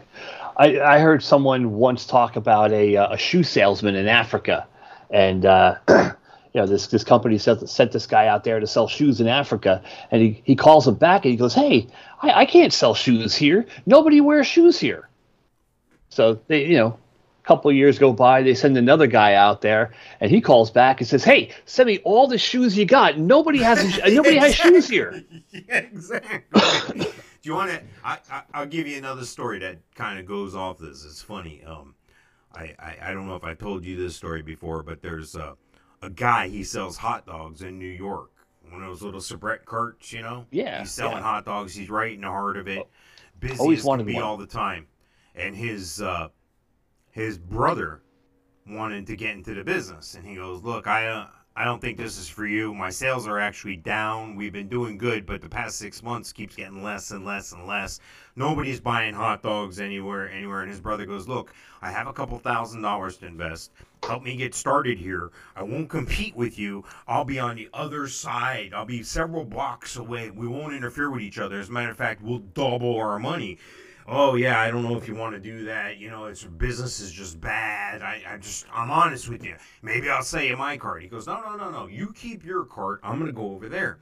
I, 0.58 0.80
I 0.80 1.00
heard 1.00 1.24
someone 1.24 1.72
once 1.72 2.06
talk 2.06 2.36
about 2.36 2.72
a, 2.72 2.98
uh, 2.98 3.14
a 3.14 3.18
shoe 3.18 3.44
salesman 3.44 3.96
in 3.96 4.08
Africa, 4.08 4.68
and 5.10 5.46
uh, 5.46 5.76
you 5.90 6.12
know 6.56 6.66
this 6.68 6.88
this 6.88 7.04
company 7.04 7.38
sent, 7.38 7.70
sent 7.70 7.92
this 7.94 8.06
guy 8.06 8.28
out 8.28 8.44
there 8.44 8.60
to 8.60 8.68
sell 8.68 8.88
shoes 8.88 9.22
in 9.22 9.28
Africa, 9.28 9.82
and 10.12 10.22
he, 10.22 10.42
he 10.44 10.56
calls 10.56 10.88
him 10.88 10.96
back 10.96 11.24
and 11.24 11.32
he 11.32 11.38
goes, 11.38 11.54
"Hey, 11.54 11.88
I, 12.22 12.42
I 12.42 12.46
can't 12.46 12.74
sell 12.74 12.94
shoes 12.94 13.36
here. 13.36 13.66
Nobody 13.86 14.20
wears 14.20 14.48
shoes 14.48 14.78
here." 14.80 15.08
So 16.10 16.42
they, 16.48 16.66
you 16.66 16.78
know, 16.78 16.88
a 16.88 17.09
couple 17.44 17.70
of 17.70 17.76
years 17.78 17.98
go 18.00 18.14
by, 18.14 18.42
they 18.44 18.54
send 18.54 18.78
another 18.78 19.08
guy 19.08 19.34
out 19.34 19.62
there, 19.62 19.92
and 20.20 20.30
he 20.32 20.42
calls 20.42 20.70
back 20.72 21.00
and 21.00 21.08
says, 21.08 21.24
"Hey, 21.24 21.52
send 21.66 21.88
me 21.88 22.00
all 22.04 22.28
the 22.28 22.38
shoes 22.38 22.78
you 22.78 22.86
got. 22.86 23.18
Nobody 23.18 23.60
has 23.60 24.00
nobody 24.08 24.38
has 24.38 24.56
shoes 24.56 24.88
here." 24.88 25.24
yeah, 25.52 25.78
exactly. 25.78 26.62
Do 27.42 27.50
you 27.50 27.54
want 27.54 27.72
to? 27.72 27.82
I, 28.04 28.20
I 28.32 28.42
I'll 28.54 28.66
give 28.66 28.88
you 28.88 28.98
another 28.98 29.26
story 29.26 29.60
that 29.60 29.78
kind 29.96 30.20
of 30.20 30.26
goes 30.26 30.56
off 30.56 30.78
this. 30.78 31.06
It's 31.06 31.22
funny. 31.22 31.64
Um, 31.66 31.96
I, 32.54 32.76
I 32.80 32.98
I 33.04 33.14
don't 33.14 33.28
know 33.28 33.36
if 33.36 33.44
I 33.44 33.54
told 33.54 33.86
you 33.86 33.96
this 33.96 34.16
story 34.16 34.42
before, 34.42 34.84
but 34.84 35.02
there's 35.02 35.36
a 35.36 35.56
a 36.02 36.10
guy 36.10 36.48
he 36.48 36.64
sells 36.64 36.98
hot 36.98 37.26
dogs 37.26 37.62
in 37.62 37.78
New 37.80 37.86
York. 37.86 38.32
One 38.70 38.84
of 38.84 38.90
those 38.90 39.02
little 39.02 39.20
Sabrett 39.20 39.66
carts, 39.66 40.14
you 40.14 40.22
know. 40.22 40.46
Yeah, 40.52 40.80
He's 40.82 40.92
selling 40.92 41.18
yeah. 41.18 41.24
hot 41.24 41.46
dogs. 41.46 41.74
He's 41.74 41.90
right 41.90 42.14
in 42.14 42.22
the 42.22 42.28
heart 42.28 42.56
of 42.58 42.68
it. 42.68 42.88
Busy 43.40 43.58
Always 43.58 43.80
as 43.80 43.86
wanted 43.86 44.06
be 44.06 44.14
one. 44.16 44.24
all 44.24 44.38
the 44.38 44.46
time, 44.46 44.86
and 45.34 45.56
his 45.56 46.02
uh, 46.02 46.28
his 47.12 47.38
brother 47.38 48.02
wanted 48.68 49.08
to 49.08 49.16
get 49.16 49.36
into 49.36 49.54
the 49.54 49.64
business, 49.64 50.14
and 50.16 50.26
he 50.26 50.36
goes, 50.36 50.64
"Look, 50.64 50.88
I 50.88 51.08
uh, 51.08 51.28
I 51.56 51.66
don't 51.66 51.82
think 51.82 51.98
this 51.98 52.18
is 52.18 52.30
for 52.30 52.46
you. 52.46 52.74
My 52.74 52.90
sales 52.90 53.28
are 53.28 53.40
actually 53.40 53.76
down. 53.76 54.36
We've 54.36 54.54
been 54.54 54.70
doing 54.70 54.98
good, 54.98 55.26
but 55.26 55.42
the 55.42 55.50
past 55.50 55.78
six 55.78 56.04
months 56.04 56.32
keeps 56.32 56.56
getting 56.56 56.84
less 56.84 57.12
and 57.12 57.26
less 57.26 57.52
and 57.52 57.68
less. 57.68 58.00
Nobody's 58.36 58.80
buying 58.80 59.14
hot 59.14 59.42
dogs 59.42 59.80
anywhere, 59.80 60.30
anywhere." 60.30 60.62
And 60.62 60.70
his 60.70 60.80
brother 60.80 61.06
goes, 61.06 61.28
"Look, 61.28 61.54
I 61.82 61.92
have 61.92 62.08
a 62.08 62.14
couple 62.14 62.38
thousand 62.38 62.84
dollars 62.84 63.18
to 63.18 63.26
invest. 63.26 63.72
Help 64.04 64.24
me 64.24 64.38
get 64.38 64.54
started 64.56 64.98
here. 64.98 65.32
I 65.56 65.64
won't 65.64 65.90
compete 65.90 66.36
with 66.36 66.58
you. 66.58 66.86
I'll 67.08 67.26
be 67.26 67.40
on 67.40 67.58
the 67.58 67.70
other 67.74 68.08
side. 68.08 68.72
I'll 68.74 68.86
be 68.86 69.04
several 69.04 69.44
blocks 69.44 69.98
away. 69.98 70.30
We 70.30 70.48
won't 70.48 70.74
interfere 70.74 71.10
with 71.10 71.22
each 71.22 71.40
other. 71.40 71.60
As 71.60 71.70
a 71.70 71.72
matter 71.72 71.92
of 71.92 71.98
fact, 71.98 72.22
we'll 72.22 72.40
double 72.40 72.98
our 72.98 73.20
money." 73.20 73.58
Oh 74.10 74.36
yeah, 74.36 74.60
I 74.60 74.72
don't 74.72 74.84
know 74.84 74.98
if 74.98 75.08
you 75.08 75.16
want 75.16 75.36
to 75.36 75.40
do 75.40 75.66
that. 75.66 75.98
You 75.98 76.10
know, 76.10 76.26
it's 76.26 76.44
business 76.44 77.00
is 77.00 77.12
just 77.12 77.40
bad. 77.40 78.02
I, 78.02 78.22
I 78.28 78.38
just 78.38 78.66
I'm 78.74 78.92
honest 78.92 79.30
with 79.30 79.46
you. 79.46 79.56
Maybe 79.82 80.10
I'll 80.10 80.24
you 80.42 80.58
my 80.58 80.78
cart. 80.78 81.02
He 81.02 81.08
goes, 81.08 81.28
no, 81.28 81.42
no, 81.42 81.56
no, 81.56 81.70
no. 81.70 81.88
You 81.88 82.12
keep 82.14 82.44
your 82.44 82.66
cart. 82.66 83.00
I'm 83.04 83.20
gonna 83.20 83.32
go 83.32 83.52
over 83.52 83.70
there. 83.70 84.00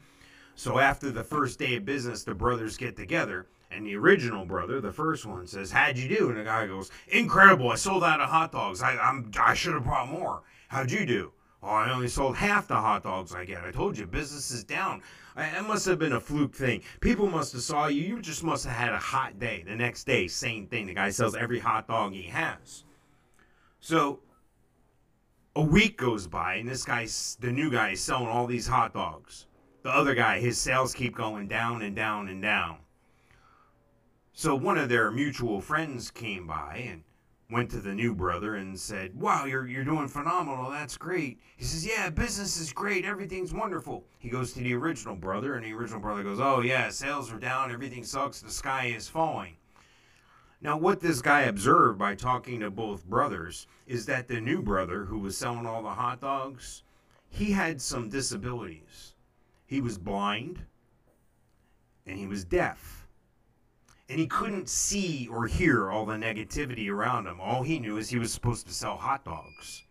So 0.56 0.80
after 0.80 1.12
the 1.12 1.24
first 1.24 1.60
day 1.60 1.76
of 1.76 1.86
business, 1.86 2.24
the 2.24 2.34
brothers 2.34 2.78
get 2.78 2.96
together, 2.96 3.48
and 3.70 3.86
the 3.86 3.96
original 3.96 4.46
brother, 4.46 4.82
the 4.82 4.92
first 4.92 5.26
one, 5.26 5.46
says, 5.46 5.72
"How'd 5.72 5.98
you 5.98 6.10
do?" 6.10 6.30
And 6.30 6.38
the 6.38 6.44
guy 6.44 6.66
goes, 6.66 6.90
"Incredible! 7.10 7.70
I 7.70 7.76
sold 7.76 8.04
out 8.04 8.22
of 8.22 8.30
hot 8.30 8.52
dogs. 8.52 8.82
I 8.82 8.98
I'm 8.98 9.32
I 9.40 9.54
should 9.54 9.74
have 9.74 9.84
brought 9.84 10.10
more. 10.10 10.42
How'd 10.70 10.92
you 10.92 11.06
do?" 11.06 11.32
Oh, 11.68 11.72
I 11.72 11.92
only 11.92 12.08
sold 12.08 12.38
half 12.38 12.70
the 12.70 12.76
hot 12.76 13.04
dogs 13.04 13.36
I 13.36 13.44
get. 13.44 13.62
I 13.62 13.72
told 13.72 13.98
you, 13.98 14.08
business 14.08 14.52
is 14.52 14.64
down. 14.64 15.02
It 15.36 15.68
must 15.68 15.86
have 15.86 16.00
been 16.00 16.14
a 16.14 16.20
fluke 16.20 16.56
thing. 16.56 16.82
People 17.02 17.28
must 17.28 17.52
have 17.52 17.62
saw 17.62 17.88
you. 17.88 18.04
You 18.04 18.22
just 18.22 18.42
must 18.42 18.66
have 18.66 18.74
had 18.74 18.94
a 18.94 18.98
hot 18.98 19.38
day. 19.38 19.66
The 19.68 19.76
next 19.76 20.06
day, 20.06 20.30
same 20.30 20.68
thing. 20.68 20.88
The 20.88 20.94
guy 20.94 21.10
sells 21.10 21.36
every 21.36 21.60
hot 21.60 21.90
dog 21.90 22.14
he 22.14 22.24
has. 22.24 22.86
So 23.82 24.22
a 25.58 25.62
week 25.62 25.98
goes 25.98 26.26
by, 26.26 26.56
and 26.56 26.70
this 26.70 26.86
guy's 26.86 27.38
the 27.42 27.52
new 27.52 27.70
guy 27.70 27.90
is 27.92 28.02
selling 28.02 28.28
all 28.28 28.48
these 28.48 28.68
hot 28.68 28.94
dogs. 28.94 29.48
The 29.84 29.90
other 29.90 30.16
guy, 30.16 30.40
his 30.40 30.58
sales 30.58 30.94
keep 30.94 31.18
going 31.18 31.50
down 31.50 31.82
and 31.82 31.94
down 31.94 32.30
and 32.30 32.42
down. 32.42 32.78
So 34.32 34.56
one 34.56 34.78
of 34.78 34.88
their 34.88 35.12
mutual 35.12 35.60
friends 35.60 36.12
came 36.12 36.48
by 36.48 36.86
and 36.90 37.04
went 37.50 37.72
to 37.72 37.80
the 37.80 37.94
new 37.94 38.14
brother 38.14 38.56
and 38.56 38.78
said, 38.80 39.16
"Wow, 39.20 39.46
you're 39.46 39.68
you're 39.68 39.84
doing 39.84 40.08
phenomenal. 40.08 40.70
That's 40.70 40.98
great." 40.98 41.40
He 41.56 41.64
says, 41.64 41.86
"Yeah, 41.86 42.10
business 42.10 42.60
is 42.60 42.74
great. 42.74 43.06
Everything's 43.06 43.54
wonderful." 43.54 44.06
He 44.20 44.30
goes 44.30 44.54
to 44.54 44.60
the 44.60 44.74
original 44.74 45.16
brother, 45.16 45.56
and 45.56 45.66
the 45.66 45.74
original 45.74 46.02
brother 46.02 46.24
goes, 46.24 46.40
"Oh 46.40 46.62
yeah, 46.62 46.90
sales 46.90 47.32
are 47.32 47.40
down. 47.40 47.72
Everything 47.72 48.04
sucks. 48.04 48.42
The 48.42 48.52
sky 48.52 48.88
is 48.88 49.08
falling." 49.08 49.56
Now, 50.60 50.76
what 50.76 51.00
this 51.00 51.22
guy 51.22 51.42
observed 51.42 52.00
by 52.00 52.16
talking 52.16 52.60
to 52.62 52.72
both 52.72 53.06
brothers 53.06 53.68
is 53.86 54.08
that 54.08 54.28
the 54.28 54.42
new 54.42 54.62
brother, 54.62 55.06
who 55.06 55.20
was 55.20 55.38
selling 55.38 55.68
all 55.68 55.84
the 55.84 55.92
hot 55.92 56.20
dogs, 56.20 56.84
he 57.30 57.52
had 57.52 57.80
some 57.80 58.10
disabilities. 58.10 59.14
He 59.68 59.82
was 59.82 59.98
blind 59.98 60.66
and 62.08 62.18
he 62.18 62.26
was 62.26 62.44
deaf. 62.44 62.97
And 64.10 64.20
he 64.20 64.28
couldn't 64.28 64.70
see 64.70 65.28
or 65.30 65.48
hear 65.48 65.92
all 65.92 66.06
the 66.06 66.14
negativity 66.16 66.90
around 66.90 67.28
him. 67.28 67.42
All 67.42 67.64
he 67.64 67.78
knew 67.80 67.98
is 67.98 68.10
he 68.10 68.18
was 68.20 68.32
supposed 68.32 68.66
to 68.68 68.74
sell 68.74 68.96
hot 68.96 69.26
dogs. 69.26 69.84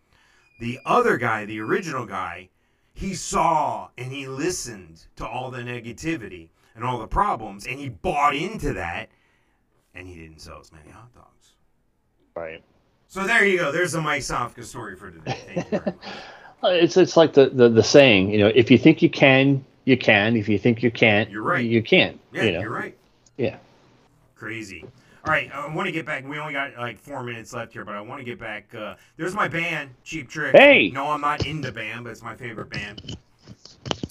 The 0.59 0.79
other 0.87 1.19
guy, 1.19 1.45
the 1.45 1.61
original 1.61 2.07
guy, 2.07 2.49
he 2.95 3.15
saw 3.15 3.89
and 3.99 4.11
he 4.11 4.27
listened 4.27 5.05
to 5.17 5.27
all 5.27 5.51
the 5.51 5.61
negativity 5.61 6.49
and 6.75 6.83
all 6.83 6.99
the 6.99 7.07
problems 7.07 7.67
and 7.67 7.79
he 7.79 7.91
bought 7.91 8.35
into 8.35 8.73
that 8.73 9.11
and 9.95 10.09
he 10.09 10.15
didn't 10.15 10.41
sell 10.41 10.61
as 10.61 10.73
many 10.73 10.89
hot 10.91 11.15
dogs. 11.15 11.53
Right. 12.35 12.63
So 13.09 13.25
there 13.27 13.45
you 13.45 13.59
go. 13.59 13.71
There's 13.71 13.95
a 13.95 14.01
Mike 14.01 14.23
Sofka 14.23 14.65
story 14.65 14.97
for 14.97 15.11
today. 15.11 15.39
Thank 15.47 15.57
you 15.73 15.79
very 15.79 15.85
much. 15.87 15.95
Uh, 16.65 16.69
It's 16.69 16.97
it's 16.97 17.19
like 17.19 17.35
the, 17.35 17.51
the, 17.51 17.69
the 17.69 17.83
saying, 17.83 18.31
you 18.31 18.39
know, 18.39 18.51
if 18.55 18.71
you 18.71 18.79
think 18.79 19.03
you 19.03 19.11
can, 19.11 19.63
you 19.85 19.95
can. 19.99 20.37
If 20.37 20.49
you 20.49 20.59
think 20.59 20.83
you 20.83 20.91
can't, 20.91 21.29
You're 21.31 21.43
right. 21.43 21.63
You 21.63 21.83
can't. 21.83 22.19
Yeah, 22.33 22.45
you 22.45 22.53
know? 22.53 22.61
you're 22.61 22.71
right. 22.71 22.97
Yeah. 23.37 23.57
Crazy. 24.37 24.85
All 25.25 25.33
right, 25.33 25.51
I 25.53 25.67
want 25.75 25.87
to 25.87 25.93
get 25.93 26.07
back. 26.07 26.25
We 26.29 26.39
only 26.39 26.53
got 26.53 26.77
like 26.77 26.99
four 26.99 27.25
minutes 27.25 27.53
left 27.53 27.73
here, 27.73 27.85
but 27.85 27.97
I 27.97 28.01
want 28.01 28.21
to 28.21 28.25
get 28.25 28.39
back. 28.39 28.73
Uh, 28.75 28.95
there's 29.17 29.35
my 29.35 29.49
band, 29.49 29.91
Cheap 30.05 30.29
Trick. 30.29 30.55
Hey! 30.55 30.91
No, 30.91 31.07
I'm 31.11 31.21
not 31.21 31.47
in 31.47 31.61
the 31.61 31.73
band, 31.73 32.05
but 32.05 32.11
it's 32.11 32.23
my 32.23 32.37
favorite 32.37 32.71
band. 32.71 33.17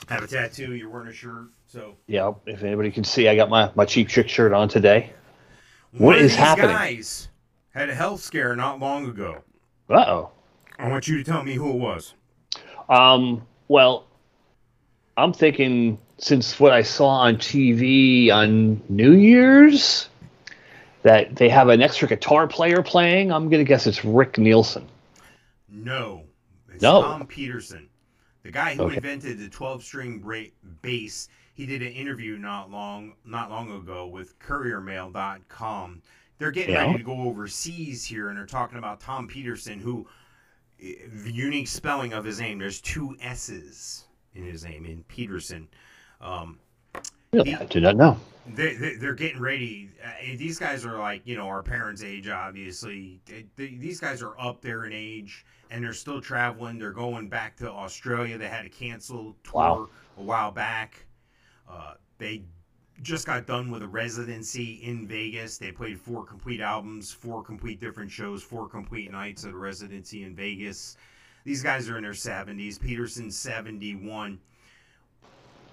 I 0.10 0.14
have 0.16 0.24
a 0.24 0.28
tattoo. 0.28 0.74
You're 0.74 0.90
wearing 0.90 1.08
a 1.08 1.14
shirt, 1.14 1.46
so. 1.68 1.96
Yeah, 2.08 2.34
if 2.46 2.64
anybody 2.64 2.92
can 2.92 3.04
see, 3.04 3.30
I 3.30 3.36
got 3.36 3.50
my, 3.50 3.72
my 3.76 3.86
cheap 3.86 4.10
trick 4.10 4.28
shirt 4.28 4.52
on 4.52 4.68
today. 4.68 5.14
One 5.92 6.16
What 6.16 6.22
these 6.22 6.36
happening? 6.36 6.72
guys 6.76 7.30
had 7.74 7.90
a 7.90 7.96
health 7.96 8.22
scare 8.22 8.56
not 8.56 8.80
long 8.80 9.08
ago. 9.08 9.42
Uh 9.90 10.04
oh. 10.08 10.32
I 10.78 10.90
want 10.90 11.08
you 11.08 11.18
to 11.18 11.24
tell 11.24 11.44
me 11.44 11.54
who 11.54 11.70
it 11.70 11.78
was. 11.78 12.14
Um, 12.90 13.46
well, 13.70 14.08
I'm 15.16 15.32
thinking 15.32 15.98
since 16.18 16.60
what 16.60 16.74
I 16.74 16.82
saw 16.82 17.08
on 17.08 17.38
TV 17.38 18.32
on 18.32 18.82
New 18.90 19.14
Year's 19.14 20.10
that 21.06 21.36
they 21.36 21.50
have 21.50 21.70
an 21.70 21.84
extra 21.84 22.08
guitar 22.08 22.48
player 22.48 22.82
playing, 22.82 23.32
I'm 23.32 23.48
going 23.48 23.64
to 23.64 23.68
guess 23.68 23.86
it's 23.86 24.04
Rick 24.04 24.40
Nielsen. 24.40 24.88
No. 25.70 26.24
It's 26.74 26.82
No. 26.82 27.04
Tom 27.04 27.28
Petersson. 27.28 27.88
The 28.42 28.50
guy 28.52 28.74
who 28.74 28.86
Okay. 28.86 28.96
invented 28.96 29.38
the 29.38 29.48
12-string 29.48 30.18
bra- 30.20 30.50
bass. 30.82 31.30
He 31.54 31.68
did 31.68 31.84
an 31.84 31.92
interview 31.92 32.40
not 32.40 32.72
long 32.72 33.14
not 33.24 33.52
long 33.52 33.72
ago 33.72 34.08
with 34.08 34.38
couriermail.com. 34.40 36.02
They're 36.40 36.52
getting 36.52 36.74
Yeah. 36.74 36.86
ready 36.88 36.98
to 36.98 37.04
go 37.04 37.22
overseas 37.22 38.04
here 38.04 38.30
and 38.30 38.38
they're 38.38 38.48
talking 38.48 38.80
about 38.80 39.00
Tom 39.00 39.28
Petersson 39.28 39.80
who 39.80 40.08
the 40.80 41.32
unique 41.32 41.68
spelling 41.68 42.14
of 42.14 42.26
his 42.26 42.40
name 42.42 42.58
there's 42.60 42.82
two 42.82 43.16
s's 43.22 44.06
in 44.34 44.44
his 44.44 44.66
name 44.66 44.86
in 44.86 45.04
Petersson. 45.04 45.68
Um, 46.20 46.60
Really? 47.36 47.50
He- 47.52 47.56
I 47.56 47.66
did 47.66 47.84
not 47.84 47.96
know. 47.98 48.18
they, 48.56 48.76
they, 48.76 48.96
they're 48.96 49.14
getting 49.16 49.42
ready. 49.42 49.90
Uh, 50.04 50.38
these 50.38 50.60
guys 50.60 50.86
are 50.86 50.98
like, 50.98 51.22
you 51.26 51.36
know, 51.36 51.48
our 51.48 51.64
parents' 51.64 52.04
age, 52.04 52.28
obviously. 52.28 53.20
They, 53.26 53.46
they, 53.56 53.68
these 53.76 54.00
guys 54.00 54.22
are 54.22 54.40
up 54.40 54.62
there 54.62 54.86
in 54.86 54.94
age, 54.94 55.46
and 55.72 55.84
they're 55.84 55.94
still 55.94 56.22
traveling. 56.22 56.78
They're 56.78 56.92
going 56.92 57.28
back 57.30 57.56
to 57.58 57.70
Australia. 57.72 58.38
They 58.38 58.48
had 58.48 58.66
a 58.66 58.70
canceled 58.70 59.36
tour 59.44 59.54
Wow. 59.62 59.90
a 60.18 60.22
while 60.22 60.52
back. 60.52 61.06
Uh, 61.70 61.96
they 62.20 62.44
just 63.02 63.26
got 63.26 63.46
done 63.48 63.70
with 63.72 63.82
a 63.84 63.88
residency 63.88 64.76
in 64.84 65.08
Vegas. 65.08 65.58
They 65.58 65.72
played 65.72 66.00
four 66.00 66.24
complete 66.24 66.62
albums, 66.62 67.12
four 67.12 67.44
complete 67.44 67.82
different 67.82 68.10
shows, 68.12 68.42
four 68.44 68.70
complete 68.70 69.12
nights 69.12 69.44
at 69.44 69.52
a 69.52 69.58
residency 69.58 70.24
in 70.24 70.36
Vegas. 70.36 70.96
These 71.44 71.62
guys 71.62 71.90
are 71.90 71.98
in 71.98 72.04
their 72.04 72.14
70s. 72.14 72.80
Petersson's 72.80 73.36
71 73.38 74.40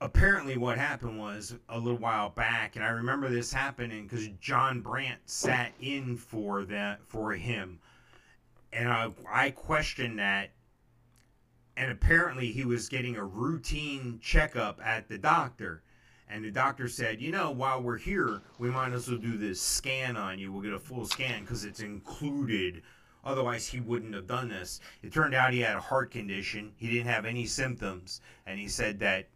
apparently 0.03 0.57
what 0.57 0.77
happened 0.77 1.17
was 1.17 1.55
a 1.69 1.79
little 1.79 1.99
while 1.99 2.29
back 2.29 2.75
and 2.75 2.85
i 2.85 2.89
remember 2.89 3.29
this 3.29 3.53
happening 3.53 4.03
because 4.03 4.27
Jon 4.41 4.81
Brant 4.81 5.21
sat 5.27 5.73
in 5.81 6.17
for 6.17 6.65
that 6.65 7.01
for 7.07 7.33
him. 7.33 7.79
And 8.73 8.89
i 8.89 9.11
i 9.31 9.51
questioned 9.51 10.19
that 10.19 10.51
and 11.77 11.93
apparently 11.93 12.51
he 12.51 12.65
was 12.65 12.89
getting 12.89 13.17
a 13.17 13.25
routine 13.25 14.19
checkup 14.21 14.81
at 14.85 15.09
the 15.09 15.19
doctor. 15.19 15.83
And 16.29 16.45
the 16.45 16.51
doctor 16.51 16.89
said 16.89 17.21
you 17.21 17.31
know 17.31 17.53
while 17.53 17.81
we're 17.81 17.99
here 17.99 18.43
we 18.59 18.71
might 18.71 18.93
as 18.93 19.09
well 19.09 19.19
do 19.19 19.39
this 19.39 19.61
scan 19.61 20.17
on 20.17 20.41
you. 20.41 20.53
We'll 20.53 20.63
get 20.63 20.73
a 20.73 20.81
full 20.81 21.07
scan 21.07 21.43
because 21.43 21.65
it's 21.65 21.81
included. 21.81 22.83
Otherwise 23.25 23.69
he 23.69 23.79
wouldn't 23.79 24.15
have 24.15 24.27
done 24.27 24.49
this. 24.49 24.81
It 25.01 25.13
turned 25.13 25.35
out 25.35 25.53
he 25.53 25.61
had 25.61 25.77
a 25.77 25.81
heart 25.81 26.11
condition. 26.11 26.73
He 26.77 26.91
didn't 26.91 27.07
have 27.07 27.25
any 27.25 27.47
symptoms. 27.47 28.21
And 28.47 28.59
he 28.59 28.67
said 28.67 28.99
that 28.99 29.29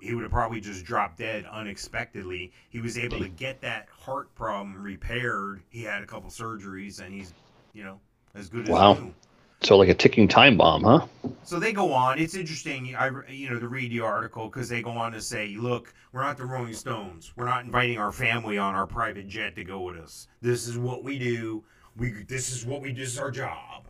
he 0.00 0.14
would 0.14 0.22
have 0.22 0.32
probably 0.32 0.60
just 0.60 0.84
dropped 0.84 1.18
dead 1.18 1.44
unexpectedly. 1.50 2.52
He 2.70 2.80
was 2.80 2.98
able 2.98 3.18
to 3.18 3.28
get 3.28 3.60
that 3.62 3.88
heart 3.90 4.34
problem 4.34 4.80
repaired. 4.82 5.62
He 5.70 5.82
had 5.82 6.02
a 6.02 6.06
couple 6.06 6.30
surgeries, 6.30 7.00
and 7.00 7.12
he's, 7.14 7.32
you 7.72 7.84
know, 7.84 8.00
as 8.34 8.48
good 8.48 8.62
as 8.62 8.68
Wow. 8.68 8.94
new. 8.94 9.14
So 9.62 9.76
like 9.76 9.90
a 9.90 9.94
ticking 9.94 10.26
time 10.26 10.56
bomb, 10.56 10.84
huh? 10.84 11.06
So 11.44 11.58
they 11.58 11.72
go 11.72 11.92
on. 11.92 12.18
It's 12.18 12.34
interesting, 12.34 12.96
I 12.96 13.10
you 13.28 13.50
know, 13.50 13.58
to 13.58 13.68
read 13.68 13.92
the 13.92 14.00
article 14.00 14.48
because 14.48 14.70
they 14.70 14.80
go 14.80 14.92
on 14.92 15.12
to 15.12 15.20
say, 15.20 15.54
look, 15.56 15.92
we're 16.12 16.22
not 16.22 16.38
the 16.38 16.46
Rolling 16.46 16.72
Stones. 16.72 17.32
We're 17.36 17.44
not 17.44 17.64
inviting 17.64 17.98
our 17.98 18.12
family 18.12 18.56
on 18.56 18.74
our 18.74 18.86
private 18.86 19.28
jet 19.28 19.54
to 19.56 19.64
go 19.64 19.80
with 19.82 19.96
us. 19.98 20.28
This 20.40 20.66
is 20.66 20.78
what 20.78 21.04
we 21.04 21.18
do. 21.18 21.62
We 21.96 22.24
this 22.26 22.50
is 22.50 22.64
what 22.64 22.80
we 22.80 22.92
do. 22.92 23.02
This 23.02 23.12
is 23.12 23.18
our 23.18 23.30
job, 23.30 23.88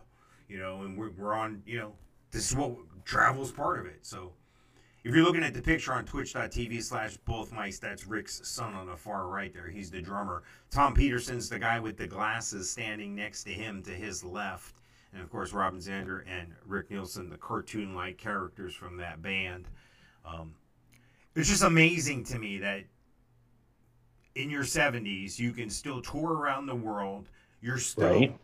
you 0.48 0.58
know, 0.58 0.82
and 0.82 0.98
we're, 0.98 1.10
we're 1.10 1.34
on. 1.34 1.62
You 1.66 1.78
know, 1.78 1.92
this 2.32 2.50
is 2.50 2.56
what 2.56 2.72
travel's 3.04 3.52
part 3.52 3.78
of 3.78 3.86
it. 3.86 3.98
So 4.02 4.32
if 5.04 5.14
you're 5.14 5.24
looking 5.24 5.42
at 5.42 5.54
the 5.54 5.62
picture 5.62 5.92
on 5.92 6.04
twitch.tv 6.04 6.82
slash 6.82 7.16
both 7.18 7.52
Mikes, 7.52 7.78
that's 7.78 8.06
Rick's 8.06 8.46
son 8.48 8.74
on 8.74 8.86
the 8.86 8.96
far 8.96 9.28
right 9.28 9.52
there. 9.52 9.68
He's 9.68 9.90
the 9.90 10.00
drummer. 10.02 10.42
Tom 10.70 10.94
Petersson's 10.94 11.48
the 11.48 11.58
guy 11.58 11.80
with 11.80 11.96
the 11.96 12.06
glasses 12.06 12.68
standing 12.70 13.14
next 13.14 13.44
to 13.44 13.50
him 13.50 13.82
to 13.84 13.90
his 13.90 14.22
left. 14.22 14.74
And 15.12 15.22
of 15.22 15.30
course, 15.30 15.52
Robin 15.52 15.80
Zander 15.80 16.22
and 16.28 16.54
Rick 16.66 16.90
Nielsen, 16.90 17.30
the 17.30 17.36
cartoon 17.38 17.94
like 17.94 18.18
characters 18.18 18.74
from 18.74 18.96
that 18.98 19.22
band. 19.22 19.68
Um, 20.24 20.54
it's 21.34 21.48
just 21.48 21.62
amazing 21.62 22.24
to 22.24 22.38
me 22.38 22.58
that 22.58 22.84
in 24.34 24.50
your 24.50 24.62
70s, 24.64 25.38
you 25.38 25.52
can 25.52 25.70
still 25.70 26.00
tour 26.00 26.34
around 26.34 26.66
the 26.66 26.74
world. 26.74 27.28
You're 27.60 27.78
still 27.78 28.10
Right. 28.20 28.38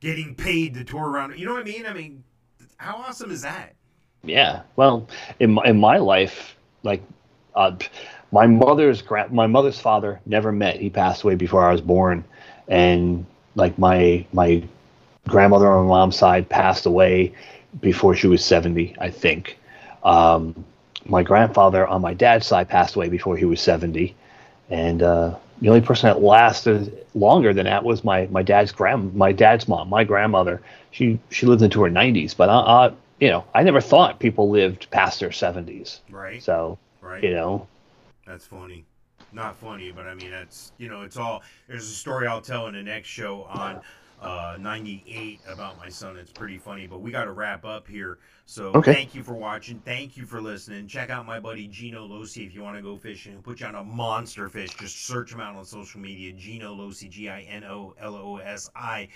getting 0.00 0.34
paid 0.34 0.74
to 0.74 0.84
tour 0.84 1.08
around. 1.08 1.38
You 1.38 1.46
know 1.46 1.54
what 1.54 1.62
I 1.62 1.64
mean? 1.64 1.86
I 1.86 1.92
mean, 1.94 2.24
how 2.76 2.96
awesome 2.96 3.30
is 3.30 3.42
that? 3.42 3.74
Yeah. 4.24 4.62
Well, 4.76 5.06
in 5.40 5.52
my, 5.52 5.64
in 5.64 5.78
my 5.80 5.98
life, 5.98 6.56
like 6.82 7.02
uh, 7.54 7.76
my 8.32 8.46
mother's 8.46 9.02
gra- 9.02 9.28
my 9.30 9.46
mother's 9.46 9.78
father 9.78 10.20
never 10.26 10.52
met. 10.52 10.80
He 10.80 10.90
passed 10.90 11.22
away 11.24 11.34
before 11.34 11.66
I 11.68 11.72
was 11.72 11.80
born, 11.80 12.24
and 12.68 13.26
like 13.54 13.78
my 13.78 14.24
my 14.32 14.62
grandmother 15.28 15.70
on 15.70 15.86
my 15.86 15.88
mom's 15.88 16.16
side 16.16 16.48
passed 16.48 16.86
away 16.86 17.34
before 17.80 18.14
she 18.14 18.26
was 18.26 18.44
seventy, 18.44 18.96
I 18.98 19.10
think. 19.10 19.58
Um, 20.04 20.64
my 21.06 21.22
grandfather 21.22 21.86
on 21.86 22.00
my 22.00 22.14
dad's 22.14 22.46
side 22.46 22.68
passed 22.68 22.96
away 22.96 23.08
before 23.08 23.36
he 23.36 23.44
was 23.44 23.60
seventy, 23.60 24.14
and 24.70 25.02
uh, 25.02 25.34
the 25.60 25.68
only 25.68 25.80
person 25.82 26.08
that 26.08 26.22
lasted 26.22 27.06
longer 27.14 27.52
than 27.52 27.66
that 27.66 27.84
was 27.84 28.04
my 28.04 28.26
my 28.30 28.42
dad's 28.42 28.72
grand 28.72 29.14
my 29.14 29.32
dad's 29.32 29.68
mom, 29.68 29.90
my 29.90 30.04
grandmother. 30.04 30.62
She 30.92 31.18
she 31.30 31.46
lived 31.46 31.62
into 31.62 31.82
her 31.82 31.90
nineties, 31.90 32.34
but 32.34 32.48
I, 32.48 32.54
I 32.58 32.92
you 33.20 33.28
know 33.28 33.44
I 33.54 33.62
never 33.62 33.80
thought 33.80 34.20
people 34.20 34.50
lived 34.50 34.90
past 34.90 35.20
their 35.20 35.32
seventies. 35.32 36.00
Right. 36.10 36.42
So 36.42 36.78
right. 37.00 37.22
you 37.22 37.30
know, 37.32 37.66
That's 38.26 38.46
funny. 38.46 38.84
Not 39.32 39.56
funny, 39.56 39.90
but 39.92 40.06
I 40.06 40.14
mean 40.14 40.30
that's 40.30 40.72
you 40.78 40.88
know 40.88 41.02
it's 41.02 41.16
all. 41.16 41.42
There's 41.68 41.84
a 41.84 41.94
story 41.94 42.26
I'll 42.26 42.40
tell 42.40 42.66
in 42.68 42.74
the 42.74 42.82
next 42.82 43.08
show 43.08 43.44
on 43.44 43.80
uh, 44.22 44.56
98 44.58 45.40
about 45.48 45.76
my 45.76 45.88
son. 45.88 46.16
It's 46.16 46.30
pretty 46.32 46.56
funny, 46.56 46.86
but 46.86 47.00
we 47.00 47.10
got 47.10 47.24
to 47.24 47.32
wrap 47.32 47.64
up 47.64 47.86
here. 47.86 48.18
So 48.46 48.72
Okay. 48.74 48.92
thank 48.94 49.14
you 49.14 49.22
for 49.22 49.34
watching. 49.34 49.80
Thank 49.84 50.16
you 50.16 50.24
for 50.24 50.40
listening. 50.40 50.86
Check 50.86 51.10
out 51.10 51.26
my 51.26 51.40
buddy 51.40 51.66
Gino 51.66 52.06
Losi 52.06 52.46
if 52.46 52.54
you 52.54 52.62
want 52.62 52.76
to 52.76 52.82
go 52.82 52.96
fishing. 52.96 53.32
He'll 53.32 53.42
put 53.42 53.60
you 53.60 53.66
on 53.66 53.74
a 53.74 53.84
monster 53.84 54.48
fish. 54.48 54.70
Just 54.74 55.04
search 55.04 55.32
him 55.32 55.40
out 55.40 55.56
on 55.56 55.64
social 55.64 56.00
media. 56.00 56.32
Gino 56.32 56.74
Losi, 56.74 57.10
G 57.10 57.28
I 57.28 57.42
N 57.42 57.64
O 57.64 57.94
L 58.00 58.14
O 58.14 58.36
S 58.38 58.70
I. 58.76 59.08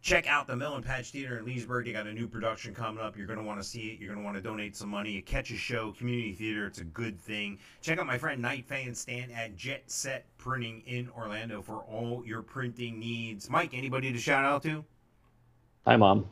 Check 0.00 0.28
out 0.28 0.46
the 0.46 0.54
Melon 0.54 0.82
Patch 0.82 1.10
Theater 1.10 1.38
in 1.38 1.44
Leesburg. 1.44 1.84
They 1.84 1.92
got 1.92 2.06
a 2.06 2.12
new 2.12 2.28
production 2.28 2.72
coming 2.72 3.02
up. 3.02 3.16
You're 3.16 3.26
going 3.26 3.38
to 3.38 3.44
want 3.44 3.60
to 3.60 3.66
see 3.66 3.88
it. 3.88 3.98
You're 3.98 4.08
going 4.14 4.20
to 4.20 4.24
want 4.24 4.36
to 4.36 4.42
donate 4.42 4.76
some 4.76 4.88
money. 4.88 5.20
Catch 5.22 5.50
a 5.50 5.56
show, 5.56 5.92
community 5.92 6.32
theater. 6.32 6.66
It's 6.66 6.78
a 6.78 6.84
good 6.84 7.20
thing. 7.20 7.58
Check 7.82 7.98
out 7.98 8.06
my 8.06 8.16
friend 8.16 8.40
Night 8.40 8.64
Fan 8.66 8.94
Stan 8.94 9.30
at 9.32 9.56
Jet 9.56 9.82
Set 9.86 10.24
Printing 10.38 10.82
in 10.86 11.10
Orlando 11.16 11.60
for 11.60 11.80
all 11.82 12.22
your 12.24 12.42
printing 12.42 12.98
needs. 13.00 13.50
Mike, 13.50 13.74
anybody 13.74 14.12
to 14.12 14.18
shout 14.18 14.44
out 14.44 14.62
to? 14.62 14.84
hi 15.84 15.96
mom. 15.96 16.26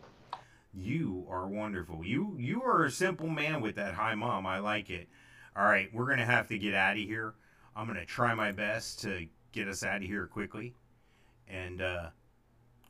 You 0.74 1.26
are 1.30 1.46
wonderful. 1.46 2.04
You 2.04 2.36
you 2.38 2.62
are 2.62 2.84
a 2.84 2.90
simple 2.90 3.28
man 3.28 3.62
with 3.62 3.76
that 3.76 3.94
hi 3.94 4.14
mom. 4.14 4.46
I 4.46 4.58
like 4.58 4.90
it. 4.90 5.08
All 5.56 5.64
right, 5.64 5.88
we're 5.94 6.06
gonna 6.06 6.26
have 6.26 6.48
to 6.48 6.58
get 6.58 6.74
out 6.74 6.92
of 6.92 7.02
here. 7.02 7.34
I'm 7.74 7.86
gonna 7.86 8.04
try 8.04 8.34
my 8.34 8.52
best 8.52 9.00
to 9.00 9.26
get 9.52 9.68
us 9.68 9.82
out 9.82 9.96
of 9.96 10.02
here 10.02 10.26
quickly, 10.26 10.74
and 11.48 11.80
uh, 11.80 12.08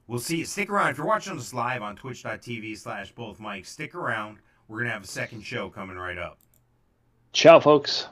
we'll 0.07 0.18
see 0.18 0.38
you. 0.38 0.44
Stick 0.44 0.70
around 0.70 0.90
if 0.90 0.98
you're 0.98 1.07
watching 1.07 1.36
us 1.36 1.54
live 1.54 1.82
on 1.82 1.96
Twitch.tv/slash 1.96 3.12
Both 3.12 3.40
Mikes. 3.40 3.70
Stick 3.70 3.94
around. 3.94 4.38
We're 4.68 4.78
gonna 4.78 4.90
have 4.90 5.04
a 5.04 5.09
second 5.09 5.42
show 5.42 5.68
coming 5.70 5.96
right 5.96 6.18
up. 6.18 6.38
Ciao, 7.32 7.61
folks. 7.61 8.09